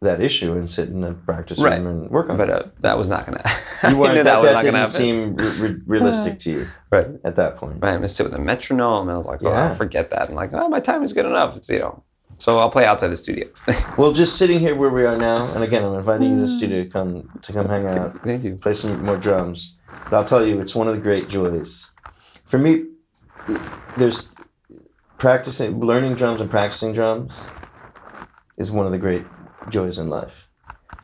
that 0.00 0.20
issue 0.20 0.52
and 0.54 0.68
sit 0.68 0.88
in 0.88 1.04
a 1.04 1.12
practice 1.12 1.60
Right. 1.60 1.78
room 1.78 1.86
and 1.86 2.10
work 2.10 2.28
on 2.28 2.36
But 2.36 2.48
it. 2.50 2.54
uh, 2.56 2.62
that 2.80 2.98
was 2.98 3.08
not 3.08 3.24
gonna. 3.26 3.42
You 3.88 3.96
weren't, 3.96 4.22
that, 4.24 4.40
was 4.40 4.48
that, 4.48 4.54
not 4.54 4.64
gonna 4.64 4.78
didn't 4.78 4.88
seem 4.88 5.34
re- 5.36 5.80
realistic 5.86 6.38
to 6.40 6.50
you 6.52 6.66
right. 6.92 7.08
at 7.24 7.34
that 7.36 7.56
point. 7.56 7.78
Right, 7.82 7.90
I'm 7.90 7.96
gonna 7.96 8.08
sit 8.08 8.24
with 8.24 8.34
a 8.34 8.38
metronome, 8.38 9.08
and 9.08 9.14
I 9.14 9.16
was 9.16 9.26
like, 9.26 9.40
oh, 9.42 9.48
Yeah. 9.50 9.74
forget 9.74 10.10
that. 10.10 10.28
I'm 10.28 10.34
like, 10.36 10.52
oh, 10.52 10.68
my 10.68 10.78
time 10.80 11.02
is 11.02 11.12
good 11.12 11.26
enough. 11.26 11.56
It's 11.56 11.68
you 11.68 11.80
know, 11.80 12.02
so 12.42 12.58
I'll 12.58 12.70
play 12.70 12.84
outside 12.84 13.06
the 13.08 13.16
studio. 13.16 13.46
Well, 13.96 14.10
just 14.10 14.36
sitting 14.36 14.58
here 14.58 14.74
where 14.74 14.90
we 14.90 15.04
are 15.04 15.16
now, 15.16 15.44
and 15.54 15.62
again, 15.62 15.84
I'm 15.84 15.94
inviting 15.94 16.30
you 16.30 16.34
to 16.36 16.40
the 16.40 16.48
mm. 16.48 16.56
studio 16.56 16.82
to 16.82 16.90
come 16.90 17.30
to 17.40 17.52
come 17.52 17.68
hang 17.68 17.86
out. 17.86 18.20
Thank 18.24 18.42
you. 18.42 18.56
play 18.56 18.74
some 18.74 19.04
more 19.04 19.16
drums. 19.16 19.76
But 20.10 20.14
I'll 20.16 20.24
tell 20.24 20.44
you, 20.44 20.60
it's 20.60 20.74
one 20.74 20.88
of 20.88 20.96
the 20.96 21.00
great 21.00 21.28
joys. 21.28 21.92
For 22.44 22.58
me, 22.58 22.86
there's 23.96 24.34
practicing, 25.18 25.78
learning 25.78 26.16
drums 26.16 26.40
and 26.40 26.50
practicing 26.50 26.92
drums 26.92 27.46
is 28.56 28.72
one 28.72 28.86
of 28.86 28.92
the 28.92 28.98
great 28.98 29.24
joys 29.68 29.96
in 29.96 30.08
life. 30.10 30.48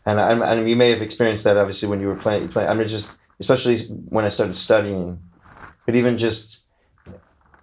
And 0.05 0.18
I, 0.18 0.32
and 0.32 0.68
you 0.68 0.74
may 0.74 0.91
have 0.91 1.03
experienced 1.03 1.45
that 1.45 1.57
obviously 1.57 1.89
when 1.89 2.01
you 2.01 2.09
were 2.09 2.16
playing. 2.16 2.49
playing 2.49 2.68
I 2.68 2.74
mean, 2.74 2.89
just 2.89 3.16
especially 3.39 3.78
when 4.09 4.24
I 4.24 4.28
started 4.28 4.57
studying, 4.57 5.20
but 5.86 5.95
even 5.95 6.18
just, 6.18 6.62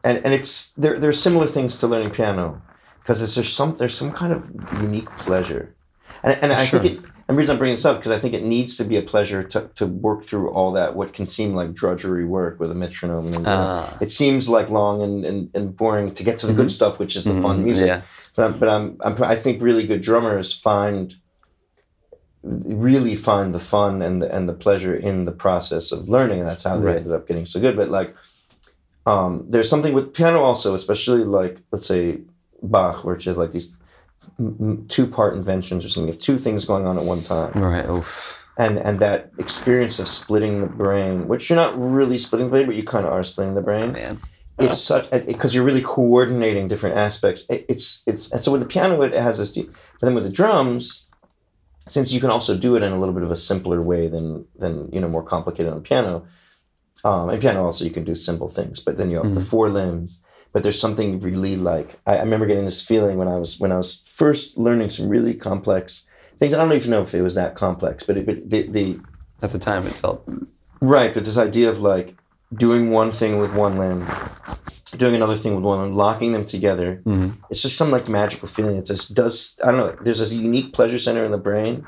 and 0.01 0.23
and 0.23 0.33
it's 0.33 0.69
there. 0.77 0.97
There's 0.97 1.21
similar 1.21 1.47
things 1.47 1.75
to 1.79 1.87
learning 1.87 2.11
piano, 2.11 2.61
because 3.05 3.35
there's 3.35 3.53
some 3.53 3.75
there's 3.77 3.93
some 3.95 4.11
kind 4.11 4.33
of 4.33 4.49
unique 4.81 5.07
pleasure, 5.17 5.75
and 6.23 6.37
and 6.41 6.51
I 6.51 6.65
Sure. 6.65 6.79
think 6.79 6.93
it. 7.03 7.09
And 7.27 7.35
the 7.35 7.39
reason 7.39 7.53
I'm 7.53 7.57
bringing 7.57 7.73
this 7.73 7.85
up 7.85 7.97
because 7.97 8.11
I 8.11 8.19
think 8.19 8.35
it 8.35 8.43
needs 8.43 8.77
to 8.77 8.83
be 8.83 8.97
a 8.97 9.01
pleasure 9.01 9.41
to, 9.43 9.67
to 9.77 9.87
work 9.87 10.23
through 10.23 10.51
all 10.51 10.71
that 10.73 10.95
what 10.95 11.11
can 11.11 11.25
seem 11.25 11.55
like 11.55 11.73
drudgery 11.73 12.23
work 12.23 12.59
with 12.59 12.69
a 12.69 12.75
metronome. 12.75 13.33
And, 13.33 13.47
Ah. 13.47 13.97
it 13.99 14.11
seems 14.11 14.47
like 14.47 14.69
long 14.69 15.01
and, 15.01 15.25
and, 15.25 15.49
and 15.55 15.75
boring 15.75 16.13
to 16.13 16.23
get 16.23 16.37
to 16.41 16.45
the 16.45 16.53
good 16.53 16.69
stuff, 16.69 16.99
which 16.99 17.15
is 17.15 17.23
the 17.23 17.33
fun 17.41 17.61
Mhm, 17.61 17.63
music. 17.63 17.87
Yeah. 17.87 18.01
But, 18.35 18.45
I'm, 18.45 18.59
but 18.59 18.69
I'm, 18.69 18.97
I'm, 19.01 19.23
I 19.23 19.35
think 19.35 19.59
really 19.63 19.87
good 19.87 20.01
drummers 20.01 20.53
find 20.53 21.15
really 22.43 23.15
find 23.15 23.55
the 23.55 23.59
fun 23.59 24.03
and 24.03 24.21
the, 24.21 24.31
and 24.31 24.47
the 24.47 24.53
pleasure 24.53 24.95
in 24.95 25.25
the 25.25 25.31
process 25.31 25.91
of 25.91 26.07
learning, 26.07 26.39
and 26.41 26.47
that's 26.47 26.63
how 26.63 26.77
they 26.77 26.85
Right. 26.85 26.97
ended 26.97 27.11
up 27.11 27.27
getting 27.27 27.47
so 27.47 27.59
good. 27.59 27.75
But 27.75 27.89
like, 27.89 28.15
um, 29.07 29.45
there's 29.49 29.67
something 29.69 29.93
with 29.93 30.13
piano 30.13 30.41
also, 30.43 30.75
especially 30.75 31.23
like 31.23 31.61
let's 31.71 31.87
say 31.87 32.19
Bach, 32.63 33.03
which 33.03 33.27
is 33.27 33.37
like 33.37 33.51
these 33.51 33.75
two 34.87 35.07
part 35.07 35.35
inventions 35.35 35.85
or 35.85 35.89
something. 35.89 36.07
You 36.07 36.13
have 36.13 36.21
two 36.21 36.37
things 36.37 36.65
going 36.65 36.85
on 36.87 36.97
at 36.97 37.03
one 37.05 37.21
time 37.21 37.51
Right. 37.53 37.87
Oof. 37.87 38.37
and 38.57 38.77
and 38.79 38.99
that 38.99 39.31
experience 39.37 39.99
of 39.99 40.07
splitting 40.07 40.61
the 40.61 40.67
brain, 40.67 41.27
which 41.27 41.49
you're 41.49 41.57
not 41.57 41.77
really 41.79 42.17
splitting 42.17 42.47
the 42.47 42.51
brain, 42.51 42.65
but 42.65 42.75
you 42.75 42.83
kind 42.83 43.05
of 43.05 43.13
are 43.13 43.23
splitting 43.23 43.55
the 43.55 43.61
brain. 43.61 43.93
Man. 43.93 44.19
It's 44.57 44.79
such 44.81 45.09
because 45.11 45.53
you're 45.53 45.65
really 45.65 45.81
coordinating 45.81 46.69
different 46.69 46.95
aspects. 46.95 47.43
It, 47.49 47.65
it's 47.67 48.01
it's 48.07 48.31
and 48.31 48.41
so 48.41 48.53
with 48.53 48.61
the 48.61 48.67
piano 48.67 49.01
it 49.01 49.13
has 49.13 49.37
this, 49.37 49.51
deep, 49.51 49.69
but 49.99 50.05
then 50.05 50.15
with 50.15 50.23
the 50.23 50.29
drums, 50.29 51.09
since 51.87 52.13
you 52.13 52.21
can 52.21 52.29
also 52.29 52.57
do 52.57 52.77
it 52.77 52.81
in 52.83 52.93
a 52.93 52.97
little 52.99 53.13
bit 53.13 53.23
of 53.23 53.31
a 53.31 53.35
simpler 53.35 53.81
way 53.81 54.07
than 54.07 54.45
than 54.57 54.89
you 54.93 55.01
know 55.01 55.09
more 55.09 55.23
complicated 55.23 55.73
on 55.73 55.81
piano. 55.81 56.25
Um, 57.03 57.29
and 57.29 57.41
piano 57.41 57.65
also 57.65 57.83
you 57.83 57.91
can 57.91 58.05
do 58.05 58.15
simple 58.15 58.47
things, 58.47 58.79
but 58.79 58.95
then 58.97 59.11
you 59.11 59.17
have 59.17 59.35
the 59.35 59.41
four 59.41 59.69
limbs. 59.69 60.21
But 60.55 60.63
there's 60.63 60.79
something 60.79 61.19
really 61.19 61.57
like 61.57 61.99
I, 62.07 62.15
I 62.15 62.21
remember 62.21 62.45
getting 62.45 62.63
this 62.63 62.81
feeling 62.81 63.17
when 63.17 63.27
I 63.27 63.37
was 63.37 63.59
when 63.59 63.73
I 63.73 63.77
was 63.77 64.01
first 64.07 64.57
learning 64.57 64.87
some 64.89 65.09
really 65.09 65.33
complex 65.33 66.07
things. 66.39 66.53
I 66.53 66.57
don't 66.57 66.71
even 66.71 66.91
know 66.91 67.01
if 67.01 67.13
it 67.13 67.21
was 67.21 67.35
that 67.35 67.55
complex, 67.55 68.05
but 68.05 68.15
it, 68.15 68.25
but 68.25 68.49
the, 68.49 68.61
the 68.69 68.99
At 69.41 69.51
the 69.51 69.59
time, 69.59 69.85
it 69.85 69.95
felt. 69.95 70.25
Right, 70.79 71.13
but 71.13 71.25
this 71.25 71.37
idea 71.37 71.69
of 71.69 71.81
like 71.81 72.15
doing 72.53 72.89
one 72.91 73.11
thing 73.11 73.37
with 73.41 73.53
one 73.53 73.77
limb, 73.77 74.07
doing 74.95 75.13
another 75.15 75.35
thing 75.35 75.55
with 75.55 75.65
one 75.65 75.81
limb, 75.81 75.93
locking 75.93 76.31
them 76.31 76.45
together. 76.45 77.01
Mhm. 77.05 77.35
It's 77.49 77.61
just 77.61 77.75
some 77.75 77.91
like 77.91 78.07
magical 78.07 78.47
feeling. 78.47 78.77
It 78.77 78.85
just 78.85 79.13
does. 79.13 79.59
I 79.61 79.71
don't 79.71 79.81
know. 79.81 79.97
There's 80.05 80.21
a 80.21 80.33
unique 80.33 80.71
pleasure 80.71 80.99
center 80.99 81.25
in 81.25 81.31
the 81.31 81.37
brain 81.49 81.85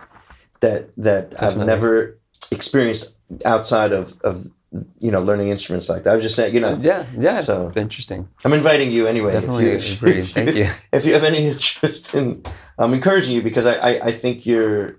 that 0.59 0.89
that 0.97 1.41
I've 1.41 1.55
never 1.55 2.17
experienced 2.51 3.15
outside 3.45 3.93
of 3.93 4.15
of 4.25 4.51
you 4.99 5.11
know 5.11 5.21
learning 5.21 5.49
instruments 5.49 5.89
like 5.89 6.03
that. 6.03 6.11
I 6.11 6.15
was 6.15 6.23
just 6.23 6.35
saying, 6.35 6.53
you 6.53 6.59
know, 6.59 6.77
Yeah. 6.81 7.05
Yeah. 7.17 7.41
So- 7.41 7.71
interesting. 7.75 8.27
I'm 8.45 8.53
inviting 8.53 8.91
you 8.91 9.07
anyway. 9.07 9.33
Definitely 9.33 9.71
if 9.71 9.85
you, 9.87 9.93
if, 9.93 10.01
agree. 10.01 10.17
if 10.19 10.31
Thank 10.31 10.55
you. 10.55 10.67
if 10.91 11.05
you 11.05 11.13
have 11.13 11.23
any 11.23 11.47
interest 11.47 12.13
in, 12.13 12.43
I'm 12.77 12.93
encouraging 12.93 13.35
you 13.35 13.41
because 13.41 13.65
I, 13.65 13.75
I, 13.75 13.91
I 14.09 14.11
think 14.11 14.45
you're, 14.45 14.97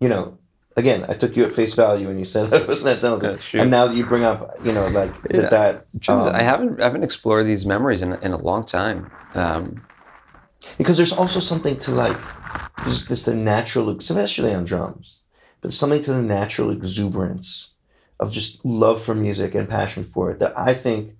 you 0.00 0.08
know, 0.08 0.38
again, 0.76 1.04
I 1.08 1.14
took 1.14 1.36
you 1.36 1.44
at 1.44 1.52
face 1.52 1.74
value 1.74 2.08
when 2.08 2.18
you 2.18 2.24
said 2.24 2.52
I 2.58 2.66
wasn't 2.66 3.00
that 3.00 3.54
and 3.54 3.70
now 3.70 3.86
that 3.86 3.96
you 3.96 4.04
bring 4.06 4.24
up, 4.24 4.56
you 4.64 4.72
know, 4.72 4.86
like 4.88 5.12
Yeah. 5.30 5.42
that, 5.42 5.86
that 5.94 6.08
um, 6.08 6.34
I 6.34 6.42
haven't 6.42 6.80
I 6.80 6.84
haven't 6.84 7.04
explored 7.04 7.46
these 7.46 7.64
memories 7.66 8.02
in, 8.02 8.12
in 8.22 8.32
a 8.32 8.38
long 8.38 8.64
time. 8.64 9.10
Um, 9.34 9.82
because 10.78 10.96
there's 10.96 11.12
also 11.12 11.40
something 11.40 11.76
to 11.78 11.90
like, 11.90 12.16
there's 12.84 13.06
this 13.06 13.24
the 13.24 13.34
natural, 13.34 13.90
especially 13.96 14.54
on 14.54 14.64
drums, 14.64 15.20
but 15.60 15.72
something 15.72 16.00
to 16.02 16.12
the 16.14 16.22
natural 16.22 16.70
exuberance 16.70 17.73
of 18.24 18.32
just 18.32 18.64
love 18.64 19.00
for 19.02 19.14
music 19.14 19.54
and 19.54 19.68
passion 19.68 20.02
for 20.02 20.30
it 20.30 20.38
that 20.38 20.58
I 20.58 20.74
think 20.74 21.14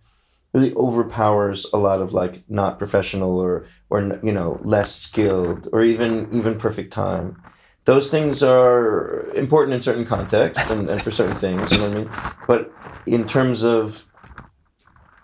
really 0.54 0.72
overpowers 0.74 1.66
a 1.72 1.76
lot 1.76 2.00
of 2.00 2.12
like 2.12 2.42
not 2.48 2.78
professional 2.78 3.38
or 3.38 3.66
or 3.90 4.00
you 4.22 4.32
know 4.32 4.58
less 4.62 4.94
skilled 4.94 5.68
or 5.72 5.82
even 5.82 6.28
even 6.32 6.58
perfect 6.58 6.92
time. 6.92 7.42
Those 7.84 8.10
things 8.10 8.42
are 8.42 9.30
important 9.34 9.74
in 9.74 9.82
certain 9.82 10.06
contexts 10.06 10.70
and, 10.70 10.88
and 10.88 11.02
for 11.02 11.10
certain 11.10 11.36
things, 11.36 11.70
you 11.70 11.78
know 11.78 11.88
what 11.88 11.96
I 11.96 12.00
mean? 12.00 12.10
But 12.46 12.72
in 13.04 13.26
terms 13.26 13.62
of 13.62 14.06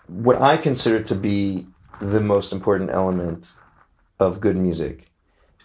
what 0.07 0.39
I 0.39 0.57
consider 0.57 1.01
to 1.05 1.15
be 1.15 1.65
the 1.99 2.19
most 2.19 2.53
important 2.53 2.91
element 2.91 3.55
of 4.19 4.39
good 4.39 4.57
music, 4.57 5.10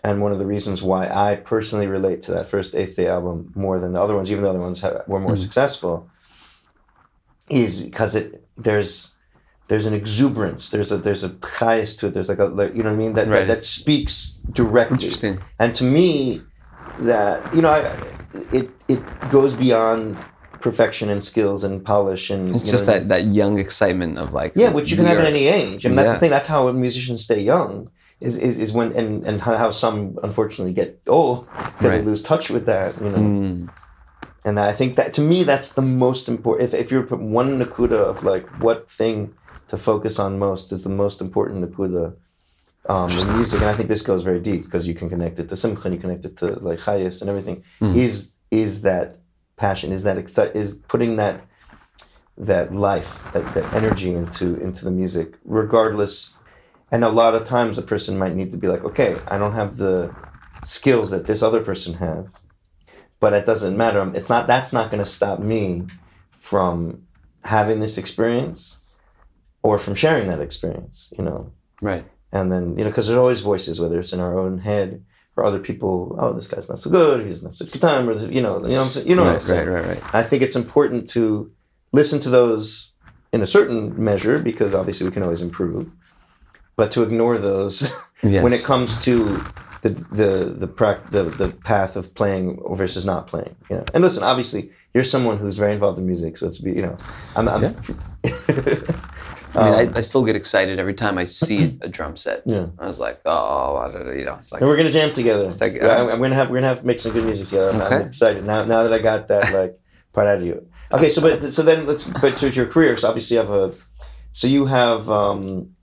and 0.07 0.23
one 0.23 0.33
of 0.35 0.39
the 0.39 0.47
reasons 0.47 0.83
why 0.91 1.03
I 1.27 1.29
personally 1.37 1.89
relate 1.99 2.21
to 2.25 2.31
that 2.33 2.47
first 2.47 2.71
Eighth 2.81 2.95
Day 2.97 3.09
album 3.09 3.37
more 3.55 3.77
than 3.83 3.93
the 3.93 4.01
other 4.05 4.15
ones, 4.19 4.31
even 4.31 4.43
though 4.43 4.53
the 4.53 4.57
other 4.59 4.67
ones 4.71 4.81
have, 4.83 5.03
were 5.07 5.19
more 5.27 5.35
Mm. 5.35 5.45
successful, 5.47 5.95
is 7.49 7.73
because 7.83 8.15
it 8.15 8.27
there's 8.57 9.17
there's 9.69 9.87
an 9.87 9.95
exuberance, 9.95 10.71
there's 10.71 10.93
a 10.93 10.99
there's 11.07 11.25
a 11.25 11.31
chayas 11.57 11.99
to 11.99 12.07
it, 12.07 12.15
there's 12.15 12.29
like 12.29 12.39
a 12.39 12.49
you 12.75 12.83
know 12.83 12.91
what 12.91 13.01
I 13.01 13.03
mean 13.05 13.15
that 13.15 13.27
Right. 13.27 13.47
that, 13.47 13.49
that 13.57 13.65
speaks 13.65 14.41
directly. 14.53 14.97
interesting. 14.97 15.39
And 15.59 15.75
to 15.75 15.85
me, 15.85 16.43
that 17.01 17.37
you 17.55 17.63
know, 17.63 17.71
I, 17.71 17.79
it 18.53 18.67
it 18.89 19.01
goes 19.37 19.55
beyond 19.55 20.17
perfection 20.61 21.09
and 21.11 21.23
skills 21.23 21.65
and 21.65 21.85
polish 21.85 22.31
and 22.31 22.55
It's 22.55 22.71
just 22.71 22.87
know, 22.87 22.93
that 22.95 23.09
that 23.09 23.25
young 23.25 23.59
excitement 23.59 24.19
of 24.19 24.33
like 24.33 24.53
yeah, 24.55 24.71
which 24.77 24.91
you 24.91 24.97
can 24.97 25.07
have 25.07 25.19
at 25.19 25.27
any 25.27 25.47
age, 25.47 25.85
and 25.85 25.97
that's 25.99 26.13
the 26.15 26.19
thing. 26.19 26.31
That's 26.31 26.49
how 26.49 26.71
musicians 26.73 27.25
stay 27.25 27.41
young. 27.41 27.91
Is, 28.19 28.39
is, 28.39 28.59
is 28.59 28.73
when 28.73 28.93
and, 28.93 29.27
and 29.27 29.43
how 29.43 29.71
some 29.71 30.19
unfortunately 30.23 30.73
get 30.73 31.03
old 31.07 31.47
because 31.51 31.93
they 31.93 32.03
lose 32.03 32.23
touch 32.23 32.49
with 32.51 32.65
that, 32.65 32.99
you 32.99 33.11
know. 33.11 33.19
Mm, 33.19 33.71
And 34.47 34.59
I 34.59 34.73
think 34.73 34.97
that 34.97 35.13
to 35.15 35.21
me, 35.21 35.45
that's 35.45 35.75
the 35.75 35.83
most 35.83 36.29
important. 36.29 36.73
If, 36.73 36.81
if 36.81 36.91
you 36.91 36.97
were 36.99 37.03
to 37.03 37.11
put 37.17 37.21
one 37.21 37.59
nakuda 37.61 37.93
of 37.93 38.25
like 38.25 38.47
what 38.63 38.91
thing 38.91 39.35
to 39.69 39.77
focus 39.77 40.19
on 40.19 40.39
most 40.39 40.73
is 40.73 40.83
the 40.83 40.89
most 40.89 41.21
important 41.21 41.57
nakuda 41.69 42.15
um, 42.89 43.11
in 43.11 43.37
music, 43.37 43.61
and 43.61 43.69
I 43.69 43.75
think 43.75 43.89
this 43.91 44.03
goes 44.03 44.23
very 44.23 44.41
deep 44.41 44.65
because 44.65 44.87
you 44.87 44.95
can 44.95 45.11
connect 45.11 45.39
it 45.39 45.49
to 45.51 45.57
simcha, 45.57 45.83
and 45.85 45.95
you 45.95 46.01
connect 46.01 46.25
it 46.25 46.37
to 46.39 46.47
like 46.61 46.79
chayas 46.79 47.21
and 47.21 47.29
everything. 47.29 47.65
Mm. 47.81 47.97
Is 47.97 48.39
is 48.51 48.81
that 48.83 49.19
passion? 49.57 49.93
Is 49.93 50.05
that 50.05 50.17
is 50.57 50.77
putting 50.89 51.17
that 51.17 51.45
that 52.39 52.73
life, 52.73 53.11
that, 53.33 53.53
that 53.55 53.75
energy 53.75 54.15
into 54.15 54.57
into 54.57 54.85
the 54.85 54.91
music, 54.91 55.37
regardless. 55.45 56.33
And 56.91 57.03
a 57.05 57.09
lot 57.09 57.35
of 57.35 57.45
times, 57.45 57.79
a 57.79 57.83
person 57.83 58.19
might 58.19 58.37
need 58.37 58.53
to 58.53 58.57
be 58.57 58.69
like, 58.69 58.85
okay, 58.85 59.17
I 59.29 59.39
don't 59.39 59.55
have 59.55 59.77
the 59.77 60.15
skills 60.63 61.11
that 61.11 61.27
this 61.27 61.43
other 61.43 61.63
person 61.63 61.95
have 61.95 62.29
but 63.21 63.33
it 63.33 63.47
doesn't 63.47 63.77
matter. 63.77 64.11
It's 64.15 64.29
not 64.29 64.47
that's 64.47 64.73
not 64.73 64.91
going 64.91 65.03
to 65.03 65.11
stop 65.11 65.41
me 65.41 65.87
from 66.33 67.03
having 67.45 67.81
this 67.81 67.99
experience 67.99 68.81
or 69.63 69.79
from 69.79 69.95
sharing 69.95 70.29
that 70.29 70.41
experience, 70.41 71.13
you 71.17 71.25
know. 71.25 71.53
right. 71.81 72.05
And 72.33 72.53
then 72.53 72.77
you 72.77 72.85
know, 72.85 72.91
because 72.91 73.09
there's 73.09 73.19
always 73.19 73.41
voices, 73.41 73.81
whether 73.81 73.99
it's 73.99 74.13
in 74.13 74.21
our 74.21 74.39
own 74.39 74.59
head 74.59 75.05
or 75.37 75.45
other 75.45 75.59
people. 75.59 76.17
Oh, 76.19 76.33
this 76.33 76.49
guy's 76.49 76.69
not 76.69 76.79
so 76.79 76.91
good. 76.91 77.23
He 77.23 77.29
doesn't 77.29 77.47
have 77.47 77.57
such 77.57 77.69
a 77.69 77.73
good 77.73 77.83
time, 77.83 78.09
or 78.09 78.15
this, 78.15 78.29
you 78.29 78.43
know, 78.43 78.57
you 78.57 78.75
know 78.75 78.79
what 78.79 78.85
I'm 78.87 78.91
saying. 78.91 79.09
You 79.09 79.15
know 79.15 79.25
what 79.25 79.35
I'm 79.37 79.41
saying. 79.41 79.69
right, 79.69 79.85
right, 79.85 80.03
right. 80.03 80.15
I 80.15 80.23
think 80.23 80.43
it's 80.43 80.57
important 80.57 81.09
to 81.11 81.51
listen 81.93 82.21
to 82.21 82.31
those 82.31 82.93
in 83.33 83.43
a 83.43 83.47
certain 83.47 84.03
measure 84.03 84.39
because 84.39 84.75
obviously 84.75 85.07
we 85.07 85.13
can 85.13 85.23
always 85.23 85.43
improve, 85.43 85.91
but 86.77 86.91
to 86.93 87.03
ignore 87.03 87.39
those 87.39 87.93
Yes. 88.23 88.43
when 88.45 88.53
it 88.55 88.63
comes 88.65 89.05
to 89.05 89.43
the 89.83 89.91
the 89.91 90.55
the, 90.57 90.67
prac- 90.67 91.11
the 91.11 91.25
the 91.25 91.49
path 91.51 91.97
of 91.97 92.15
playing 92.15 92.61
versus 92.71 93.05
not 93.05 93.27
playing. 93.27 93.55
You 93.71 93.77
know? 93.77 93.85
And 93.95 94.03
listen, 94.03 94.23
obviously, 94.23 94.71
you're 94.95 95.05
someone 95.05 95.37
who's 95.39 95.59
very 95.59 95.75
involved 95.75 95.99
in 95.99 96.07
music, 96.07 96.39
so 96.39 96.47
it's 96.49 96.59
be 96.59 96.73
you 96.73 96.83
know, 96.83 96.97
I'm. 97.37 97.49
I'm 97.49 97.63
Yeah. 97.63 97.73
I 99.55 99.65
mean, 99.65 99.89
um, 99.89 99.95
I, 99.95 99.99
I 99.99 100.01
still 100.01 100.23
get 100.25 100.37
excited 100.37 100.79
every 100.79 100.93
time 100.93 101.17
I 101.17 101.25
see 101.25 101.79
a 101.83 101.89
drum 101.89 102.17
set. 102.17 102.43
Yeah. 102.45 102.67
I 102.79 102.87
was 102.87 102.99
like, 102.99 103.21
oh, 103.25 103.77
I 103.77 103.91
don't 103.91 104.05
know, 104.07 104.13
you 104.13 104.25
know, 104.27 104.37
it's 104.39 104.53
like, 104.53 104.61
and 104.61 104.69
we're 104.69 104.77
gonna 104.77 104.91
jam 104.91 105.13
together. 105.15 105.49
like, 105.61 105.75
Yeah, 105.75 106.03
I'm, 106.03 106.09
I'm 106.11 106.21
gonna 106.21 106.35
have 106.35 106.51
we're 106.51 106.57
gonna 106.57 106.69
have 106.75 106.85
make 106.85 106.99
some 106.99 107.13
good 107.13 107.25
music 107.25 107.49
together. 107.49 107.71
I'm, 107.71 107.81
I'm 107.81 107.93
Okay. 107.93 108.07
excited 108.07 108.45
now. 108.45 108.65
Now 108.65 108.83
that 108.83 108.93
I 108.93 108.99
got 108.99 109.29
that 109.29 109.53
like 109.59 109.79
part 110.13 110.27
out 110.27 110.39
of 110.39 110.45
you. 110.45 110.67
Okay, 110.93 111.09
so 111.09 111.21
but 111.23 111.53
so 111.53 111.63
then 111.63 111.87
let's 111.87 112.05
but 112.05 112.37
to 112.39 112.51
your 112.51 112.67
career. 112.67 112.97
So 112.97 113.09
obviously 113.09 113.37
you 113.37 113.41
have 113.41 113.51
a 113.51 113.75
so 114.33 114.47
you 114.47 114.67
have 114.67 115.09
um 115.09 115.76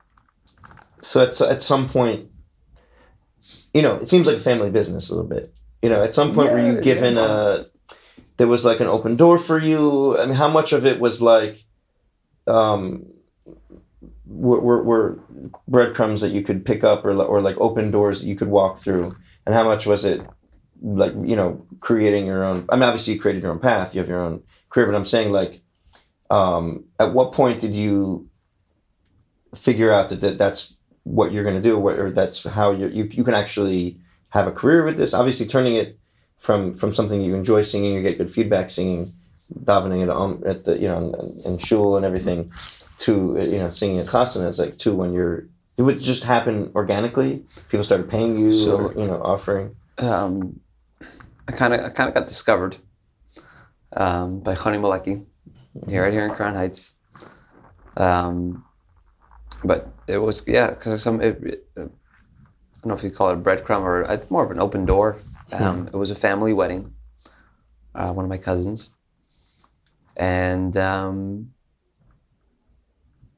so 1.03 1.21
at 1.21 1.39
at 1.41 1.61
some 1.61 1.87
point 1.89 2.29
you 3.73 3.81
know 3.81 3.95
it 3.97 4.09
seems 4.09 4.25
like 4.27 4.37
a 4.37 4.39
family 4.39 4.69
business 4.71 5.09
a 5.09 5.15
little 5.15 5.29
bit. 5.29 5.53
You 5.81 5.89
know, 5.89 6.01
at 6.01 6.13
some 6.13 6.33
point 6.33 6.51
were 6.53 6.59
you 6.65 6.75
Yeah, 6.75 6.81
given 6.81 7.15
yeah. 7.15 7.25
a 7.59 7.65
there 8.37 8.47
was 8.47 8.63
like 8.65 8.79
an 8.79 8.87
open 8.87 9.15
door 9.17 9.37
for 9.37 9.59
you. 9.59 10.17
I 10.17 10.25
mean, 10.25 10.35
how 10.35 10.47
much 10.49 10.71
of 10.73 10.85
it 10.85 10.99
was 10.99 11.21
like 11.21 11.65
um 12.47 13.05
were, 14.25 14.59
were, 14.59 14.83
were 14.83 15.19
breadcrumbs 15.67 16.21
that 16.21 16.31
you 16.31 16.41
could 16.41 16.65
pick 16.65 16.83
up 16.83 17.05
or, 17.05 17.11
or 17.21 17.41
like 17.41 17.57
open 17.59 17.91
doors 17.91 18.21
that 18.21 18.27
you 18.27 18.35
could 18.35 18.47
walk 18.47 18.77
through 18.79 19.15
and 19.45 19.53
how 19.53 19.63
much 19.63 19.85
was 19.85 20.05
it 20.05 20.21
like 20.81 21.13
you 21.23 21.35
know 21.35 21.65
creating 21.79 22.25
your 22.25 22.43
own 22.43 22.65
i 22.69 22.75
mean 22.75 22.83
obviously 22.83 23.13
you 23.13 23.19
created 23.19 23.43
your 23.43 23.51
own 23.51 23.59
path 23.59 23.93
you 23.93 23.99
have 23.99 24.09
your 24.09 24.19
own 24.19 24.41
career 24.69 24.85
but 24.85 24.95
i'm 24.95 25.05
saying 25.05 25.31
like 25.31 25.61
um 26.29 26.83
at 26.99 27.13
what 27.13 27.31
point 27.31 27.61
did 27.61 27.75
you 27.75 28.27
figure 29.55 29.93
out 29.93 30.09
that, 30.09 30.21
that 30.21 30.37
that's 30.37 30.75
what 31.03 31.31
you're 31.31 31.43
going 31.43 31.55
to 31.61 31.61
do, 31.61 31.77
or 31.77 32.11
that's 32.11 32.43
how 32.43 32.71
you 32.71 32.87
you 32.87 33.03
you 33.11 33.23
can 33.23 33.33
actually 33.33 33.97
have 34.29 34.47
a 34.47 34.51
career 34.51 34.83
with 34.85 34.97
this. 34.97 35.13
Obviously, 35.13 35.45
turning 35.47 35.75
it 35.75 35.97
from 36.37 36.73
from 36.73 36.93
something 36.93 37.21
you 37.21 37.35
enjoy 37.35 37.61
singing, 37.61 37.93
you 37.93 38.01
get 38.01 38.17
good 38.17 38.31
feedback 38.31 38.69
singing, 38.69 39.13
davening 39.63 40.03
at 40.03 40.09
um, 40.09 40.41
at 40.45 40.63
the 40.65 40.79
you 40.79 40.87
know 40.87 40.97
in, 41.45 41.51
in 41.53 41.57
shul 41.57 41.97
and 41.97 42.05
everything, 42.05 42.51
to 42.99 43.37
you 43.39 43.57
know 43.59 43.69
singing 43.69 43.99
at 43.99 44.07
chasana 44.07 44.47
is 44.47 44.59
like 44.59 44.77
to 44.79 44.95
when 44.95 45.13
you're 45.13 45.45
it 45.75 45.81
would 45.81 45.99
just 45.99 46.23
happen 46.23 46.71
organically. 46.75 47.43
People 47.69 47.83
started 47.83 48.07
paying 48.09 48.37
you, 48.39 48.53
So- 48.53 48.77
or 48.77 48.93
you 48.93 49.07
know 49.07 49.21
offering. 49.21 49.75
um, 49.99 50.59
I 51.47 51.51
kind 51.51 51.73
of 51.73 51.81
I 51.81 51.89
kind 51.89 52.07
of 52.07 52.13
got 52.13 52.27
discovered 52.27 52.77
um, 53.97 54.39
by 54.39 54.55
Chony 54.55 54.77
Milecki 54.77 55.25
here 55.89 56.03
right 56.03 56.13
here 56.13 56.25
in 56.25 56.33
Crown 56.33 56.55
Heights. 56.55 56.95
Um, 57.97 58.63
but 59.63 59.87
it 60.07 60.17
was 60.17 60.43
yeah 60.47 60.69
because 60.71 61.01
some 61.01 61.21
it, 61.21 61.39
it- 61.43 61.67
I 61.77 61.81
don't 62.87 62.89
know 62.89 62.95
if 62.95 63.03
you 63.03 63.11
call 63.11 63.29
it 63.29 63.35
a 63.35 63.41
breadcrumb 63.41 63.81
or 63.81 64.05
I 64.11 64.19
more 64.29 64.43
of 64.43 64.51
an 64.51 64.59
open 64.59 64.85
door. 64.85 65.17
Um, 65.53 65.87
It 65.87 65.95
was 65.95 66.11
a 66.11 66.15
family 66.15 66.51
wedding, 66.51 66.93
uh, 67.95 68.11
one 68.11 68.25
of 68.25 68.29
my 68.29 68.37
cousins, 68.37 68.89
and 70.17 70.75
um, 70.75 71.53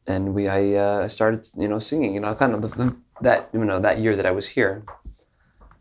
and 0.08 0.34
we 0.34 0.48
I 0.48 0.74
uh, 0.74 1.08
started 1.08 1.48
you 1.56 1.68
know 1.68 1.80
singing 1.80 2.14
you 2.16 2.20
know 2.20 2.34
kind 2.36 2.54
of 2.54 2.62
the, 2.64 2.96
that 3.22 3.50
you 3.54 3.64
know 3.64 3.80
that 3.80 4.00
year 4.00 4.16
that 4.16 4.26
I 4.26 4.32
was 4.32 4.48
here 4.48 4.84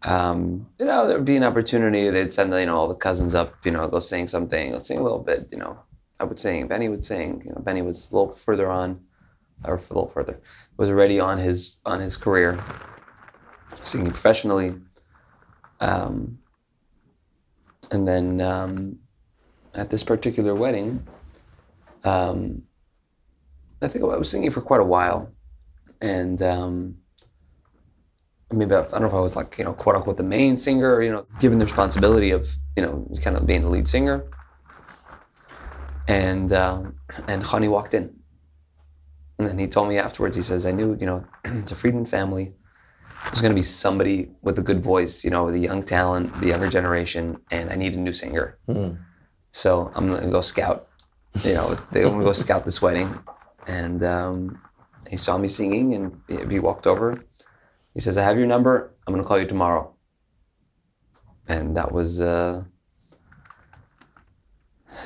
um, 0.05 0.67
you 0.79 0.85
know, 0.87 1.07
there 1.07 1.17
would 1.17 1.25
be 1.25 1.37
an 1.37 1.43
opportunity. 1.45 2.11
They'd 2.11 2.33
send, 2.33 2.53
you 2.53 2.67
know, 2.67 2.77
all 2.77 2.89
the 2.89 2.95
cousins 2.95 3.35
up, 3.35 3.55
you 3.65 3.71
know, 3.71 3.89
go 3.89 4.01
sing 4.01 4.29
something, 4.29 4.73
go 4.73 4.79
sing 4.79 4.99
a 4.99 5.03
little 5.03 5.19
bit, 5.19 5.49
you 5.51 5.59
know. 5.59 5.79
I 6.21 6.25
would 6.25 6.39
sing, 6.39 6.69
Benny 6.69 6.89
would 6.89 7.05
sing, 7.05 7.43
you 7.45 7.53
know, 7.53 7.61
Benny 7.61 7.83
was 7.83 8.11
a 8.11 8.15
little 8.17 8.35
further 8.35 8.71
on, 8.71 9.01
or 9.65 9.77
a 9.77 9.81
little 9.81 10.11
further, 10.11 10.39
was 10.77 10.89
already 10.89 11.21
on 11.21 11.39
his, 11.39 11.79
on 11.85 12.01
his 12.01 12.17
career, 12.17 12.63
singing 13.83 14.11
professionally. 14.11 14.75
Um, 15.81 16.39
and 17.91 18.07
then 18.07 18.41
um, 18.41 18.99
at 19.75 19.91
this 19.91 20.03
particular 20.03 20.55
wedding, 20.55 21.07
um, 22.05 22.63
I 23.83 23.89
think 23.89 24.05
I 24.05 24.17
was 24.17 24.31
singing 24.31 24.51
for 24.51 24.61
quite 24.61 24.81
a 24.81 24.85
while. 24.85 25.31
And, 26.01 26.43
um, 26.43 26.97
maybe 28.53 28.75
I, 28.75 28.81
I 28.81 28.83
don't 28.83 29.03
know 29.03 29.09
if 29.09 29.15
I 29.15 29.21
was 29.21 29.37
like 29.37 29.59
you 29.59 29.65
know 29.65 29.73
quote 29.73 29.97
unquote 29.97 30.17
the 30.17 30.23
main 30.23 30.57
singer 30.57 31.03
you 31.03 31.11
know 31.11 31.27
given 31.41 31.59
the 31.59 31.65
responsibility 31.65 32.31
of 32.31 32.47
you 32.77 32.83
know 32.83 33.07
kind 33.21 33.37
of 33.37 33.47
being 33.47 33.63
the 33.63 33.69
lead 33.69 33.89
singer 33.89 34.25
and 36.09 36.53
um, 36.53 36.99
and 37.29 37.45
Chony 37.45 37.69
walked 37.69 37.95
in 37.95 38.15
and 39.47 39.59
then 39.59 39.59
he 39.59 39.67
told 39.69 39.89
me 39.89 39.99
afterwards 39.99 40.37
he 40.37 40.43
says 40.43 40.65
I 40.67 40.73
knew 40.73 40.97
you 41.01 41.07
know 41.07 41.25
it's 41.45 41.73
a 41.73 41.77
Friedman 41.77 42.07
family 42.07 42.53
there's 43.27 43.41
going 43.41 43.53
to 43.53 43.55
be 43.59 43.63
somebody 43.63 44.31
with 44.43 44.59
a 44.59 44.63
good 44.63 44.83
voice 44.83 45.25
you 45.25 45.31
know 45.31 45.51
the 45.51 45.59
young 45.59 45.83
talent 45.83 46.39
the 46.41 46.49
younger 46.49 46.69
generation 46.69 47.39
and 47.51 47.71
I 47.71 47.77
need 47.77 47.95
a 47.95 47.99
new 47.99 48.13
singer 48.13 48.59
Mhm. 48.69 48.99
so 49.51 49.91
I'm 49.95 50.09
going 50.09 50.23
to 50.23 50.31
go 50.31 50.41
scout 50.41 50.89
you 51.45 51.55
know 51.55 51.77
they 51.93 52.05
want 52.05 52.19
to 52.21 52.25
go 52.25 52.33
scout 52.33 52.65
this 52.65 52.81
wedding 52.83 53.11
and 53.67 54.03
um, 54.05 54.61
he 55.09 55.17
saw 55.17 55.37
me 55.39 55.49
singing 55.49 55.95
and 55.95 56.21
he- 56.29 56.55
he 56.55 56.59
walked 56.59 56.87
over 56.87 57.23
he 57.95 58.01
says, 58.01 58.17
I 58.17 58.25
have 58.25 58.37
your 58.37 58.49
number. 58.49 58.91
I'm 59.07 59.15
going 59.15 59.23
to 59.23 59.29
call 59.29 59.39
you 59.39 59.47
tomorrow. 59.47 59.95
And 61.47 61.77
that 61.77 61.93
was 61.93 62.21
uh, 62.21 62.65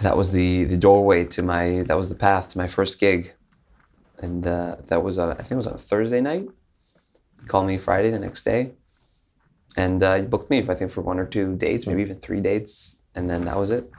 that 0.01 0.17
was 0.17 0.33
the 0.33 0.65
the 0.65 0.77
doorway 0.79 1.25
to 1.27 1.43
my 1.43 1.83
that 1.87 1.97
was 1.99 2.09
the 2.09 2.15
path 2.15 2.49
to 2.51 2.59
my 2.59 2.67
first 2.67 2.99
gig. 2.99 3.35
And 4.19 4.47
uh, 4.47 4.77
that 4.89 5.03
was 5.03 5.19
on, 5.19 5.33
I 5.33 5.37
think 5.37 5.53
it 5.53 5.57
was 5.57 5.67
on 5.67 5.75
a 5.75 5.79
Thursday 5.79 6.21
night. 6.21 6.49
He 7.41 7.47
called 7.47 7.67
me 7.67 7.79
Friday 7.79 8.11
the 8.11 8.19
next 8.19 8.43
day. 8.43 8.73
And 9.77 10.03
uh, 10.03 10.17
he 10.17 10.23
booked 10.23 10.51
me, 10.51 10.59
I 10.69 10.75
think, 10.75 10.91
for 10.91 11.03
one 11.03 11.19
or 11.19 11.27
two 11.27 11.57
dates, 11.57 11.87
maybe 11.87 12.03
even 12.03 12.19
three 12.19 12.41
dates. 12.41 12.97
And 13.15 13.31
then 13.31 13.45
that 13.45 13.57
was 13.57 13.71
it. 13.71 13.91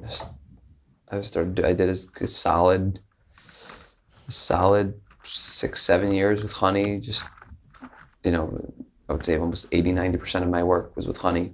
Just, 0.00 0.28
I 1.10 1.20
started, 1.20 1.64
I 1.64 1.72
did 1.72 1.88
a, 1.88 2.24
a 2.24 2.26
solid, 2.26 3.00
a 4.26 4.32
solid 4.32 4.94
six, 5.22 5.82
seven 5.82 6.12
years 6.12 6.42
with 6.42 6.54
Chony, 6.54 7.00
just 7.00 7.26
you 8.24 8.32
know, 8.32 8.74
I 9.08 9.12
would 9.12 9.24
say 9.24 9.38
almost 9.38 9.68
80, 9.72 9.92
90% 9.92 10.42
of 10.42 10.48
my 10.48 10.62
work 10.62 10.94
was 10.96 11.06
with 11.06 11.20
Chony. 11.20 11.52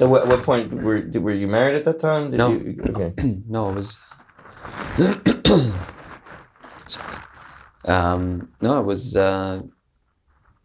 At 0.00 0.08
what, 0.08 0.28
what 0.28 0.42
point 0.44 0.72
were 0.72 1.04
were 1.14 1.34
you 1.34 1.48
married 1.48 1.74
at 1.74 1.84
that 1.84 1.98
time? 1.98 2.30
Did 2.30 2.38
No. 2.38 2.52
You, 2.52 2.76
okay. 2.90 3.12
no, 3.48 3.70
it 3.70 3.74
was. 3.74 3.98
Sorry. 6.86 7.16
Um, 7.84 8.50
no, 8.60 8.80
it 8.80 8.84
was 8.84 9.16
uh, 9.16 9.62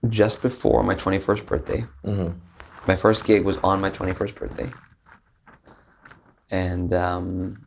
just 0.09 0.41
before 0.41 0.83
my 0.83 0.95
21st 0.95 1.45
birthday. 1.45 1.85
hmm 2.03 2.29
My 2.87 2.95
first 2.95 3.25
gig 3.25 3.43
was 3.45 3.57
on 3.57 3.79
my 3.81 3.89
21st 3.89 4.35
birthday. 4.35 4.71
And, 6.51 6.93
um, 6.93 7.65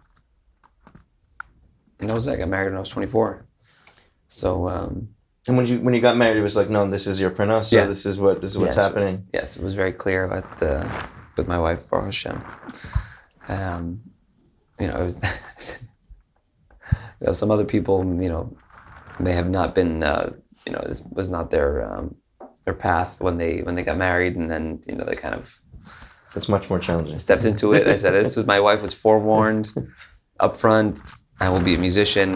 and 1.99 2.09
that 2.09 2.15
was 2.15 2.27
it. 2.27 2.33
I 2.33 2.37
got 2.37 2.49
married 2.49 2.67
when 2.71 2.77
I 2.77 2.81
was 2.81 2.91
24. 2.91 3.45
So, 4.29 4.69
um, 4.69 5.09
And 5.49 5.57
when 5.57 5.67
you 5.67 5.81
when 5.81 5.95
you 5.95 6.01
got 6.01 6.17
married, 6.17 6.37
it 6.37 6.43
was 6.43 6.55
like, 6.57 6.69
no, 6.71 6.89
this 6.89 7.07
is 7.07 7.19
your 7.21 7.31
parnassa. 7.31 7.73
Yeah. 7.73 7.87
This 7.87 8.05
is 8.07 8.19
what 8.19 8.41
this 8.43 8.51
is 8.53 8.59
what's 8.59 8.77
Yeah, 8.77 8.83
so- 8.83 8.89
happening. 8.89 9.27
yes, 9.33 9.57
it 9.57 9.63
was 9.65 9.75
very 9.75 9.93
clear 9.93 10.29
with 10.29 10.63
uh, 10.63 11.07
with 11.37 11.49
my 11.49 11.59
wife, 11.59 11.89
Baruch 11.91 12.07
Hashem. 12.07 12.43
Um, 13.49 14.03
you 14.79 14.87
know, 14.89 14.97
it 15.01 15.05
was, 15.05 15.17
you 17.21 17.27
know, 17.27 17.33
some 17.33 17.51
other 17.51 17.65
people, 17.65 18.05
you 18.05 18.29
know, 18.29 18.57
may 19.19 19.33
have 19.33 19.49
not 19.51 19.75
been, 19.75 20.03
uh, 20.03 20.33
you 20.67 20.73
know, 20.73 20.83
this 20.87 21.03
was 21.11 21.31
not 21.31 21.51
their 21.51 21.91
um, 21.91 22.15
their 22.65 22.75
path 22.75 23.21
when 23.21 23.39
they 23.39 23.61
when 23.63 23.75
they 23.75 23.83
got 23.83 23.97
married, 23.97 24.37
and 24.37 24.51
then 24.51 24.81
you 24.87 24.95
know 24.95 25.05
they 25.05 25.17
kind 25.17 25.35
of 25.35 25.51
It's 26.37 26.49
much 26.49 26.69
more 26.71 26.79
challenging. 26.79 27.19
stepped 27.19 27.45
into 27.45 27.73
it. 27.73 27.87
I 27.89 27.97
said, 27.97 28.13
"This 28.13 28.37
was 28.37 28.47
my 28.47 28.61
wife 28.61 28.83
was 28.83 28.93
forewarned 28.93 29.71
up 30.41 30.57
front. 30.59 30.99
I 31.41 31.49
will 31.51 31.61
be 31.61 31.75
a 31.75 31.79
musician, 31.79 32.29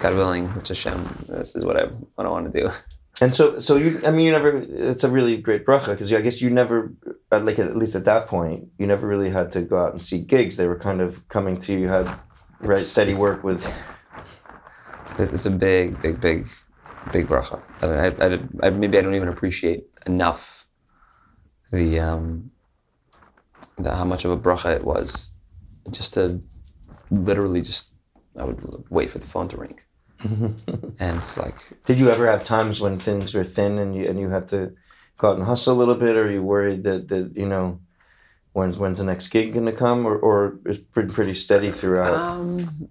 God 0.00 0.14
willing, 0.14 0.46
which 0.54 0.68
Hashem. 0.68 1.26
This 1.28 1.54
is 1.54 1.64
what 1.64 1.76
I 1.76 1.84
what 2.14 2.26
I 2.26 2.30
want 2.30 2.52
to 2.52 2.60
do." 2.60 2.70
And 3.20 3.32
so, 3.32 3.60
so 3.60 3.76
you, 3.76 4.00
I 4.04 4.10
mean, 4.10 4.26
you 4.26 4.32
never. 4.32 4.50
It's 4.92 5.04
a 5.04 5.10
really 5.10 5.36
great 5.36 5.64
bracha 5.64 5.88
because 5.88 6.12
I 6.12 6.20
guess 6.20 6.40
you 6.42 6.50
never, 6.50 6.92
at 7.30 7.44
like 7.44 7.58
at 7.58 7.76
least 7.76 7.94
at 7.94 8.04
that 8.06 8.26
point, 8.26 8.68
you 8.78 8.86
never 8.86 9.06
really 9.06 9.30
had 9.30 9.52
to 9.52 9.60
go 9.62 9.78
out 9.78 9.92
and 9.92 10.02
see 10.02 10.18
gigs. 10.18 10.56
They 10.56 10.66
were 10.66 10.78
kind 10.78 11.00
of 11.00 11.28
coming 11.28 11.58
to 11.60 11.72
you. 11.72 11.78
You 11.80 11.88
had 11.88 12.08
right 12.60 12.78
steady 12.78 13.14
work 13.14 13.44
with. 13.44 13.62
It's 15.18 15.46
a 15.46 15.50
big, 15.50 16.00
big, 16.02 16.20
big, 16.20 16.48
big 17.12 17.28
bracha. 17.28 17.60
I, 17.82 17.86
I, 17.86 18.34
I, 18.34 18.66
I, 18.66 18.70
maybe 18.70 18.98
I 18.98 19.02
don't 19.02 19.14
even 19.14 19.28
appreciate 19.28 19.86
enough 20.06 20.66
the, 21.72 22.00
um, 22.00 22.50
the 23.78 23.94
how 23.94 24.04
much 24.04 24.24
of 24.24 24.30
a 24.30 24.36
bracha 24.36 24.74
it 24.74 24.84
was. 24.84 25.28
Just 25.90 26.14
to 26.14 26.40
literally 27.10 27.60
just, 27.60 27.88
I 28.38 28.44
would 28.44 28.84
wait 28.90 29.10
for 29.10 29.18
the 29.18 29.26
phone 29.26 29.48
to 29.48 29.56
ring, 29.56 29.78
and 30.98 31.18
it's 31.18 31.36
like 31.36 31.56
Did 31.84 31.98
you 32.00 32.10
ever 32.10 32.26
have 32.26 32.42
times 32.42 32.80
when 32.80 32.98
things 32.98 33.34
were 33.34 33.44
thin 33.44 33.78
and 33.78 33.94
you 33.94 34.08
and 34.08 34.18
you 34.18 34.30
had 34.30 34.48
to 34.48 34.72
go 35.18 35.30
out 35.30 35.36
and 35.36 35.44
hustle 35.44 35.74
a 35.74 35.78
little 35.78 35.94
bit, 35.94 36.16
or 36.16 36.24
are 36.24 36.30
you 36.30 36.42
worried 36.42 36.84
that 36.84 37.08
that 37.08 37.36
you 37.36 37.46
know, 37.46 37.80
when's 38.52 38.78
when's 38.78 38.98
the 38.98 39.04
next 39.04 39.28
gig 39.28 39.52
going 39.52 39.66
to 39.66 39.72
come, 39.72 40.06
or 40.06 40.16
or 40.16 40.58
it's 40.64 40.78
pretty 40.78 41.12
pretty 41.12 41.34
steady 41.34 41.70
throughout? 41.70 42.14
Um, 42.14 42.88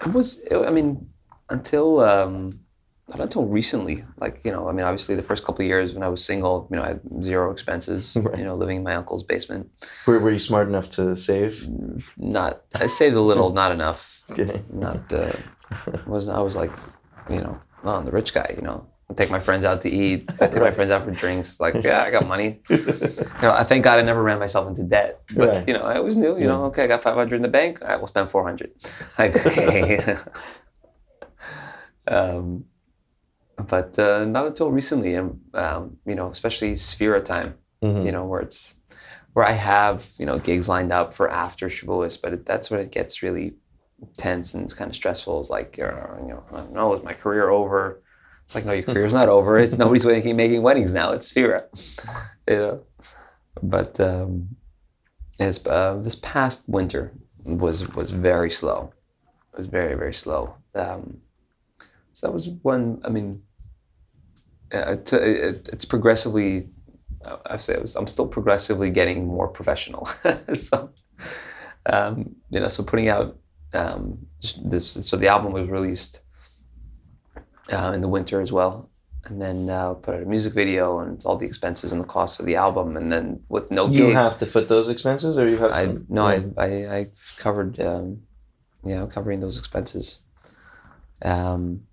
it 0.00 0.12
was. 0.12 0.42
I 0.52 0.70
mean, 0.70 1.08
until 1.50 2.00
um, 2.00 2.60
not 3.08 3.20
until 3.20 3.44
recently. 3.46 4.04
Like 4.18 4.40
you 4.44 4.50
know, 4.52 4.68
I 4.68 4.72
mean, 4.72 4.84
obviously 4.84 5.14
the 5.14 5.22
first 5.22 5.44
couple 5.44 5.62
of 5.62 5.68
years 5.68 5.94
when 5.94 6.02
I 6.02 6.08
was 6.08 6.24
single, 6.24 6.66
you 6.70 6.76
know, 6.76 6.82
I 6.82 6.88
had 6.88 7.00
zero 7.22 7.50
expenses. 7.50 8.16
Right. 8.20 8.38
You 8.38 8.44
know, 8.44 8.54
living 8.54 8.78
in 8.78 8.82
my 8.82 8.94
uncle's 8.94 9.22
basement. 9.22 9.70
Were, 10.06 10.18
were 10.18 10.30
you 10.30 10.38
smart 10.38 10.68
enough 10.68 10.88
to 10.90 11.14
save? 11.16 11.66
Not. 12.16 12.62
I 12.74 12.86
saved 12.86 13.14
a 13.16 13.20
little, 13.20 13.50
not 13.52 13.72
enough. 13.72 14.10
Okay. 14.30 14.62
Not. 14.72 15.12
Uh, 15.12 15.32
wasn't. 16.06 16.36
I 16.38 16.40
was 16.40 16.56
like, 16.56 16.70
you 17.28 17.40
know, 17.40 17.60
oh, 17.84 17.96
I'm 17.96 18.06
the 18.06 18.10
rich 18.10 18.32
guy. 18.32 18.54
You 18.56 18.62
know, 18.62 18.86
I 19.10 19.12
take 19.14 19.30
my 19.30 19.38
friends 19.38 19.66
out 19.66 19.82
to 19.82 19.90
eat. 19.90 20.30
I 20.40 20.46
take 20.46 20.62
my 20.62 20.70
friends 20.76 20.90
out 20.90 21.04
for 21.04 21.10
drinks. 21.10 21.60
Like, 21.60 21.74
yeah, 21.84 22.02
I 22.02 22.10
got 22.10 22.26
money. 22.26 22.60
You 22.70 22.78
know, 23.42 23.50
I 23.50 23.64
thank 23.64 23.84
God 23.84 23.98
I 23.98 24.02
never 24.02 24.22
ran 24.22 24.38
myself 24.38 24.66
into 24.66 24.82
debt. 24.82 25.20
But 25.36 25.48
Right. 25.48 25.68
you 25.68 25.74
know, 25.74 25.82
I 25.82 25.96
always 25.98 26.16
knew. 26.16 26.38
You 26.38 26.46
know, 26.46 26.64
okay, 26.66 26.84
I 26.84 26.86
got 26.86 27.02
500 27.02 27.36
in 27.36 27.42
the 27.42 27.48
bank. 27.48 27.82
All 27.82 27.88
right, 27.88 27.98
we'll 27.98 28.06
spend 28.08 28.30
400. 28.30 28.72
Like, 29.18 29.36
okay. 29.46 30.16
Um, 32.06 32.64
but 33.68 33.98
uh, 33.98 34.24
not 34.24 34.46
until 34.46 34.70
recently, 34.70 35.14
and 35.14 35.40
um, 35.54 35.96
you 36.06 36.14
know, 36.14 36.30
especially 36.30 36.74
Sefira 36.74 37.24
time. 37.24 37.54
Mhm. 37.82 38.06
You 38.06 38.12
know, 38.12 38.24
where 38.24 38.40
it's 38.40 38.74
where 39.34 39.44
I 39.44 39.52
have 39.52 40.06
you 40.18 40.26
know 40.26 40.38
gigs 40.38 40.68
lined 40.68 40.92
up 40.92 41.14
for 41.14 41.28
after 41.30 41.68
Shavuos, 41.68 42.20
but 42.20 42.32
it, 42.32 42.46
that's 42.46 42.70
when 42.70 42.80
it 42.80 42.90
gets 42.90 43.22
really 43.22 43.54
tense 44.16 44.54
and 44.54 44.74
kind 44.76 44.90
of 44.90 44.96
stressful. 44.96 45.40
It's 45.40 45.50
like, 45.50 45.78
uh, 45.80 46.20
you 46.20 46.28
know, 46.28 46.42
I 46.52 46.56
don't 46.58 46.72
know, 46.72 46.94
is 46.94 47.04
my 47.04 47.14
career 47.14 47.48
over? 47.50 48.02
It's 48.44 48.54
like, 48.54 48.66
no, 48.66 48.72
your 48.72 48.82
career's 48.82 49.14
not 49.14 49.28
over. 49.28 49.56
It's 49.58 49.78
nobody's 49.78 50.04
making 50.04 50.36
making 50.44 50.62
weddings 50.62 50.92
now. 50.92 51.12
It's 51.12 51.32
Sefira, 51.32 51.64
you 52.48 52.56
know. 52.56 52.80
But 53.62 53.98
um, 54.00 54.48
as 55.38 55.64
uh, 55.66 55.98
this 56.02 56.16
past 56.16 56.64
winter 56.68 57.12
was 57.44 57.88
was 57.94 58.10
very 58.10 58.50
slow. 58.50 58.92
It 59.52 59.58
was 59.58 59.66
very 59.68 59.94
very 59.94 60.14
slow. 60.14 60.54
Um, 60.74 61.18
so 62.14 62.26
that 62.26 62.32
was 62.32 62.48
one. 62.62 63.02
I 63.04 63.10
mean, 63.10 63.42
uh, 64.72 64.96
to, 64.96 65.16
it, 65.50 65.68
it's 65.72 65.84
progressively. 65.84 66.68
uh, 67.24 67.36
I 67.46 67.58
say 67.58 67.74
it 67.74 67.82
was, 67.82 67.96
I'm 67.96 68.06
still 68.08 68.26
progressively 68.26 68.90
getting 68.90 69.26
more 69.26 69.48
professional. 69.48 70.08
so, 70.54 70.90
um, 71.86 72.34
you 72.50 72.60
know, 72.60 72.68
so 72.68 72.82
putting 72.82 73.08
out 73.08 73.36
um, 73.74 74.18
this. 74.64 74.92
So 75.06 75.16
the 75.16 75.28
album 75.28 75.52
was 75.52 75.68
released 75.68 76.20
uh, 77.72 77.92
in 77.94 78.00
the 78.00 78.08
winter 78.08 78.40
as 78.40 78.52
well, 78.52 78.90
and 79.24 79.40
then 79.40 79.68
uh, 79.70 79.94
put 79.94 80.14
out 80.14 80.22
a 80.22 80.26
music 80.26 80.54
video 80.54 81.00
and 81.00 81.22
all 81.24 81.36
the 81.36 81.46
expenses 81.46 81.92
and 81.92 82.00
the 82.00 82.06
costs 82.06 82.40
of 82.40 82.46
the 82.46 82.56
album, 82.56 82.96
and 82.96 83.10
then 83.12 83.42
with 83.48 83.70
no 83.70 83.88
You 83.88 84.08
gig, 84.08 84.12
have 84.12 84.38
to 84.38 84.46
foot 84.46 84.68
those 84.68 84.88
expenses, 84.88 85.38
or 85.38 85.48
you 85.48 85.58
have 85.58 85.72
I 85.72 85.84
some? 85.84 86.06
no, 86.08 86.28
yeah. 86.28 86.40
I, 86.56 86.64
I 86.66 86.96
I 86.98 87.06
covered 87.38 87.80
um, 87.80 88.22
yeah, 88.84 89.06
covering 89.06 89.40
those 89.40 89.58
expenses. 89.58 90.18
Um, 91.22 91.86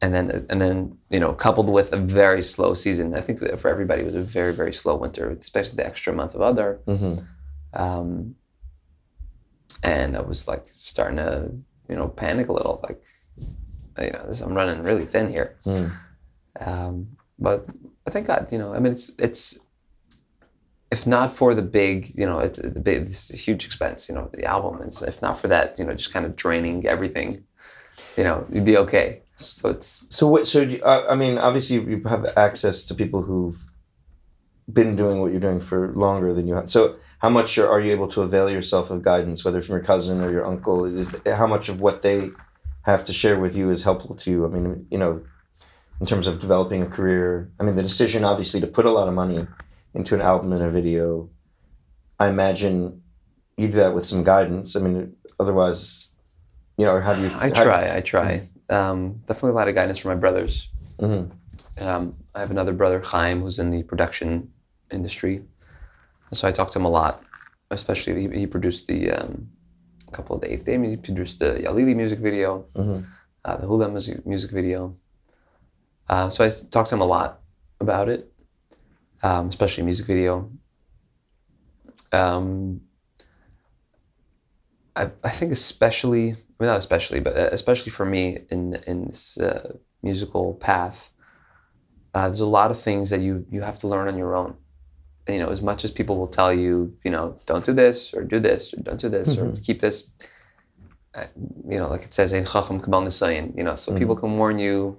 and 0.00 0.14
then 0.14 0.30
and 0.48 0.60
then 0.60 0.96
you 1.10 1.20
know, 1.20 1.32
coupled 1.32 1.68
with 1.68 1.92
a 1.92 1.96
very 1.98 2.42
slow 2.42 2.74
season, 2.74 3.14
I 3.14 3.20
think 3.20 3.40
for 3.58 3.68
everybody 3.68 4.02
it 4.02 4.06
was 4.06 4.14
a 4.14 4.22
very 4.22 4.52
very 4.52 4.72
slow 4.72 4.96
winter, 4.96 5.30
especially 5.30 5.76
the 5.76 5.86
extra 5.86 6.12
month 6.12 6.34
of 6.34 6.40
Adar. 6.40 6.78
Mhm. 6.86 7.26
Um, 7.74 8.34
and 9.82 10.16
I 10.16 10.20
was 10.20 10.48
like 10.48 10.66
starting 10.66 11.18
to 11.18 11.50
you 11.88 11.96
know 11.96 12.08
panic 12.08 12.48
a 12.48 12.52
little, 12.52 12.80
like 12.82 13.02
you 14.00 14.12
know, 14.12 14.24
this, 14.26 14.40
I'm 14.40 14.54
running 14.54 14.82
really 14.82 15.06
thin 15.06 15.28
here. 15.28 15.56
Mm. 15.66 15.90
Um, 16.60 17.08
but 17.38 17.68
I 18.06 18.10
thank 18.10 18.26
God, 18.26 18.48
you 18.50 18.58
know, 18.58 18.74
I 18.74 18.78
mean, 18.78 18.92
it's 18.92 19.10
it's 19.18 19.58
if 20.90 21.06
not 21.06 21.32
for 21.32 21.54
the 21.54 21.62
big, 21.62 22.12
you 22.14 22.24
know, 22.24 22.38
it's 22.38 22.58
the 22.58 22.80
big, 22.80 23.08
a 23.08 23.36
huge 23.36 23.64
expense, 23.66 24.08
you 24.08 24.14
know, 24.14 24.28
the 24.32 24.44
album. 24.44 24.80
It's, 24.86 25.02
if 25.02 25.20
not 25.20 25.38
for 25.38 25.48
that, 25.48 25.78
you 25.78 25.84
know, 25.84 25.92
just 25.92 26.12
kind 26.12 26.24
of 26.24 26.34
draining 26.34 26.86
everything, 26.86 27.44
you 28.16 28.24
know, 28.24 28.46
you'd 28.50 28.64
be 28.64 28.78
okay. 28.78 29.20
So 29.38 29.70
it's 29.70 30.04
So 30.08 30.26
what? 30.26 30.46
So 30.46 30.62
uh, 30.82 31.06
I 31.08 31.14
mean, 31.14 31.38
obviously 31.38 31.76
you 31.76 32.02
have 32.04 32.26
access 32.36 32.82
to 32.84 32.94
people 32.94 33.22
who've 33.22 33.58
been 34.70 34.96
doing 34.96 35.20
what 35.20 35.30
you're 35.30 35.40
doing 35.40 35.60
for 35.60 35.92
longer 35.94 36.34
than 36.34 36.46
you 36.46 36.54
have. 36.54 36.68
So 36.68 36.96
how 37.20 37.30
much 37.30 37.56
are, 37.56 37.68
are 37.68 37.80
you 37.80 37.92
able 37.92 38.08
to 38.08 38.22
avail 38.22 38.50
yourself 38.50 38.90
of 38.90 39.02
guidance, 39.02 39.44
whether 39.44 39.62
from 39.62 39.76
your 39.76 39.84
cousin 39.84 40.20
or 40.20 40.30
your 40.30 40.46
uncle? 40.46 40.84
Is 40.84 41.14
how 41.26 41.46
much 41.46 41.68
of 41.68 41.80
what 41.80 42.02
they 42.02 42.30
have 42.82 43.04
to 43.04 43.12
share 43.12 43.38
with 43.38 43.56
you 43.56 43.70
is 43.70 43.84
helpful 43.84 44.14
to 44.16 44.30
you? 44.30 44.44
I 44.44 44.48
mean, 44.48 44.86
you 44.90 44.98
know, 44.98 45.22
in 46.00 46.06
terms 46.06 46.26
of 46.26 46.38
developing 46.38 46.82
a 46.82 46.86
career. 46.86 47.50
I 47.58 47.64
mean, 47.64 47.76
the 47.76 47.82
decision 47.82 48.24
obviously 48.24 48.60
to 48.60 48.66
put 48.66 48.84
a 48.84 48.90
lot 48.90 49.08
of 49.08 49.14
money 49.14 49.46
into 49.94 50.14
an 50.14 50.20
album 50.20 50.52
and 50.52 50.62
a 50.62 50.70
video. 50.70 51.30
I 52.20 52.28
imagine 52.28 53.02
you 53.56 53.68
do 53.68 53.74
that 53.74 53.94
with 53.94 54.06
some 54.06 54.22
guidance. 54.24 54.76
I 54.76 54.80
mean, 54.80 55.16
otherwise, 55.38 56.08
you 56.76 56.84
know, 56.84 56.94
or 56.94 57.00
how 57.00 57.14
do 57.14 57.22
you? 57.22 57.30
I 57.38 57.50
try, 57.50 57.96
I 57.96 58.00
try. 58.00 58.48
Um, 58.70 59.20
definitely 59.26 59.50
a 59.50 59.54
lot 59.54 59.68
of 59.68 59.74
guidance 59.74 59.98
from 59.98 60.10
my 60.10 60.16
brothers. 60.16 60.68
hmm 61.00 61.24
Um, 61.78 62.14
I 62.34 62.40
have 62.40 62.50
another 62.50 62.72
brother, 62.72 63.00
Chaim, 63.00 63.40
who's 63.40 63.58
in 63.58 63.70
the 63.70 63.82
production 63.82 64.50
industry. 64.90 65.42
So 66.32 66.48
I 66.48 66.52
talk 66.52 66.70
to 66.72 66.78
him 66.78 66.84
a 66.84 66.90
lot, 66.90 67.22
especially 67.70 68.28
he, 68.28 68.40
he 68.40 68.46
produced 68.46 68.86
the 68.86 69.10
um, 69.10 69.48
a 70.08 70.10
couple 70.10 70.36
of 70.36 70.42
the 70.42 70.52
Eighth 70.52 70.64
Day. 70.64 70.78
He 70.86 70.96
produced 70.96 71.38
the 71.38 71.60
Yalili 71.64 71.94
music 71.96 72.18
video, 72.18 72.64
hmm 72.74 73.00
uh, 73.44 73.56
the 73.56 73.66
Hula 73.66 73.88
music, 73.88 74.26
music 74.26 74.50
video. 74.50 74.94
Uh, 76.08 76.28
so 76.28 76.44
I 76.44 76.48
talked 76.70 76.90
to 76.90 76.96
him 76.96 77.00
a 77.00 77.06
lot 77.06 77.40
about 77.80 78.08
it, 78.08 78.32
um, 79.22 79.48
especially 79.48 79.84
music 79.84 80.06
video. 80.06 80.50
Um, 82.12 82.80
I, 84.96 85.10
I 85.22 85.30
think 85.30 85.52
especially, 85.52 86.36
I 86.58 86.64
mean 86.64 86.68
not 86.68 86.78
especially, 86.78 87.20
but 87.20 87.36
uh, 87.36 87.48
especially 87.52 87.90
for 87.90 88.04
me 88.04 88.38
in 88.50 88.74
in 88.86 89.06
this 89.06 89.38
uh, 89.38 89.76
musical 90.02 90.54
path, 90.54 91.10
uh, 92.14 92.24
there's 92.26 92.40
a 92.40 92.46
lot 92.46 92.70
of 92.70 92.80
things 92.80 93.10
that 93.10 93.20
you 93.20 93.46
you 93.50 93.60
have 93.60 93.78
to 93.80 93.88
learn 93.88 94.08
on 94.08 94.18
your 94.18 94.34
own. 94.34 94.56
And, 95.26 95.36
you 95.36 95.42
know, 95.42 95.50
as 95.50 95.60
much 95.60 95.84
as 95.84 95.90
people 95.90 96.16
will 96.16 96.26
tell 96.26 96.52
you, 96.54 96.96
you 97.04 97.10
know, 97.10 97.38
don't 97.46 97.64
do 97.64 97.74
this 97.74 98.14
or 98.14 98.24
do 98.24 98.40
this 98.40 98.72
or 98.72 98.78
don't 98.80 98.98
do 98.98 99.10
this 99.10 99.36
or 99.36 99.52
keep 99.62 99.78
this, 99.80 100.04
uh, 101.14 101.26
you 101.68 101.78
know, 101.78 101.88
like 101.88 102.02
it 102.04 102.14
says 102.14 102.32
in 102.32 102.46
Chacham 102.46 102.80
K'baal 102.80 103.04
Nisayon, 103.04 103.54
you 103.56 103.62
know, 103.62 103.74
so 103.74 103.92
people 103.92 104.16
can 104.16 104.38
warn 104.38 104.58
you 104.58 104.98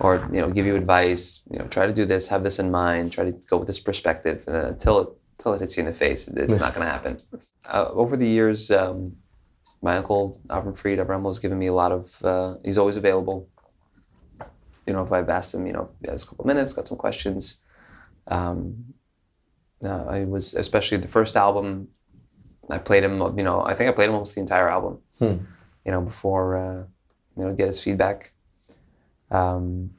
or, 0.00 0.28
you 0.32 0.40
know, 0.40 0.50
give 0.50 0.66
you 0.66 0.74
advice, 0.74 1.42
you 1.50 1.58
know, 1.58 1.66
try 1.68 1.86
to 1.86 1.92
do 1.92 2.04
this, 2.04 2.26
have 2.26 2.42
this 2.42 2.58
in 2.58 2.70
mind, 2.70 3.12
try 3.12 3.24
to 3.24 3.32
go 3.48 3.58
with 3.58 3.68
this 3.68 3.78
perspective. 3.78 4.42
And 4.46 4.56
then 4.56 4.64
until 4.64 4.98
it, 5.00 5.08
until 5.38 5.54
it 5.54 5.60
hits 5.60 5.76
you 5.76 5.82
in 5.82 5.86
the 5.86 5.94
face, 5.94 6.26
it's 6.26 6.58
not 6.58 6.74
going 6.74 6.86
to 6.86 6.92
happen. 6.92 7.18
Uh, 7.66 7.88
over 7.92 8.16
the 8.16 8.26
years, 8.26 8.72
um, 8.72 9.14
my 9.82 9.96
uncle, 9.96 10.40
Avram 10.48 10.76
Fried, 10.76 10.98
Avram 10.98 11.26
has 11.26 11.38
given 11.38 11.58
me 11.58 11.66
a 11.66 11.72
lot 11.72 11.92
of, 11.92 12.24
uh, 12.24 12.54
he's 12.64 12.78
always 12.78 12.96
available. 12.96 13.48
You 14.86 14.92
know, 14.92 15.02
if 15.02 15.12
I've 15.12 15.28
asked 15.28 15.54
him, 15.54 15.66
you 15.66 15.72
know, 15.72 15.88
he 16.02 16.08
has 16.10 16.22
a 16.24 16.26
couple 16.26 16.46
minutes, 16.46 16.72
got 16.72 16.88
some 16.88 16.98
questions. 16.98 17.56
Um, 18.28 18.84
uh, 19.82 20.04
I 20.04 20.24
was, 20.24 20.54
especially 20.54 20.98
the 20.98 21.08
first 21.08 21.36
album, 21.36 21.88
I 22.68 22.78
played 22.78 23.04
him, 23.04 23.18
you 23.36 23.44
know, 23.44 23.62
I 23.62 23.74
think 23.74 23.88
I 23.88 23.92
played 23.92 24.08
him 24.08 24.14
almost 24.14 24.34
the 24.34 24.40
entire 24.40 24.68
album, 24.68 24.98
Hmm. 25.18 25.36
you 25.84 25.92
know, 25.92 26.00
before, 26.00 26.56
uh, 26.56 26.84
you 27.36 27.44
know, 27.44 27.52
get 27.52 27.68
his 27.68 27.82
feedback. 27.82 28.32
Um, 29.30 29.90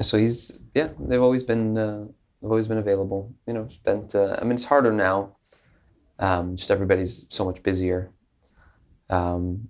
so 0.00 0.16
he's, 0.16 0.58
yeah, 0.74 0.90
they've 1.00 1.22
always 1.22 1.42
been, 1.42 1.76
uh, 1.76 2.04
they've 2.40 2.50
always 2.50 2.68
been 2.68 2.78
available. 2.78 3.32
You 3.46 3.54
know, 3.54 3.68
spent. 3.68 4.14
Uh, 4.14 4.36
I 4.40 4.44
mean, 4.44 4.52
it's 4.52 4.64
harder 4.64 4.92
now. 4.92 5.36
Um, 6.18 6.56
just 6.56 6.70
everybody's 6.70 7.26
so 7.28 7.44
much 7.44 7.62
busier. 7.62 8.10
Um, 9.10 9.68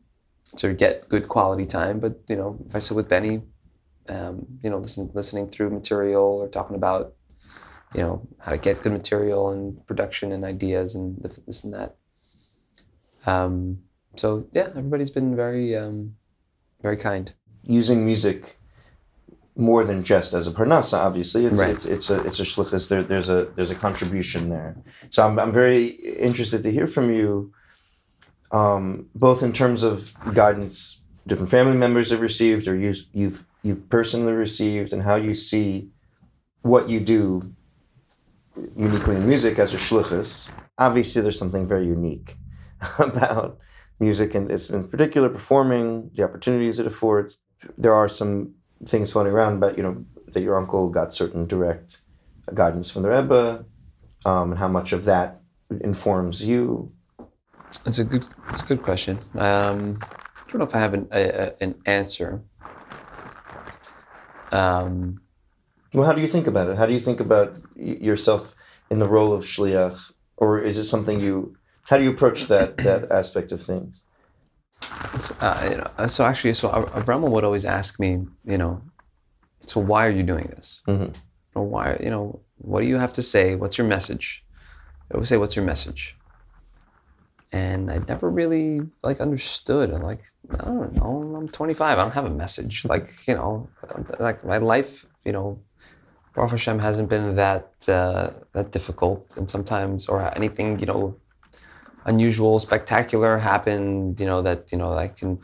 to 0.57 0.73
get 0.73 1.09
good 1.09 1.29
quality 1.29 1.67
time, 1.67 2.01
but 2.01 2.19
you 2.29 2.37
know, 2.37 2.59
if 2.69 2.75
I 2.75 2.79
sit 2.79 2.97
with 2.97 3.09
Benny, 3.09 3.43
um, 4.09 4.47
you 4.63 4.71
know, 4.71 4.79
listen, 4.79 5.11
listening 5.15 5.49
through 5.49 5.71
material 5.71 6.25
or 6.25 6.49
talking 6.49 6.75
about, 6.75 7.15
you 7.95 8.01
know, 8.01 8.27
how 8.39 8.53
to 8.53 8.59
get 8.59 8.83
good 8.83 8.93
material 8.93 9.51
and 9.51 9.87
production 9.87 10.33
and 10.33 10.45
ideas 10.45 10.95
and 10.95 11.17
this 11.47 11.65
and 11.65 11.75
that. 11.75 11.97
Um, 13.27 13.81
so 14.17 14.47
yeah, 14.53 14.69
everybody's 14.71 15.11
been 15.11 15.37
very, 15.37 15.77
um, 15.77 16.17
very 16.83 16.97
kind. 16.97 17.33
using 17.63 18.05
music 18.05 18.58
more 19.59 19.83
than 19.85 20.05
just 20.05 20.33
as 20.35 20.47
a 20.47 20.53
parnasa. 20.53 20.97
Obviously, 20.99 21.45
it's 21.45 21.61
Right. 21.61 21.71
it's 21.71 21.85
it's 21.85 22.09
a 22.11 22.21
it's 22.25 22.41
a 22.41 22.45
shlichus. 22.45 22.89
There, 22.89 23.03
there's 23.03 23.29
a 23.29 23.47
there's 23.57 23.73
a 23.73 23.75
contribution 23.75 24.49
there. 24.49 24.77
So 25.11 25.27
I'm 25.27 25.39
I'm 25.39 25.53
very 25.53 25.87
interested 26.29 26.63
to 26.63 26.71
hear 26.71 26.87
from 26.87 27.13
you, 27.13 27.53
um, 28.53 29.09
both 29.15 29.43
in 29.43 29.53
terms 29.53 29.83
of 29.83 30.15
guidance 30.33 31.01
different 31.27 31.51
family 31.51 31.77
members 31.77 32.11
have 32.11 32.21
received, 32.21 32.69
or 32.69 32.77
you 32.77 32.95
you've 33.13 33.45
you 33.63 33.75
personally 33.77 34.33
received, 34.33 34.93
and 34.93 35.03
how 35.03 35.17
you 35.17 35.35
see 35.35 35.91
what 36.63 36.89
you 36.89 37.01
do 37.01 37.53
uniquely 38.77 39.17
in 39.17 39.27
music 39.27 39.59
as 39.59 39.75
a 39.75 39.77
shlichus. 39.77 40.49
Obviously, 40.79 41.21
there's 41.21 41.39
something 41.39 41.67
very 41.67 41.87
unique 41.87 42.37
about 43.01 43.59
music, 43.99 44.37
and 44.37 44.51
it's 44.53 44.71
in 44.71 44.87
particular 44.87 45.29
performing 45.29 46.11
the 46.15 46.23
opportunities 46.23 46.79
it 46.79 46.87
affords 46.87 47.39
there 47.77 47.93
are 47.95 48.09
some 48.09 48.55
things 48.87 49.13
floating 49.13 49.33
around 49.33 49.57
about 49.57 49.77
you 49.77 49.83
know 49.83 50.05
that 50.33 50.41
your 50.43 50.57
uncle 50.57 50.91
got 50.91 51.15
certain 51.15 51.47
direct 51.47 52.01
guidance 52.55 52.91
from 52.91 53.03
the 53.03 53.11
Rebbe, 53.11 53.65
um, 54.25 54.51
and 54.53 54.59
how 54.59 54.69
much 54.69 54.93
of 54.93 55.05
that 55.05 55.41
informs 55.81 56.47
you. 56.47 56.93
It's 57.85 57.99
a 57.99 58.05
good, 58.05 58.27
it's 58.51 58.63
a 58.63 58.67
good 58.67 58.83
question. 58.83 59.19
Um, 59.35 59.99
I 60.03 60.51
don't 60.51 60.59
know 60.61 60.65
if 60.65 60.75
I 60.75 60.79
have 60.79 60.95
an, 60.95 61.09
a, 61.13 61.23
a, 61.29 61.53
an 61.61 61.75
answer. 61.85 62.41
Um, 64.53 65.21
Well, 65.93 66.07
how 66.07 66.13
do 66.13 66.21
you 66.21 66.27
think 66.29 66.47
about 66.47 66.69
it? 66.71 66.77
How 66.79 66.87
do 66.87 66.93
you 66.93 67.01
think 67.01 67.21
about 67.21 67.59
y- 67.77 67.99
yourself 68.01 68.55
in 68.91 68.99
the 68.99 69.09
role 69.09 69.33
of 69.33 69.45
shliach, 69.45 70.13
or 70.37 70.59
is 70.61 70.79
it 70.79 70.85
something 70.85 71.21
you? 71.21 71.57
How 71.89 71.97
do 71.99 72.05
you 72.05 72.11
approach 72.11 72.49
that 72.49 72.77
that 72.79 73.11
aspect 73.11 73.53
of 73.53 73.63
things? 73.63 74.03
It's, 75.15 75.33
uh, 75.43 75.69
you 75.71 75.77
know, 75.79 76.07
so 76.07 76.25
actually, 76.25 76.55
so 76.55 76.69
Av- 76.71 76.93
Avrama 76.93 77.29
would 77.31 77.45
always 77.45 77.65
ask 77.65 77.99
me, 78.01 78.27
you 78.45 78.59
know, 78.59 78.81
so 79.67 79.81
why 79.81 80.07
are 80.07 80.11
you 80.11 80.23
doing 80.23 80.47
this? 80.57 80.81
Mhm. 80.87 81.15
Or 81.55 81.65
why, 81.65 81.97
you 82.01 82.11
know, 82.11 82.41
what 82.57 82.81
do 82.81 82.87
you 82.87 82.97
have 82.97 83.13
to 83.15 83.23
say? 83.23 83.55
What's 83.55 83.79
your 83.79 83.87
message? 83.87 84.45
I 85.13 85.17
would 85.17 85.27
say, 85.29 85.37
what's 85.37 85.57
your 85.57 85.65
message? 85.65 86.17
And 87.53 87.91
I 87.91 87.99
never 88.07 88.29
really 88.29 88.83
like 89.03 89.21
understood. 89.21 89.91
I'm 89.91 90.03
like, 90.03 90.23
I 90.51 90.65
don't 90.65 90.95
know. 90.95 91.35
I'm 91.37 91.49
25. 91.49 91.99
I 91.99 92.03
don't 92.03 92.13
have 92.13 92.27
a 92.27 92.31
message. 92.31 92.85
Like, 92.95 93.09
you 93.27 93.35
know, 93.35 93.71
like 94.21 94.45
my 94.45 94.59
life, 94.59 95.07
you 95.25 95.33
know, 95.33 95.59
Baruch 96.35 96.51
Hashem 96.51 96.79
hasn't 96.79 97.09
been 97.09 97.37
that 97.37 97.73
uh, 97.89 98.31
that 98.53 98.71
difficult. 98.71 99.35
And 99.39 99.49
sometimes, 99.49 100.09
or 100.09 100.21
anything, 100.37 100.79
you 100.79 100.87
know, 100.87 101.17
unusual, 102.07 102.59
spectacular 102.59 103.39
happened. 103.39 104.21
You 104.21 104.27
know 104.27 104.43
that 104.43 104.71
you 104.73 104.79
know 104.79 104.93
I 104.93 105.09
can 105.09 105.39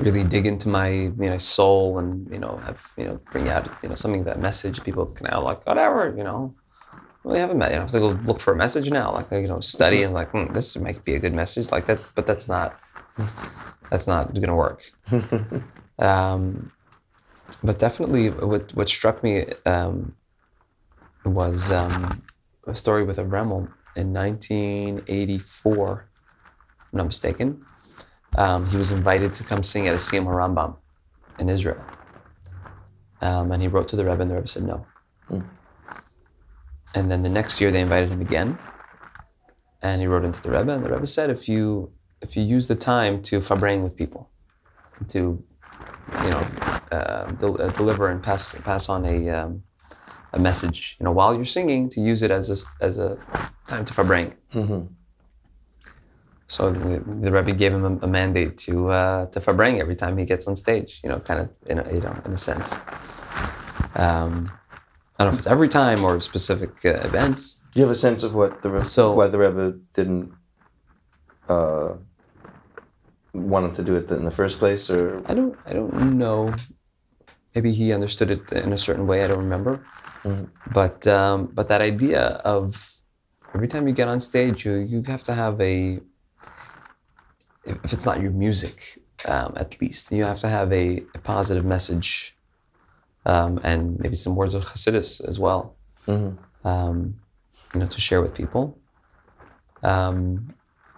really 0.00 0.24
dig 0.24 0.46
into 0.46 0.68
my 0.68 0.88
you 0.88 1.12
know 1.18 1.38
soul 1.38 1.98
and 1.98 2.30
you 2.32 2.38
know 2.38 2.56
have 2.64 2.84
you 2.96 3.04
know 3.04 3.20
bring 3.30 3.48
out 3.48 3.68
you 3.82 3.88
know 3.88 3.94
something 3.94 4.24
that 4.24 4.40
message 4.40 4.82
people 4.82 5.06
can 5.06 5.26
now 5.30 5.42
like 5.42 5.66
whatever 5.66 6.14
you 6.16 6.24
know 6.24 6.54
well, 7.24 7.36
you 7.36 7.40
have 7.40 7.50
a 7.50 7.54
me- 7.54 7.66
you 7.66 7.74
know, 7.74 7.82
have 7.82 7.90
to 7.90 8.00
go 8.00 8.08
look 8.24 8.40
for 8.40 8.52
a 8.52 8.56
message 8.56 8.90
now 8.90 9.12
like 9.12 9.30
you 9.30 9.46
know 9.46 9.60
study 9.60 10.02
and 10.02 10.14
like 10.14 10.30
hmm, 10.30 10.52
this 10.54 10.74
might 10.76 11.04
be 11.04 11.14
a 11.14 11.20
good 11.20 11.34
message 11.34 11.70
like 11.70 11.86
that 11.86 12.00
but 12.14 12.26
that's 12.26 12.48
not 12.48 12.80
that's 13.90 14.06
not 14.06 14.32
going 14.32 14.48
to 14.48 14.54
work. 14.54 14.90
um, 15.98 16.72
but 17.62 17.78
definitely, 17.78 18.30
what 18.30 18.74
what 18.74 18.88
struck 18.88 19.22
me 19.22 19.44
um, 19.66 20.14
was 21.24 21.70
um, 21.70 22.22
a 22.66 22.74
story 22.74 23.04
with 23.04 23.18
Avremel 23.18 23.70
in 23.96 24.12
1984. 24.12 26.08
If 26.78 26.92
I'm 26.92 26.96
not 26.98 27.06
mistaken. 27.06 27.64
Um, 28.36 28.66
he 28.66 28.76
was 28.76 28.90
invited 28.90 29.34
to 29.34 29.44
come 29.44 29.62
sing 29.62 29.88
at 29.88 29.94
a 29.94 29.98
Siyum 29.98 30.24
Harambam 30.24 30.76
in 31.38 31.48
Israel. 31.48 31.82
Um, 33.20 33.52
and 33.52 33.62
he 33.62 33.68
wrote 33.68 33.88
to 33.88 33.96
the 33.96 34.04
Rebbe, 34.04 34.22
and 34.22 34.30
the 34.30 34.34
Rebbe 34.34 34.48
said 34.48 34.64
no. 34.64 34.86
Mm. 35.30 35.44
And 36.94 37.10
then 37.10 37.22
the 37.22 37.28
next 37.28 37.60
year 37.60 37.70
they 37.70 37.80
invited 37.80 38.10
him 38.10 38.20
again, 38.20 38.58
and 39.82 40.00
he 40.00 40.06
wrote 40.06 40.24
into 40.24 40.42
the 40.42 40.50
Rebbe, 40.50 40.72
and 40.72 40.84
the 40.84 40.90
Rebbe 40.90 41.06
said, 41.06 41.30
if 41.30 41.48
you 41.48 41.90
if 42.20 42.36
you 42.36 42.42
use 42.42 42.68
the 42.68 42.76
time 42.76 43.20
to 43.22 43.40
farbring 43.40 43.82
with 43.82 43.96
people, 43.96 44.30
to 45.08 45.42
you 46.24 46.30
know 46.30 46.46
uh, 46.92 47.30
del- 47.32 47.60
uh, 47.60 47.70
deliver 47.70 48.10
and 48.10 48.22
pass 48.22 48.54
pass 48.64 48.88
on 48.88 49.04
a 49.04 49.28
um, 49.30 49.62
a 50.32 50.38
message, 50.38 50.96
you 50.98 51.04
know, 51.04 51.12
while 51.12 51.34
you're 51.34 51.44
singing, 51.44 51.88
to 51.90 52.00
use 52.00 52.22
it 52.22 52.30
as 52.30 52.48
a 52.50 52.56
as 52.84 52.98
a 52.98 53.16
time 53.68 53.84
to 53.84 53.92
farbring. 53.94 54.34
Mhm. 54.54 54.88
So 56.48 56.70
the, 56.70 57.00
Rebbe 57.32 57.52
gave 57.52 57.72
him 57.72 57.84
a, 57.84 58.04
a 58.04 58.08
mandate 58.08 58.58
to 58.66 58.88
uh, 58.90 59.26
to 59.26 59.40
farbring 59.40 59.80
every 59.80 59.96
time 59.96 60.16
he 60.18 60.24
gets 60.24 60.46
on 60.46 60.56
stage. 60.56 61.00
You 61.02 61.08
know, 61.10 61.18
kind 61.20 61.40
of 61.40 61.48
in 61.66 61.78
a, 61.78 61.92
you 61.94 62.00
know 62.00 62.14
in 62.24 62.32
a 62.32 62.38
sense. 62.38 62.74
Um, 63.94 64.50
I 65.18 65.24
don't 65.24 65.32
know 65.32 65.34
if 65.34 65.38
it's 65.38 65.46
every 65.46 65.68
time 65.68 66.04
or 66.04 66.20
specific 66.20 66.84
uh, 66.84 67.00
events. 67.08 67.58
Do 67.72 67.80
you 67.80 67.86
have 67.86 67.92
a 67.92 67.98
sense 67.98 68.22
of 68.22 68.34
what 68.34 68.62
the 68.62 68.68
Rebbe, 68.70 68.84
So- 68.84 69.14
why 69.14 69.28
the 69.28 69.38
Rebbe 69.38 69.78
didn't 69.94 70.32
uh, 71.48 71.94
want 73.34 73.66
him 73.66 73.74
to 73.74 73.82
do 73.82 73.94
it 73.96 74.10
in 74.10 74.24
the 74.24 74.30
first 74.30 74.58
place, 74.58 74.90
or 74.90 75.22
I 75.26 75.34
don't 75.34 75.56
I 75.66 75.72
don't 75.72 76.18
know. 76.18 76.54
Maybe 77.54 77.72
he 77.72 77.92
understood 77.92 78.30
it 78.30 78.50
in 78.52 78.72
a 78.72 78.78
certain 78.78 79.06
way. 79.06 79.24
I 79.24 79.28
don't 79.28 79.38
remember. 79.38 79.84
Mhm. 80.24 80.48
But 80.72 81.06
um, 81.06 81.50
but 81.52 81.68
that 81.68 81.80
idea 81.80 82.22
of 82.44 82.92
every 83.54 83.68
time 83.68 83.88
you 83.88 83.94
get 83.94 84.08
on 84.08 84.20
stage, 84.20 84.64
you 84.64 84.74
you 84.74 85.02
have 85.02 85.22
to 85.24 85.34
have 85.34 85.60
a 85.60 86.00
if 87.64 87.92
it's 87.92 88.04
not 88.04 88.20
your 88.20 88.32
music, 88.32 88.98
um, 89.26 89.52
at 89.56 89.80
least 89.80 90.10
you 90.10 90.24
have 90.24 90.40
to 90.40 90.48
have 90.48 90.72
a, 90.72 91.04
a 91.14 91.18
positive 91.18 91.64
message, 91.64 92.36
um, 93.26 93.60
and 93.62 93.98
maybe 94.00 94.16
some 94.16 94.34
words 94.34 94.54
of 94.54 94.62
Hasidus 94.64 95.20
as 95.28 95.38
well. 95.38 95.76
Mhm. 96.08 96.36
um, 96.64 97.14
you 97.72 97.80
know, 97.80 97.86
to 97.86 98.00
share 98.00 98.20
with 98.20 98.34
people. 98.34 98.78
Um, 99.82 100.54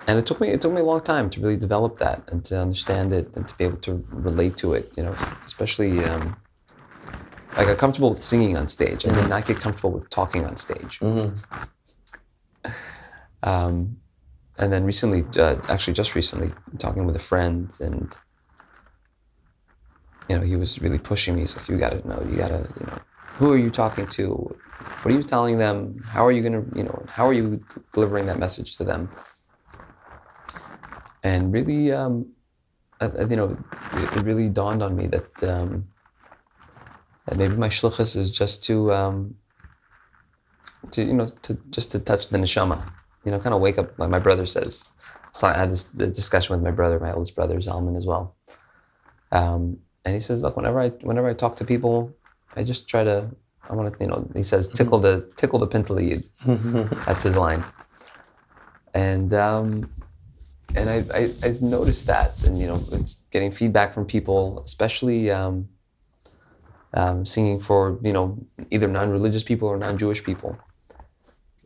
and 0.06 0.18
it 0.18 0.26
took 0.26 0.40
me 0.40 0.48
it 0.50 0.60
took 0.60 0.72
me 0.72 0.80
a 0.80 0.84
long 0.84 1.00
time 1.02 1.30
to 1.30 1.40
really 1.40 1.56
develop 1.56 1.98
that 1.98 2.22
and 2.30 2.44
to 2.46 2.60
understand 2.60 3.12
it 3.12 3.34
and 3.36 3.46
to 3.48 3.56
be 3.56 3.64
able 3.64 3.78
to 3.78 4.04
relate 4.10 4.56
to 4.58 4.74
it. 4.74 4.92
You 4.96 5.04
know, 5.04 5.16
especially 5.44 6.04
um, 7.57 7.61
I 7.61 7.64
got 7.64 7.78
comfortable 7.78 8.11
with 8.11 8.22
singing 8.22 8.57
on 8.57 8.68
stage. 8.68 9.07
I 9.07 9.14
did 9.14 9.28
not 9.28 9.46
get 9.46 9.57
comfortable 9.59 9.92
with 9.92 10.11
talking 10.11 10.44
on 10.44 10.57
stage. 10.57 10.98
Mhm. 11.00 11.36
Um, 13.42 13.98
and 14.57 14.72
then 14.72 14.84
recently, 14.84 15.22
uh, 15.38 15.57
actually 15.68 15.92
just 15.92 16.14
recently, 16.14 16.50
talking 16.78 17.05
with 17.05 17.14
a 17.14 17.18
friend, 17.20 17.68
and 17.80 18.16
you 20.28 20.36
know, 20.38 20.42
he 20.42 20.57
was 20.57 20.80
really 20.80 20.98
pushing 20.98 21.34
me. 21.34 21.42
He's 21.42 21.57
like, 21.57 21.68
"You 21.68 21.78
got 21.78 21.90
to 21.90 22.09
know. 22.09 22.26
You 22.30 22.36
got 22.36 22.48
to, 22.48 22.66
you 22.80 22.86
know, 22.86 22.98
who 23.36 23.52
are 23.52 23.59
you 23.59 23.70
talking 23.70 24.07
to? 24.07 24.57
What 25.02 25.12
are 25.12 25.16
you 25.16 25.22
telling 25.22 25.59
them? 25.59 26.02
How 26.07 26.24
are 26.24 26.32
you 26.32 26.42
gonna, 26.42 26.64
you 26.74 26.84
know, 26.84 27.05
how 27.09 27.26
are 27.26 27.34
you 27.34 27.62
delivering 27.92 28.26
that 28.26 28.38
message 28.38 28.76
to 28.78 28.84
them?" 28.84 29.11
And 31.22 31.52
really, 31.52 31.92
um, 31.92 32.32
I, 33.00 33.11
you 33.24 33.36
know, 33.36 33.57
it, 33.92 34.16
it 34.16 34.22
really 34.24 34.48
dawned 34.48 34.82
on 34.82 34.96
me 34.96 35.07
that 35.09 35.44
um, 35.44 35.86
that 37.26 37.36
maybe 37.36 37.56
my 37.56 37.68
shluchus 37.68 38.16
is 38.16 38.30
just 38.30 38.62
to, 38.64 38.92
um, 38.92 39.34
to 40.90 41.04
you 41.04 41.14
know, 41.14 41.28
to 41.42 41.54
just 41.70 41.90
to 41.92 41.98
touch 41.98 42.28
the 42.28 42.38
neshama 42.38 42.90
you 43.24 43.30
know, 43.30 43.40
kind 43.40 43.54
of 43.54 43.60
wake 43.60 43.78
up, 43.78 43.98
like 43.98 44.10
my 44.10 44.18
brother 44.18 44.46
says. 44.46 44.84
So 45.32 45.46
I 45.48 45.54
had 45.54 45.70
this 45.70 45.84
discussion 45.84 46.54
with 46.54 46.62
my 46.62 46.70
brother, 46.70 47.00
my 47.00 47.12
oldest 47.12 47.34
brother, 47.34 47.56
Zalman, 47.56 47.96
as 47.96 48.06
well. 48.06 48.36
Um, 49.32 49.78
and 50.04 50.14
he 50.14 50.20
says, 50.20 50.42
look, 50.42 50.56
whenever 50.56 50.80
I 50.80 50.90
whenever 51.00 51.28
I 51.28 51.34
talk 51.34 51.56
to 51.56 51.64
people, 51.64 52.14
I 52.54 52.62
just 52.62 52.88
try 52.88 53.02
to, 53.02 53.28
I 53.68 53.74
want 53.74 53.92
to, 53.92 54.04
you 54.04 54.08
know, 54.08 54.28
he 54.34 54.42
says, 54.42 54.68
tickle 54.68 55.00
the 55.00 55.28
tickle 55.36 55.58
the 55.58 55.66
pintele 55.66 56.06
Yid. 56.06 56.28
That's 57.06 57.24
his 57.24 57.36
line. 57.36 57.64
And 58.92 59.34
um, 59.34 59.90
and 60.76 60.88
I, 60.88 61.04
I 61.12 61.34
I've 61.42 61.62
noticed 61.62 62.06
that, 62.06 62.40
and 62.44 62.60
you 62.60 62.66
know, 62.66 62.84
it's 62.92 63.14
getting 63.32 63.50
feedback 63.50 63.92
from 63.94 64.04
people, 64.04 64.62
especially 64.64 65.30
um, 65.30 65.68
um, 66.95 67.26
singing 67.26 67.61
for 67.61 67.99
you 68.03 68.12
know 68.12 68.38
either 68.70 68.88
non-religious 68.88 69.42
people 69.42 69.68
or 69.68 69.76
non-Jewish 69.76 70.22
people 70.24 70.57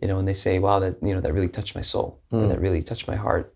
you 0.00 0.06
know, 0.08 0.18
and 0.18 0.28
they 0.28 0.34
say, 0.34 0.58
"Wow, 0.58 0.78
that 0.78 0.96
you 1.02 1.14
know 1.14 1.20
that 1.20 1.32
really 1.32 1.48
touched 1.48 1.74
my 1.74 1.80
soul, 1.80 2.20
Mm. 2.32 2.48
that 2.50 2.60
really 2.60 2.82
touched 2.82 3.08
my 3.08 3.16
heart." 3.16 3.54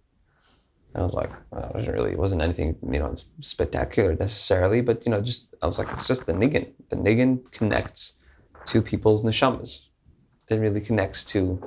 And 0.95 1.03
I 1.03 1.07
was 1.07 1.15
like, 1.15 1.31
well, 1.51 1.65
it 1.71 1.75
wasn't 1.75 1.95
really, 1.95 2.13
it 2.13 2.19
wasn't 2.19 2.43
anything, 2.43 2.77
you 2.83 2.99
know, 2.99 3.15
spectacular 3.41 4.15
necessarily, 4.15 4.83
but 4.83 5.07
you 5.07 5.11
know, 5.11 5.21
just 5.23 5.55
I 5.63 5.67
was 5.67 5.79
like, 5.79 5.89
it's 5.93 6.07
just 6.07 6.27
the 6.27 6.35
niggin. 6.35 6.67
The 6.91 6.97
niggin 6.97 7.51
connects 7.53 8.15
to 8.67 8.83
people's 8.83 9.23
neshamas. 9.23 9.81
It 10.49 10.57
really 10.57 10.81
connects 10.81 11.25
to. 11.33 11.63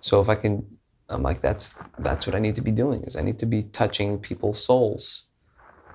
So 0.00 0.20
if 0.20 0.28
I 0.28 0.34
can, 0.34 0.66
I'm 1.08 1.22
like, 1.22 1.40
that's 1.40 1.76
that's 2.00 2.26
what 2.26 2.34
I 2.34 2.40
need 2.40 2.56
to 2.56 2.60
be 2.60 2.70
doing. 2.72 3.04
Is 3.04 3.16
I 3.16 3.22
need 3.22 3.38
to 3.38 3.46
be 3.46 3.62
touching 3.62 4.18
people's 4.18 4.62
souls 4.62 5.24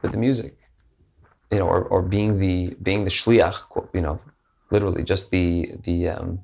with 0.01 0.11
the 0.11 0.17
music, 0.17 0.57
you 1.53 1.59
know, 1.59 1.67
or, 1.67 1.83
or 1.83 2.01
being 2.01 2.39
the 2.39 2.75
being 2.81 3.03
the 3.03 3.11
shliach, 3.11 3.87
you 3.93 4.01
know, 4.01 4.19
literally 4.71 5.03
just 5.03 5.29
the 5.29 5.71
the 5.83 6.09
um, 6.09 6.39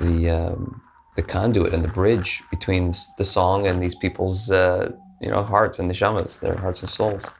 the 0.00 0.28
um, 0.28 0.82
the 1.16 1.22
conduit 1.22 1.72
and 1.72 1.82
the 1.82 1.88
bridge 1.88 2.42
between 2.50 2.92
the 3.16 3.24
song 3.24 3.66
and 3.66 3.82
these 3.82 3.94
people's 3.94 4.50
uh, 4.50 4.92
you 5.20 5.30
know 5.30 5.42
hearts 5.42 5.78
and 5.78 5.90
neshamas, 5.90 6.38
their 6.40 6.56
hearts 6.56 6.80
and 6.82 6.90
souls. 6.90 7.30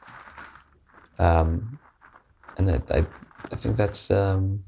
Um, 1.19 1.77
and 2.57 2.71
I, 2.71 2.81
I, 2.97 3.05
I 3.51 3.55
think 3.55 3.77
that's 3.77 4.09
um, 4.09 4.63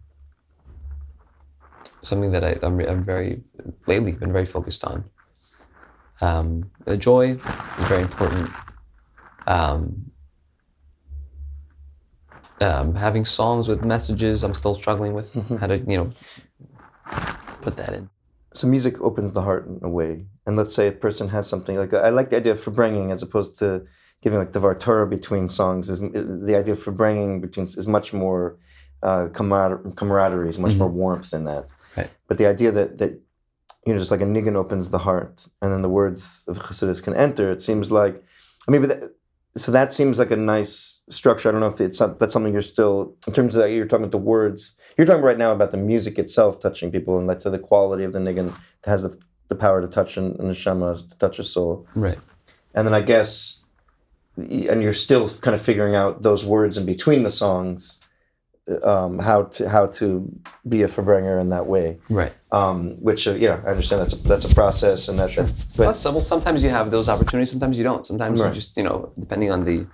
something 2.04 2.32
that 2.32 2.44
I, 2.44 2.60
I'm, 2.62 2.80
I'm 2.82 3.04
very 3.04 3.42
lately 3.88 4.12
been 4.12 4.32
very 4.32 4.46
focused 4.46 4.84
on. 4.86 5.04
Um, 6.22 6.70
the 6.86 6.98
joy 6.98 7.32
is 7.80 7.88
very 7.88 8.04
important. 8.04 8.52
Um, 9.48 10.13
um, 12.64 12.96
having 12.96 13.26
songs 13.26 13.68
with 13.68 13.84
messages, 13.84 14.44
I'm 14.44 14.54
still 14.62 14.76
struggling 14.76 15.14
with 15.14 15.34
how 15.60 15.68
to 15.68 15.78
you 15.78 15.98
know 16.00 16.10
put 17.62 17.78
that 17.78 17.94
in. 17.94 18.10
So 18.54 18.68
music 18.68 19.02
opens 19.02 19.34
the 19.34 19.42
heart 19.42 19.68
in 19.68 19.80
a 19.84 19.90
way. 19.90 20.26
And 20.46 20.56
let's 20.56 20.76
say 20.76 20.88
a 20.88 20.92
person 20.92 21.30
has 21.30 21.48
something 21.48 21.76
like 21.76 21.94
I 21.94 22.10
like 22.10 22.30
the 22.30 22.38
idea 22.38 22.54
of 22.54 22.64
bringing 22.76 23.12
as 23.12 23.22
opposed 23.24 23.58
to 23.60 23.86
giving 24.22 24.40
like 24.40 24.54
the 24.54 24.60
vartura 24.60 25.10
between 25.10 25.50
songs. 25.50 25.90
Is 25.90 26.00
the 26.00 26.56
idea 26.62 26.74
of 26.74 26.98
bringing 26.98 27.42
between 27.42 27.66
is 27.66 27.88
much 27.88 28.14
more 28.14 28.58
uh, 29.02 29.28
camar- 29.34 29.82
camaraderie, 29.96 30.50
is 30.50 30.58
much 30.60 30.74
Mhm. 30.74 30.78
more 30.80 30.90
warmth 30.90 31.34
in 31.34 31.44
that. 31.46 31.66
Right. 31.98 32.10
But 32.28 32.38
the 32.38 32.46
idea 32.46 32.72
that 32.72 32.90
that 33.00 33.12
you 33.86 33.94
know 33.94 34.00
just 34.00 34.12
like 34.12 34.22
a 34.22 34.26
niggin 34.36 34.56
opens 34.56 34.90
the 34.90 35.00
heart, 35.10 35.48
and 35.62 35.72
then 35.72 35.82
the 35.82 35.90
words 35.90 36.44
of 36.48 36.60
Chassidus 36.60 37.02
can 37.04 37.16
enter. 37.16 37.52
It 37.52 37.62
seems 37.62 37.92
like 37.92 38.16
I 38.68 38.72
mean, 38.72 38.82
but 38.82 38.90
that, 38.94 39.12
so 39.56 39.72
that 39.72 39.94
seems 39.94 40.18
like 40.18 40.32
a 40.32 40.36
nice 40.36 41.02
structure. 41.10 41.50
I 41.50 41.52
don't 41.52 41.62
know 41.62 41.68
if 41.68 41.80
it's 41.80 42.00
that's 42.00 42.34
something 42.34 42.54
you're 42.54 42.62
still 42.62 43.16
in 43.28 43.34
terms 43.34 43.56
of 43.56 43.62
that 43.62 43.72
you're 43.72 43.86
talking 43.86 44.06
about 44.06 44.12
the 44.12 44.18
words. 44.18 44.76
You're 44.98 45.06
talking 45.06 45.24
right 45.24 45.38
now 45.38 45.52
about 45.52 45.72
the 45.72 45.78
music 45.78 46.18
itself 46.18 46.60
touching 46.60 46.92
people, 46.92 47.18
and 47.18 47.28
let's 47.28 47.44
say 47.44 47.52
the 47.52 47.60
quality 47.60 48.04
of 48.04 48.14
the 48.14 48.20
niggin 48.20 48.54
that 48.82 48.90
has 48.90 49.04
the, 49.04 49.18
the 49.50 49.56
power 49.56 49.82
to 49.82 49.88
touch 49.88 50.18
an, 50.18 50.36
an 50.40 50.48
neshama, 50.48 51.08
to 51.08 51.18
touch 51.18 51.38
a 51.38 51.44
soul. 51.44 51.88
Right. 51.94 52.18
And 52.74 52.88
then 52.88 52.96
I 52.96 53.02
guess, 53.02 53.64
and 54.38 54.82
you're 54.82 54.94
still 54.94 55.30
kind 55.30 55.54
of 55.54 55.62
figuring 55.62 55.94
out 55.94 56.24
those 56.24 56.44
words 56.44 56.78
in 56.78 56.86
between 56.88 57.22
the 57.22 57.30
songs, 57.30 58.00
um, 58.84 59.20
how 59.20 59.44
to 59.44 59.68
how 59.70 59.88
to 59.88 60.32
be 60.68 60.84
a 60.84 60.88
farbrenger 60.88 61.40
in 61.40 61.50
that 61.50 61.66
way. 61.68 61.98
Right. 62.10 62.32
Um, 62.52 62.96
which 63.02 63.28
uh, 63.28 63.34
yeah, 63.34 63.62
I 63.66 63.70
understand 63.72 64.02
that's 64.02 64.14
a 64.14 64.18
that's 64.28 64.46
a 64.46 64.54
process, 64.54 65.10
and 65.10 65.20
that, 65.20 65.36
that 65.36 65.52
but 65.76 65.84
Plus, 65.84 66.06
well, 66.06 66.22
sometimes 66.22 66.64
you 66.64 66.70
have 66.70 66.92
those 66.92 67.10
opportunities. 67.10 67.50
Sometimes 67.50 67.78
you 67.78 67.84
don't. 67.84 68.06
Sometimes 68.06 68.40
Right. 68.40 68.48
you 68.48 68.54
just, 68.54 68.78
you 68.78 68.84
know, 68.84 69.12
depending 69.20 69.52
on 69.52 69.66
the, 69.66 69.88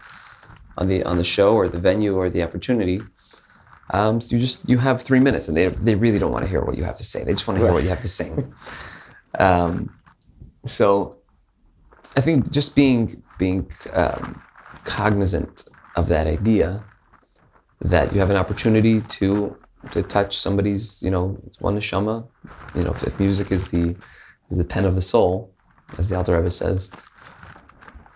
on 0.77 0.87
the 0.87 1.03
on 1.03 1.17
the 1.17 1.23
show 1.23 1.55
or 1.55 1.67
the 1.67 1.79
venue 1.79 2.15
or 2.15 2.29
the 2.29 2.43
opportunity, 2.43 3.01
um, 3.91 4.21
so 4.21 4.35
you 4.35 4.41
just 4.41 4.67
you 4.69 4.77
have 4.77 5.01
three 5.01 5.19
minutes, 5.19 5.47
and 5.47 5.57
they 5.57 5.67
they 5.69 5.95
really 5.95 6.19
don't 6.19 6.31
want 6.31 6.43
to 6.43 6.49
hear 6.49 6.61
what 6.63 6.77
you 6.77 6.83
have 6.83 6.97
to 6.97 7.03
say. 7.03 7.23
They 7.23 7.33
just 7.33 7.47
want 7.47 7.57
to 7.57 7.61
hear 7.61 7.69
Right. 7.69 7.75
what 7.75 7.83
you 7.83 7.89
have 7.89 8.01
to 8.01 8.07
sing. 8.09 8.53
um, 9.39 9.95
so, 10.65 11.15
I 12.15 12.21
think 12.21 12.51
just 12.51 12.75
being 12.75 13.23
being 13.39 13.71
um, 13.93 14.41
cognizant 14.83 15.65
of 15.95 16.07
that 16.09 16.27
idea 16.27 16.83
that 17.81 18.13
you 18.13 18.19
have 18.19 18.29
an 18.29 18.35
opportunity 18.35 19.01
to 19.01 19.55
to 19.93 20.03
touch 20.03 20.37
somebody's, 20.37 21.01
you 21.01 21.09
know, 21.09 21.37
one 21.59 21.77
neshama. 21.77 22.27
You 22.75 22.83
know, 22.83 22.91
if, 22.91 23.03
if 23.03 23.19
music 23.19 23.51
is 23.51 23.65
the 23.65 23.95
is 24.49 24.57
the 24.57 24.63
pen 24.65 24.85
of 24.85 24.95
the 24.95 25.01
soul, 25.01 25.53
as 25.97 26.09
the 26.09 26.15
Alter 26.17 26.35
Rebbe 26.35 26.49
says, 26.49 26.89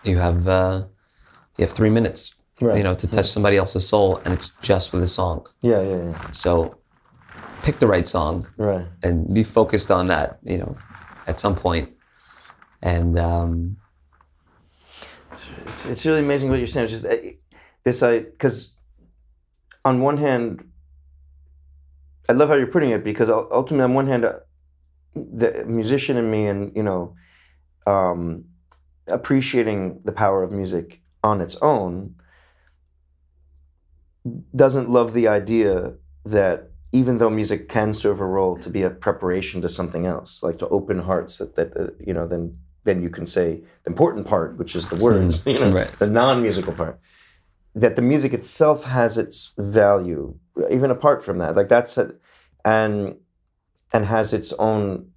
you 0.04 0.18
have 0.18 0.46
uh, 0.46 0.84
you 1.56 1.64
have 1.66 1.72
three 1.74 1.90
minutes, 1.90 2.34
Right. 2.60 2.76
you 2.78 2.84
know, 2.84 2.94
to 2.94 3.06
touch 3.06 3.26
somebody 3.26 3.56
else's 3.56 3.88
soul, 3.88 4.18
and 4.24 4.34
it's 4.34 4.52
just 4.60 4.92
with 4.92 5.02
a 5.02 5.08
song. 5.08 5.46
Yeah, 5.62 5.80
yeah, 5.80 6.02
yeah. 6.04 6.30
So 6.32 6.76
pick 7.62 7.78
the 7.78 7.86
right 7.86 8.06
song 8.06 8.46
Right. 8.58 8.86
and 9.02 9.32
be 9.32 9.42
focused 9.42 9.90
on 9.90 10.08
that, 10.08 10.38
you 10.42 10.58
know, 10.58 10.76
at 11.26 11.40
some 11.40 11.54
point. 11.56 11.90
And 12.82 13.18
um, 13.18 13.76
It's, 15.68 15.86
it's 15.86 16.06
really 16.06 16.20
amazing 16.20 16.50
what 16.50 16.58
you're 16.58 16.66
saying. 16.66 16.84
It's 16.84 17.00
just 17.00 17.06
this, 17.84 18.02
I 18.02 18.18
because 18.18 18.73
on 19.84 20.00
one 20.00 20.16
hand, 20.16 20.64
I 22.28 22.32
love 22.32 22.48
how 22.48 22.54
you're 22.54 22.66
putting 22.66 22.90
it 22.90 23.04
because 23.04 23.28
ultimately, 23.28 23.84
on 23.84 23.94
one 23.94 24.06
hand, 24.06 24.24
uh, 24.24 24.32
the 25.14 25.64
musician 25.66 26.16
in 26.16 26.30
me, 26.30 26.46
and 26.46 26.74
you 26.74 26.82
know, 26.82 27.14
um, 27.86 28.44
appreciating 29.06 30.00
the 30.04 30.12
power 30.12 30.42
of 30.42 30.50
music 30.50 31.02
on 31.22 31.40
its 31.40 31.56
own, 31.56 32.14
doesn't 34.56 34.88
love 34.88 35.12
the 35.12 35.28
idea 35.28 35.94
that 36.24 36.70
even 36.92 37.18
though 37.18 37.28
music 37.28 37.68
can 37.68 37.92
serve 37.92 38.20
a 38.20 38.24
role 38.24 38.56
to 38.58 38.70
be 38.70 38.82
a 38.82 38.88
preparation 38.90 39.60
to 39.60 39.68
something 39.68 40.06
else, 40.06 40.42
like 40.42 40.58
to 40.58 40.68
open 40.68 41.00
hearts, 41.00 41.38
that 41.38 41.56
that 41.56 41.76
uh, 41.76 41.90
you 42.00 42.14
know, 42.14 42.26
then 42.26 42.56
then 42.84 43.02
you 43.02 43.10
can 43.10 43.26
say 43.26 43.60
the 43.84 43.90
important 43.90 44.26
part, 44.26 44.56
which 44.56 44.74
is 44.74 44.88
the 44.88 44.96
words, 44.96 45.44
you 45.46 45.58
know, 45.58 45.72
Right. 45.72 45.88
the 45.98 46.06
non-musical 46.06 46.72
part. 46.72 46.98
That 47.74 47.96
the 47.96 48.02
music 48.02 48.32
itself 48.32 48.84
has 48.84 49.18
its 49.18 49.52
value, 49.58 50.38
even 50.70 50.90
apart 50.90 51.24
from 51.24 51.38
that. 51.38 51.56
Like 51.56 51.68
that's 51.68 51.98
a, 51.98 52.12
and 52.64 53.16
and 53.92 54.04
has 54.06 54.32
its 54.32 54.52
own 54.54 55.10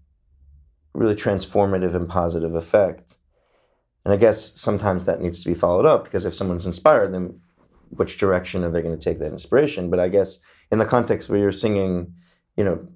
really 0.93 1.15
transformative 1.15 1.93
and 1.95 2.09
positive 2.09 2.55
effect. 2.55 3.17
And 4.03 4.13
I 4.13 4.17
guess 4.17 4.59
sometimes 4.59 5.05
that 5.05 5.21
needs 5.21 5.43
to 5.43 5.49
be 5.49 5.53
followed 5.53 5.85
up 5.85 6.05
because 6.05 6.25
if 6.25 6.33
someone's 6.33 6.65
inspired, 6.65 7.13
then 7.13 7.39
which 7.89 8.17
direction 8.17 8.63
are 8.63 8.71
they 8.71 8.81
going 8.81 8.97
to 8.97 9.03
take 9.03 9.19
that 9.19 9.31
inspiration? 9.31 9.89
But 9.91 9.99
I 9.99 10.07
guess 10.07 10.39
in 10.71 10.79
the 10.79 10.85
context 10.85 11.29
where 11.29 11.39
you're 11.39 11.51
singing, 11.51 12.13
you 12.55 12.63
know, 12.63 12.87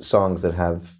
songs 0.00 0.42
that 0.42 0.54
have 0.54 0.96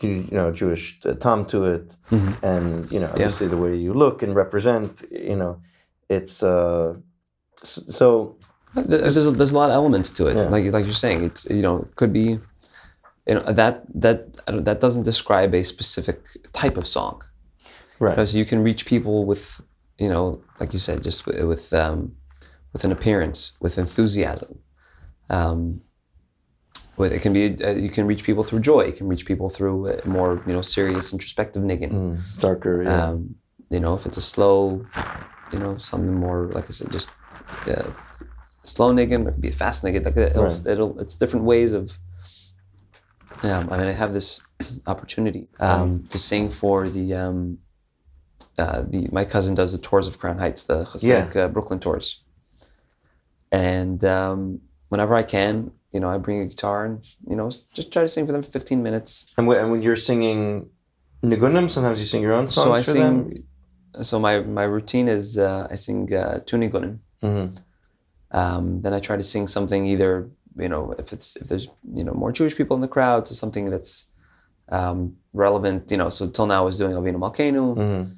you 0.00 0.26
know 0.32 0.50
Jewish 0.50 0.98
uh, 1.04 1.12
taam 1.12 1.46
to 1.48 1.64
it, 1.64 1.94
Mhm. 2.10 2.42
and 2.42 2.90
you 2.92 2.98
know 3.00 3.08
obviously 3.10 3.48
the 3.48 3.56
way 3.58 3.76
you 3.76 3.92
look 3.92 4.22
and 4.22 4.34
represent, 4.34 5.04
you 5.10 5.36
know, 5.36 5.60
it's 6.10 6.42
uh, 6.42 6.94
so 7.62 8.36
there's 8.74 9.16
a, 9.16 9.30
there's 9.30 9.52
a 9.52 9.58
lot 9.62 9.70
of 9.70 9.74
elements 9.74 10.10
to 10.12 10.26
it. 10.30 10.36
Yeah. 10.36 10.48
Like 10.54 10.64
like 10.76 10.84
you're 10.84 11.02
saying, 11.06 11.24
it's 11.24 11.46
you 11.48 11.62
know 11.62 11.76
it 11.86 11.96
could 11.96 12.12
be, 12.12 12.38
you 13.28 13.34
know 13.36 13.44
that 13.60 13.74
that 13.94 14.18
that 14.66 14.78
doesn't 14.80 15.04
describe 15.04 15.54
a 15.54 15.62
specific 15.64 16.18
type 16.52 16.76
of 16.76 16.86
song. 16.86 17.22
right, 18.00 18.10
because 18.12 18.34
you 18.34 18.44
can 18.50 18.62
reach 18.68 18.82
people 18.86 19.16
with 19.30 19.44
you 19.98 20.08
know 20.12 20.24
like 20.60 20.72
you 20.72 20.78
said 20.78 21.02
just 21.02 21.26
with 21.26 21.38
with, 21.52 21.72
um, 21.72 21.98
with 22.72 22.84
an 22.84 22.92
appearance 22.92 23.52
with 23.60 23.74
enthusiasm 23.78 24.52
um, 25.36 25.80
with 26.96 27.12
it 27.12 27.20
can 27.22 27.32
be 27.32 27.42
uh, 27.64 27.76
you 27.84 27.90
can 27.96 28.04
reach 28.06 28.22
people 28.24 28.42
through 28.44 28.60
joy 28.72 28.82
you 28.90 28.96
can 29.00 29.08
reach 29.12 29.24
people 29.26 29.48
through 29.50 29.76
a 29.88 30.08
more 30.08 30.32
you 30.46 30.52
know 30.56 30.62
serious 30.62 31.12
introspective 31.12 31.62
niggin 31.62 31.92
Mm, 31.92 32.16
darker, 32.40 32.82
yeah, 32.82 33.04
um, 33.08 33.34
you 33.74 33.80
know 33.84 33.92
if 33.98 34.06
it's 34.06 34.16
a 34.24 34.26
slow 34.34 34.84
you 35.52 35.58
know 35.58 35.76
something 35.78 36.14
more 36.14 36.46
like 36.52 36.64
i 36.64 36.70
said 36.70 36.90
just 36.92 37.10
uh, 37.66 37.90
slow 38.62 38.92
niggin 38.92 39.24
or 39.24 39.28
it 39.30 39.32
could 39.32 39.40
be 39.40 39.48
a 39.48 39.52
fast 39.52 39.82
niggin 39.82 40.04
like 40.04 40.16
it'll, 40.16 40.44
Right. 40.44 40.66
it'll 40.66 40.98
it's 41.00 41.14
different 41.14 41.44
ways 41.44 41.72
of 41.72 41.90
um, 43.42 43.68
i 43.72 43.78
mean 43.78 43.88
i 43.88 43.92
have 43.92 44.12
this 44.12 44.40
opportunity 44.86 45.48
um, 45.60 46.04
to 46.08 46.18
sing 46.18 46.50
for 46.50 46.88
the 46.88 47.14
um, 47.14 47.58
uh, 48.58 48.82
the 48.88 49.08
my 49.12 49.24
cousin 49.24 49.54
does 49.54 49.72
the 49.72 49.78
tours 49.78 50.06
of 50.06 50.18
crown 50.18 50.38
heights 50.38 50.62
the 50.64 50.84
Hasidic, 50.84 51.36
uh, 51.36 51.48
brooklyn 51.48 51.80
tours 51.80 52.20
and 53.52 54.04
um, 54.04 54.60
whenever 54.88 55.14
i 55.14 55.22
can 55.22 55.70
you 55.92 56.00
know 56.00 56.08
i 56.10 56.18
bring 56.18 56.40
a 56.40 56.46
guitar 56.46 56.84
and 56.84 57.04
you 57.28 57.34
know 57.36 57.48
just 57.74 57.92
try 57.92 58.02
to 58.02 58.08
sing 58.08 58.26
for 58.26 58.32
them 58.32 58.42
for 58.42 58.50
15 58.50 58.82
minutes 58.82 59.32
and, 59.38 59.46
when, 59.46 59.58
and 59.58 59.70
when 59.70 59.82
you're 59.82 59.96
singing 59.96 60.68
nigunim, 61.24 61.70
sometimes 61.70 61.98
you 62.00 62.06
sing 62.06 62.22
your 62.22 62.32
own 62.32 62.48
songs 62.48 62.64
so 62.66 62.72
I 62.74 62.78
for 62.82 62.92
sing. 62.92 63.02
them. 63.28 63.44
So 64.02 64.18
my 64.18 64.40
my 64.40 64.64
routine 64.64 65.08
is 65.08 65.38
uh, 65.38 65.66
I 65.70 65.76
sing 65.76 66.12
uh. 66.14 66.40
Mhm. 67.22 67.56
Um, 68.32 68.80
then 68.82 68.92
I 68.94 69.00
try 69.00 69.16
to 69.16 69.22
sing 69.22 69.48
something 69.48 69.86
either 69.86 70.28
you 70.56 70.68
know 70.68 70.94
if 70.98 71.12
it's 71.12 71.36
if 71.36 71.48
there's 71.48 71.68
you 71.94 72.04
know 72.04 72.12
more 72.12 72.32
Jewish 72.32 72.56
people 72.56 72.74
in 72.76 72.80
the 72.80 72.88
crowd, 72.88 73.26
so 73.26 73.34
something 73.34 73.70
that's 73.70 74.06
um, 74.68 75.16
relevant. 75.32 75.90
You 75.90 75.96
know, 75.96 76.10
so 76.10 76.28
till 76.28 76.46
now 76.46 76.62
I 76.62 76.64
was 76.64 76.78
doing 76.78 76.92
Avinu 76.94 77.16
Malkeinu, 77.18 77.76
Mhm. 77.76 78.10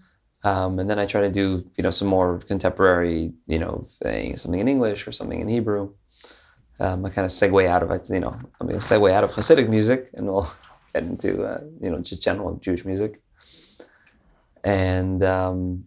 um, 0.48 0.78
and 0.78 0.88
then 0.90 0.98
I 0.98 1.06
try 1.06 1.20
to 1.22 1.30
do 1.30 1.64
you 1.76 1.82
know 1.82 1.90
some 1.90 2.08
more 2.08 2.38
contemporary 2.46 3.32
you 3.46 3.58
know 3.58 3.86
thing, 4.02 4.36
something 4.36 4.60
in 4.60 4.68
English 4.68 5.08
or 5.08 5.12
something 5.12 5.40
in 5.40 5.48
Hebrew. 5.48 5.90
Um, 6.80 7.04
I 7.06 7.10
kind 7.10 7.24
of 7.24 7.30
segue 7.30 7.66
out 7.66 7.82
of 7.82 7.90
it. 7.90 8.10
You 8.10 8.20
know, 8.20 8.34
going 8.60 8.78
to 8.80 8.86
segue 8.94 9.10
out 9.12 9.24
of 9.24 9.30
Hasidic 9.30 9.68
music, 9.68 10.10
and 10.14 10.26
we'll 10.26 10.48
get 10.92 11.04
into 11.04 11.42
uh, 11.44 11.60
you 11.80 11.90
know 11.90 11.98
just 12.00 12.22
general 12.22 12.54
Jewish 12.56 12.84
music 12.84 13.20
and 14.64 15.22
um, 15.24 15.84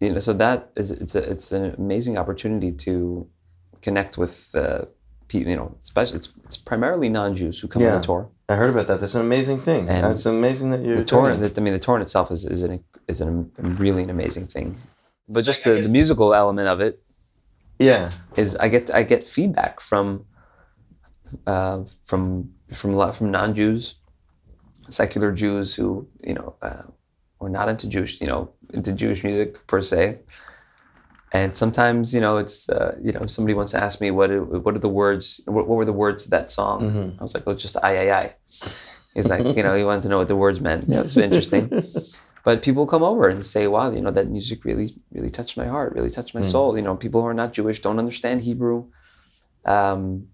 you 0.00 0.12
know 0.12 0.18
so 0.18 0.32
that 0.32 0.70
is 0.76 0.90
it's 0.90 1.14
a, 1.14 1.30
it's 1.30 1.52
an 1.52 1.74
amazing 1.78 2.16
opportunity 2.18 2.72
to 2.72 3.26
connect 3.82 4.18
with 4.18 4.48
uh, 4.54 4.84
people 5.28 5.50
you 5.50 5.56
know 5.56 5.76
especially 5.82 6.16
it's, 6.16 6.30
it's 6.44 6.56
primarily 6.56 7.08
non-jews 7.08 7.60
who 7.60 7.68
come 7.68 7.82
on 7.82 8.00
the 8.00 8.06
tour. 8.06 8.28
I 8.50 8.54
heard 8.54 8.70
about 8.70 8.86
that. 8.86 9.00
That's 9.00 9.14
an 9.14 9.20
amazing 9.20 9.58
thing. 9.58 9.90
And 9.90 10.06
It's 10.06 10.24
amazing 10.24 10.70
that 10.70 10.80
you're 10.82 10.96
the 10.96 11.04
tour 11.04 11.28
doing 11.28 11.40
the, 11.42 11.52
i 11.54 11.60
mean 11.60 11.74
the 11.74 11.78
tour 11.78 11.96
in 11.96 12.02
itself 12.02 12.30
is, 12.30 12.46
is 12.46 12.62
an 12.62 12.82
is 13.06 13.20
an, 13.20 13.50
really 13.58 14.02
an 14.02 14.10
amazing 14.10 14.46
thing. 14.46 14.78
But 15.28 15.44
just 15.44 15.64
the, 15.64 15.72
the 15.74 15.90
musical 15.90 16.32
element 16.32 16.68
of 16.68 16.80
it 16.80 17.02
Yeah, 17.78 18.10
is 18.36 18.56
I 18.56 18.68
get 18.68 18.92
I 18.94 19.02
get 19.02 19.24
feedback 19.24 19.80
from 19.80 20.24
uh, 21.46 21.84
from 22.06 22.50
from 22.74 22.94
a 22.94 22.96
lot 22.96 23.14
from 23.14 23.30
non-Jews, 23.30 23.96
secular 24.88 25.32
Jews 25.32 25.74
who 25.74 26.06
you 26.22 26.34
know 26.34 26.54
uh, 26.62 26.82
were 27.40 27.50
not 27.50 27.68
into 27.68 27.86
Jewish 27.88 28.20
you 28.20 28.26
know 28.26 28.50
into 28.72 28.92
Jewish 28.92 29.22
music 29.24 29.66
per 29.66 29.80
se, 29.80 30.18
and 31.32 31.56
sometimes 31.56 32.14
you 32.14 32.20
know 32.20 32.36
it's 32.38 32.68
uh, 32.68 32.96
you 33.02 33.12
know 33.12 33.26
somebody 33.26 33.54
wants 33.54 33.72
to 33.72 33.82
ask 33.82 34.00
me 34.00 34.10
what 34.10 34.30
what 34.64 34.74
are 34.74 34.78
the 34.78 34.88
words 34.88 35.40
what, 35.46 35.68
what 35.68 35.76
were 35.76 35.84
the 35.84 35.92
words 35.92 36.24
to 36.24 36.30
that 36.30 36.50
song? 36.50 36.80
Mhm. 36.80 37.18
I 37.18 37.22
was 37.22 37.34
like 37.34 37.44
oh 37.46 37.54
just 37.54 37.76
I 37.82 38.08
I 38.08 38.20
I. 38.22 38.34
He's 39.14 39.28
like 39.28 39.44
you 39.56 39.62
know 39.62 39.74
he 39.76 39.84
wanted 39.84 40.02
to 40.02 40.08
know 40.08 40.18
what 40.18 40.28
the 40.28 40.36
words 40.36 40.60
meant. 40.60 40.84
It 40.88 40.98
was 40.98 41.16
interesting. 41.16 41.70
But 42.44 42.62
people 42.62 42.86
come 42.86 43.02
over 43.02 43.28
and 43.28 43.44
say, 43.44 43.66
"Wow, 43.66 43.90
you 43.90 44.00
know 44.00 44.12
that 44.12 44.28
music 44.30 44.64
really, 44.64 44.94
really 45.12 45.28
touched 45.28 45.56
my 45.58 45.66
heart, 45.66 45.92
really 45.94 46.08
touched 46.08 46.34
my 46.34 46.40
Mm. 46.40 46.50
soul." 46.50 46.76
You 46.78 46.82
know, 46.82 46.96
people 46.96 47.20
who 47.20 47.26
are 47.26 47.34
not 47.34 47.52
Jewish 47.52 47.80
don't 47.82 47.98
understand 47.98 48.40
Hebrew, 48.40 48.86
um, 49.66 50.28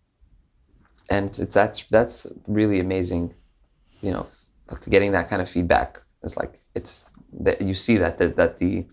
and 1.08 1.26
it's, 1.38 1.54
that's 1.54 1.84
that's 1.90 2.26
really 2.46 2.78
amazing. 2.78 3.34
You 4.00 4.12
know, 4.12 4.26
getting 4.88 5.12
that 5.12 5.28
kind 5.28 5.42
of 5.42 5.48
feedback 5.48 5.98
is 6.22 6.36
like 6.36 6.54
it's 6.74 7.10
that 7.40 7.60
you 7.60 7.74
see 7.74 7.96
that 7.98 8.18
that, 8.18 8.36
that 8.36 8.58
the 8.58 8.86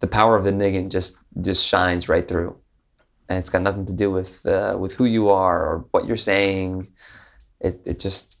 the 0.00 0.06
power 0.06 0.36
of 0.36 0.44
the 0.44 0.50
niggin 0.50 0.90
just 0.90 1.16
just 1.40 1.66
shines 1.66 2.08
right 2.08 2.26
through, 2.26 2.56
and 3.28 3.38
it's 3.38 3.50
got 3.50 3.62
nothing 3.62 3.86
to 3.86 3.92
do 3.92 4.10
with 4.10 4.44
uh, 4.46 4.76
with 4.78 4.94
who 4.94 5.04
you 5.04 5.28
are 5.28 5.64
or 5.64 5.84
what 5.90 6.06
you're 6.06 6.16
saying. 6.16 6.88
It 7.60 7.80
it 7.84 7.98
just 7.98 8.38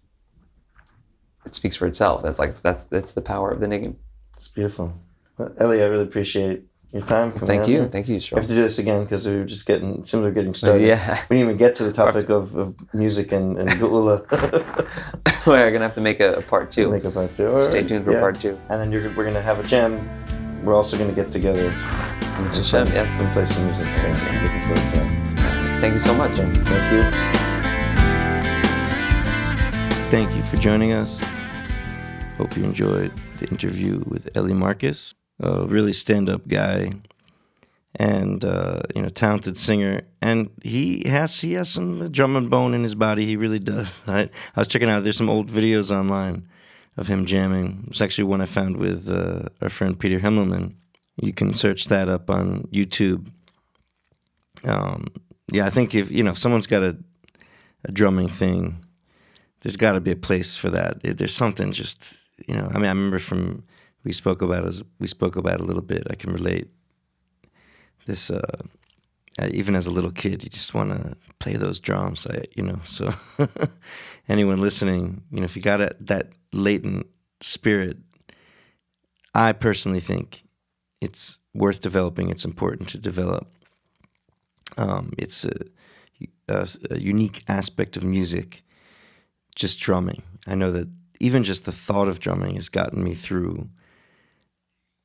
it 1.44 1.54
speaks 1.54 1.76
for 1.76 1.86
itself. 1.86 2.22
That's 2.22 2.38
like 2.38 2.60
that's 2.60 2.84
that's 2.86 3.12
the 3.12 3.22
power 3.22 3.50
of 3.50 3.60
the 3.60 3.66
niggin. 3.66 3.96
it's 4.34 4.48
beautiful. 4.48 4.92
Well, 5.38 5.52
Eli, 5.60 5.82
I 5.82 5.86
really 5.86 6.04
appreciate 6.04 6.64
your 6.92 7.02
time. 7.02 7.32
coming 7.32 7.46
Thank 7.46 7.68
you, 7.68 7.80
here. 7.80 7.88
thank 7.88 8.08
you, 8.08 8.16
We 8.16 8.36
have 8.36 8.46
to 8.46 8.54
do 8.54 8.62
this 8.62 8.78
again 8.78 9.04
because 9.04 9.26
we 9.26 9.34
are 9.34 9.44
just 9.44 9.66
getting, 9.66 10.02
seems 10.04 10.24
we're 10.24 10.30
getting 10.32 10.54
started. 10.54 10.86
Yeah, 10.86 11.20
We 11.28 11.36
didn't 11.36 11.48
even 11.50 11.56
get 11.58 11.74
to 11.76 11.84
the 11.84 11.92
topic 11.92 12.28
of, 12.28 12.54
of 12.56 12.74
music 12.94 13.32
and, 13.32 13.56
and 13.58 13.70
Geula. 13.78 14.26
we're 15.46 15.70
gonna 15.70 15.84
have 15.84 15.94
to 15.94 16.00
make 16.00 16.20
a, 16.20 16.34
a 16.34 16.42
part 16.42 16.70
two. 16.70 16.90
Make 16.90 17.04
a 17.04 17.10
part 17.10 17.34
two. 17.34 17.50
All 17.54 17.62
Stay 17.62 17.78
right, 17.80 17.88
tuned 17.88 18.04
for 18.04 18.12
yeah. 18.12 18.20
part 18.20 18.40
two. 18.40 18.58
And 18.70 18.80
then 18.80 18.90
you're, 18.90 19.08
we're 19.14 19.24
going 19.24 19.34
to 19.34 19.42
have 19.42 19.60
a 19.60 19.62
jam. 19.62 19.92
We're 20.64 20.74
also 20.74 20.98
going 20.98 21.08
to 21.08 21.16
get 21.16 21.30
together 21.30 21.70
Which 21.70 22.58
is 22.58 22.70
Hashem, 22.70 22.92
yes. 22.92 23.20
and 23.20 23.32
play 23.32 23.44
some 23.46 23.64
music. 23.64 23.94
So 23.94 24.08
I'm 24.08 24.42
looking 24.42 24.60
forward 24.62 24.76
to 24.76 24.96
that. 24.96 25.80
Thank 25.80 25.94
you 25.94 26.00
so 26.00 26.14
much. 26.14 26.32
Okay, 26.32 26.52
Thank 26.64 26.92
you. 26.92 27.10
Thank 30.10 30.36
you 30.36 30.42
for 30.50 30.56
joining 30.56 30.92
us. 30.92 31.20
Hope 32.36 32.56
you 32.56 32.64
enjoyed 32.64 33.12
the 33.38 33.46
interview 33.48 34.02
with 34.06 34.28
Eli 34.36 34.52
Marcus, 34.52 35.14
a 35.40 35.66
really 35.66 35.92
stand-up 35.92 36.46
guy 36.48 36.92
and 37.96 38.44
uh, 38.44 38.82
you 38.94 39.02
know 39.02 39.08
talented 39.08 39.56
singer. 39.56 40.02
And 40.22 40.50
he 40.62 41.08
has 41.08 41.40
he 41.40 41.54
has 41.54 41.68
some 41.68 42.10
drum 42.10 42.36
and 42.36 42.50
bone 42.50 42.74
in 42.74 42.82
his 42.82 42.94
body. 42.94 43.26
He 43.26 43.36
really 43.36 43.58
does. 43.58 44.02
I, 44.08 44.22
I 44.22 44.60
was 44.60 44.68
checking 44.68 44.90
out. 44.90 45.04
There's 45.04 45.16
some 45.16 45.30
old 45.30 45.50
videos 45.50 45.94
online 45.94 46.48
of 46.96 47.08
him 47.08 47.26
jamming. 47.26 47.86
It's 47.88 48.00
actually 48.00 48.24
one 48.24 48.40
I 48.40 48.46
found 48.46 48.76
with 48.76 49.08
uh, 49.08 49.48
our 49.62 49.68
friend 49.68 49.98
Peter 49.98 50.20
Himmelman. 50.20 50.74
You 51.16 51.32
can 51.32 51.54
search 51.54 51.86
that 51.86 52.08
up 52.08 52.30
on 52.30 52.68
YouTube. 52.72 53.30
Um, 54.64 55.06
yeah, 55.52 55.66
I 55.66 55.70
think 55.70 55.94
if 55.94 56.10
you 56.10 56.22
know 56.22 56.30
if 56.30 56.38
someone's 56.38 56.66
got 56.66 56.82
a 56.82 56.96
a 57.84 57.92
drumming 57.92 58.28
thing, 58.28 58.84
there's 59.60 59.76
got 59.76 59.92
to 59.92 60.00
be 60.00 60.12
a 60.12 60.16
place 60.16 60.56
for 60.56 60.70
that. 60.70 61.00
There's 61.02 61.34
something 61.34 61.72
just 61.72 62.04
you 62.46 62.54
know. 62.54 62.70
I 62.72 62.74
mean, 62.74 62.86
I 62.86 62.90
remember 62.90 63.18
from 63.18 63.64
we 64.04 64.12
spoke 64.12 64.42
about 64.42 64.64
as 64.64 64.82
we 64.98 65.06
spoke 65.06 65.36
about 65.36 65.60
a 65.60 65.64
little 65.64 65.82
bit. 65.82 66.06
I 66.10 66.14
can 66.14 66.32
relate. 66.32 66.68
This 68.06 68.30
uh, 68.30 68.62
uh, 69.40 69.48
even 69.52 69.74
as 69.74 69.86
a 69.86 69.90
little 69.90 70.10
kid, 70.10 70.42
you 70.42 70.50
just 70.50 70.74
want 70.74 70.90
to 70.90 71.16
play 71.38 71.54
those 71.54 71.80
drums. 71.80 72.26
I, 72.26 72.44
you 72.54 72.62
know, 72.62 72.80
so 72.84 73.12
anyone 74.28 74.60
listening, 74.60 75.22
you 75.30 75.40
know, 75.40 75.44
if 75.44 75.56
you 75.56 75.62
got 75.62 75.80
a, 75.80 75.94
that 76.00 76.28
latent 76.52 77.06
spirit, 77.40 77.96
I 79.34 79.52
personally 79.52 80.00
think 80.00 80.42
it's 81.00 81.38
worth 81.54 81.80
developing. 81.80 82.28
It's 82.28 82.44
important 82.44 82.88
to 82.90 82.98
develop. 82.98 83.46
Um, 84.76 85.12
it's 85.16 85.44
a, 85.44 85.54
a, 86.48 86.68
a 86.90 86.98
unique 86.98 87.44
aspect 87.48 87.96
of 87.96 88.02
music, 88.02 88.62
just 89.54 89.78
drumming. 89.78 90.22
I 90.46 90.54
know 90.54 90.72
that 90.72 90.88
even 91.20 91.44
just 91.44 91.64
the 91.64 91.72
thought 91.72 92.08
of 92.08 92.18
drumming 92.18 92.56
has 92.56 92.68
gotten 92.68 93.02
me 93.04 93.14
through 93.14 93.68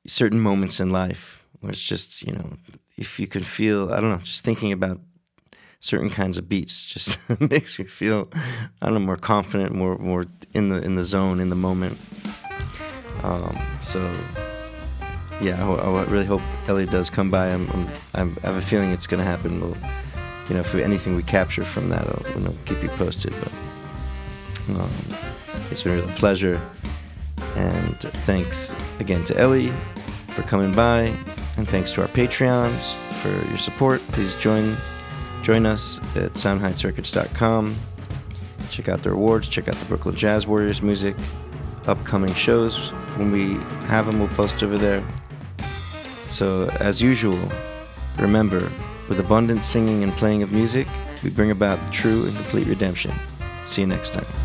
certain 0.07 0.39
moments 0.39 0.79
in 0.79 0.89
life 0.89 1.43
where 1.59 1.71
it's 1.71 1.81
just, 1.81 2.21
you 2.23 2.33
know, 2.33 2.51
if 2.97 3.19
you 3.19 3.27
can 3.27 3.43
feel, 3.43 3.91
I 3.91 3.99
don't 3.99 4.09
know, 4.09 4.17
just 4.17 4.43
thinking 4.43 4.71
about 4.71 4.99
certain 5.79 6.09
kinds 6.09 6.37
of 6.37 6.49
beats 6.49 6.85
just 6.85 7.19
makes 7.39 7.77
you 7.77 7.85
feel, 7.85 8.29
I 8.81 8.85
don't 8.85 8.95
know, 8.95 8.99
more 8.99 9.17
confident, 9.17 9.73
more 9.73 9.97
more 9.97 10.25
in 10.53 10.69
the 10.69 10.81
in 10.81 10.95
the 10.95 11.03
zone, 11.03 11.39
in 11.39 11.49
the 11.49 11.55
moment. 11.55 11.97
Um, 13.23 13.57
so, 13.81 13.99
yeah, 15.41 15.63
I, 15.67 15.73
I, 15.73 16.03
really 16.05 16.25
hope 16.25 16.41
Eli 16.69 16.85
does 16.85 17.09
come 17.09 17.31
by. 17.31 17.47
I'm, 17.47 17.67
I'm, 17.71 17.87
I'm, 18.13 18.37
i 18.43 18.47
have 18.47 18.55
a 18.55 18.61
feeling 18.61 18.91
it's 18.91 19.07
going 19.07 19.19
to 19.19 19.25
happen. 19.25 19.59
We'll, 19.61 19.77
you 20.47 20.53
know, 20.53 20.59
if 20.59 20.73
we, 20.73 20.83
anything 20.83 21.15
we 21.15 21.23
capture 21.23 21.63
from 21.63 21.89
that, 21.89 22.05
I'll, 22.05 22.45
I'll 22.45 22.55
keep 22.65 22.83
you 22.83 22.89
posted. 22.89 23.33
But 23.41 24.79
um, 24.79 24.89
it's 25.71 25.81
been 25.81 25.93
a 25.93 25.95
real 25.95 26.07
pleasure. 26.09 26.61
And 27.55 27.97
thanks 28.25 28.73
again 28.99 29.23
to 29.25 29.41
Eli 29.41 29.71
for 30.35 30.43
coming 30.43 30.73
by. 30.75 31.13
And 31.57 31.67
thanks 31.67 31.91
to 31.93 32.01
our 32.01 32.07
Patreons 32.07 32.95
for 33.21 33.29
your 33.49 33.57
support. 33.57 34.01
Please 34.09 34.35
join 34.35 34.75
join 35.41 35.65
us 35.65 35.99
at 36.15 36.33
soundheitsrecords.com. 36.33 37.75
Check 38.69 38.89
out 38.89 39.03
the 39.03 39.11
rewards, 39.11 39.47
check 39.47 39.67
out 39.67 39.75
the 39.75 39.85
Brooklyn 39.85 40.15
Jazz 40.15 40.47
Warriors 40.47 40.81
music, 40.81 41.15
upcoming 41.85 42.33
shows. 42.33 42.89
When 43.17 43.31
we 43.31 43.53
have 43.87 44.07
them, 44.07 44.19
we'll 44.19 44.27
post 44.29 44.63
over 44.63 44.77
there. 44.77 45.03
So, 45.61 46.69
as 46.79 47.01
usual, 47.01 47.39
remember, 48.17 48.71
with 49.07 49.19
abundant 49.19 49.63
singing 49.63 50.03
and 50.03 50.11
playing 50.13 50.41
of 50.41 50.51
music, 50.51 50.87
we 51.23 51.29
bring 51.29 51.51
about 51.51 51.79
the 51.81 51.91
true 51.91 52.25
and 52.25 52.35
complete 52.35 52.67
redemption. 52.67 53.11
See 53.67 53.81
you 53.81 53.87
next 53.87 54.13
time. 54.13 54.44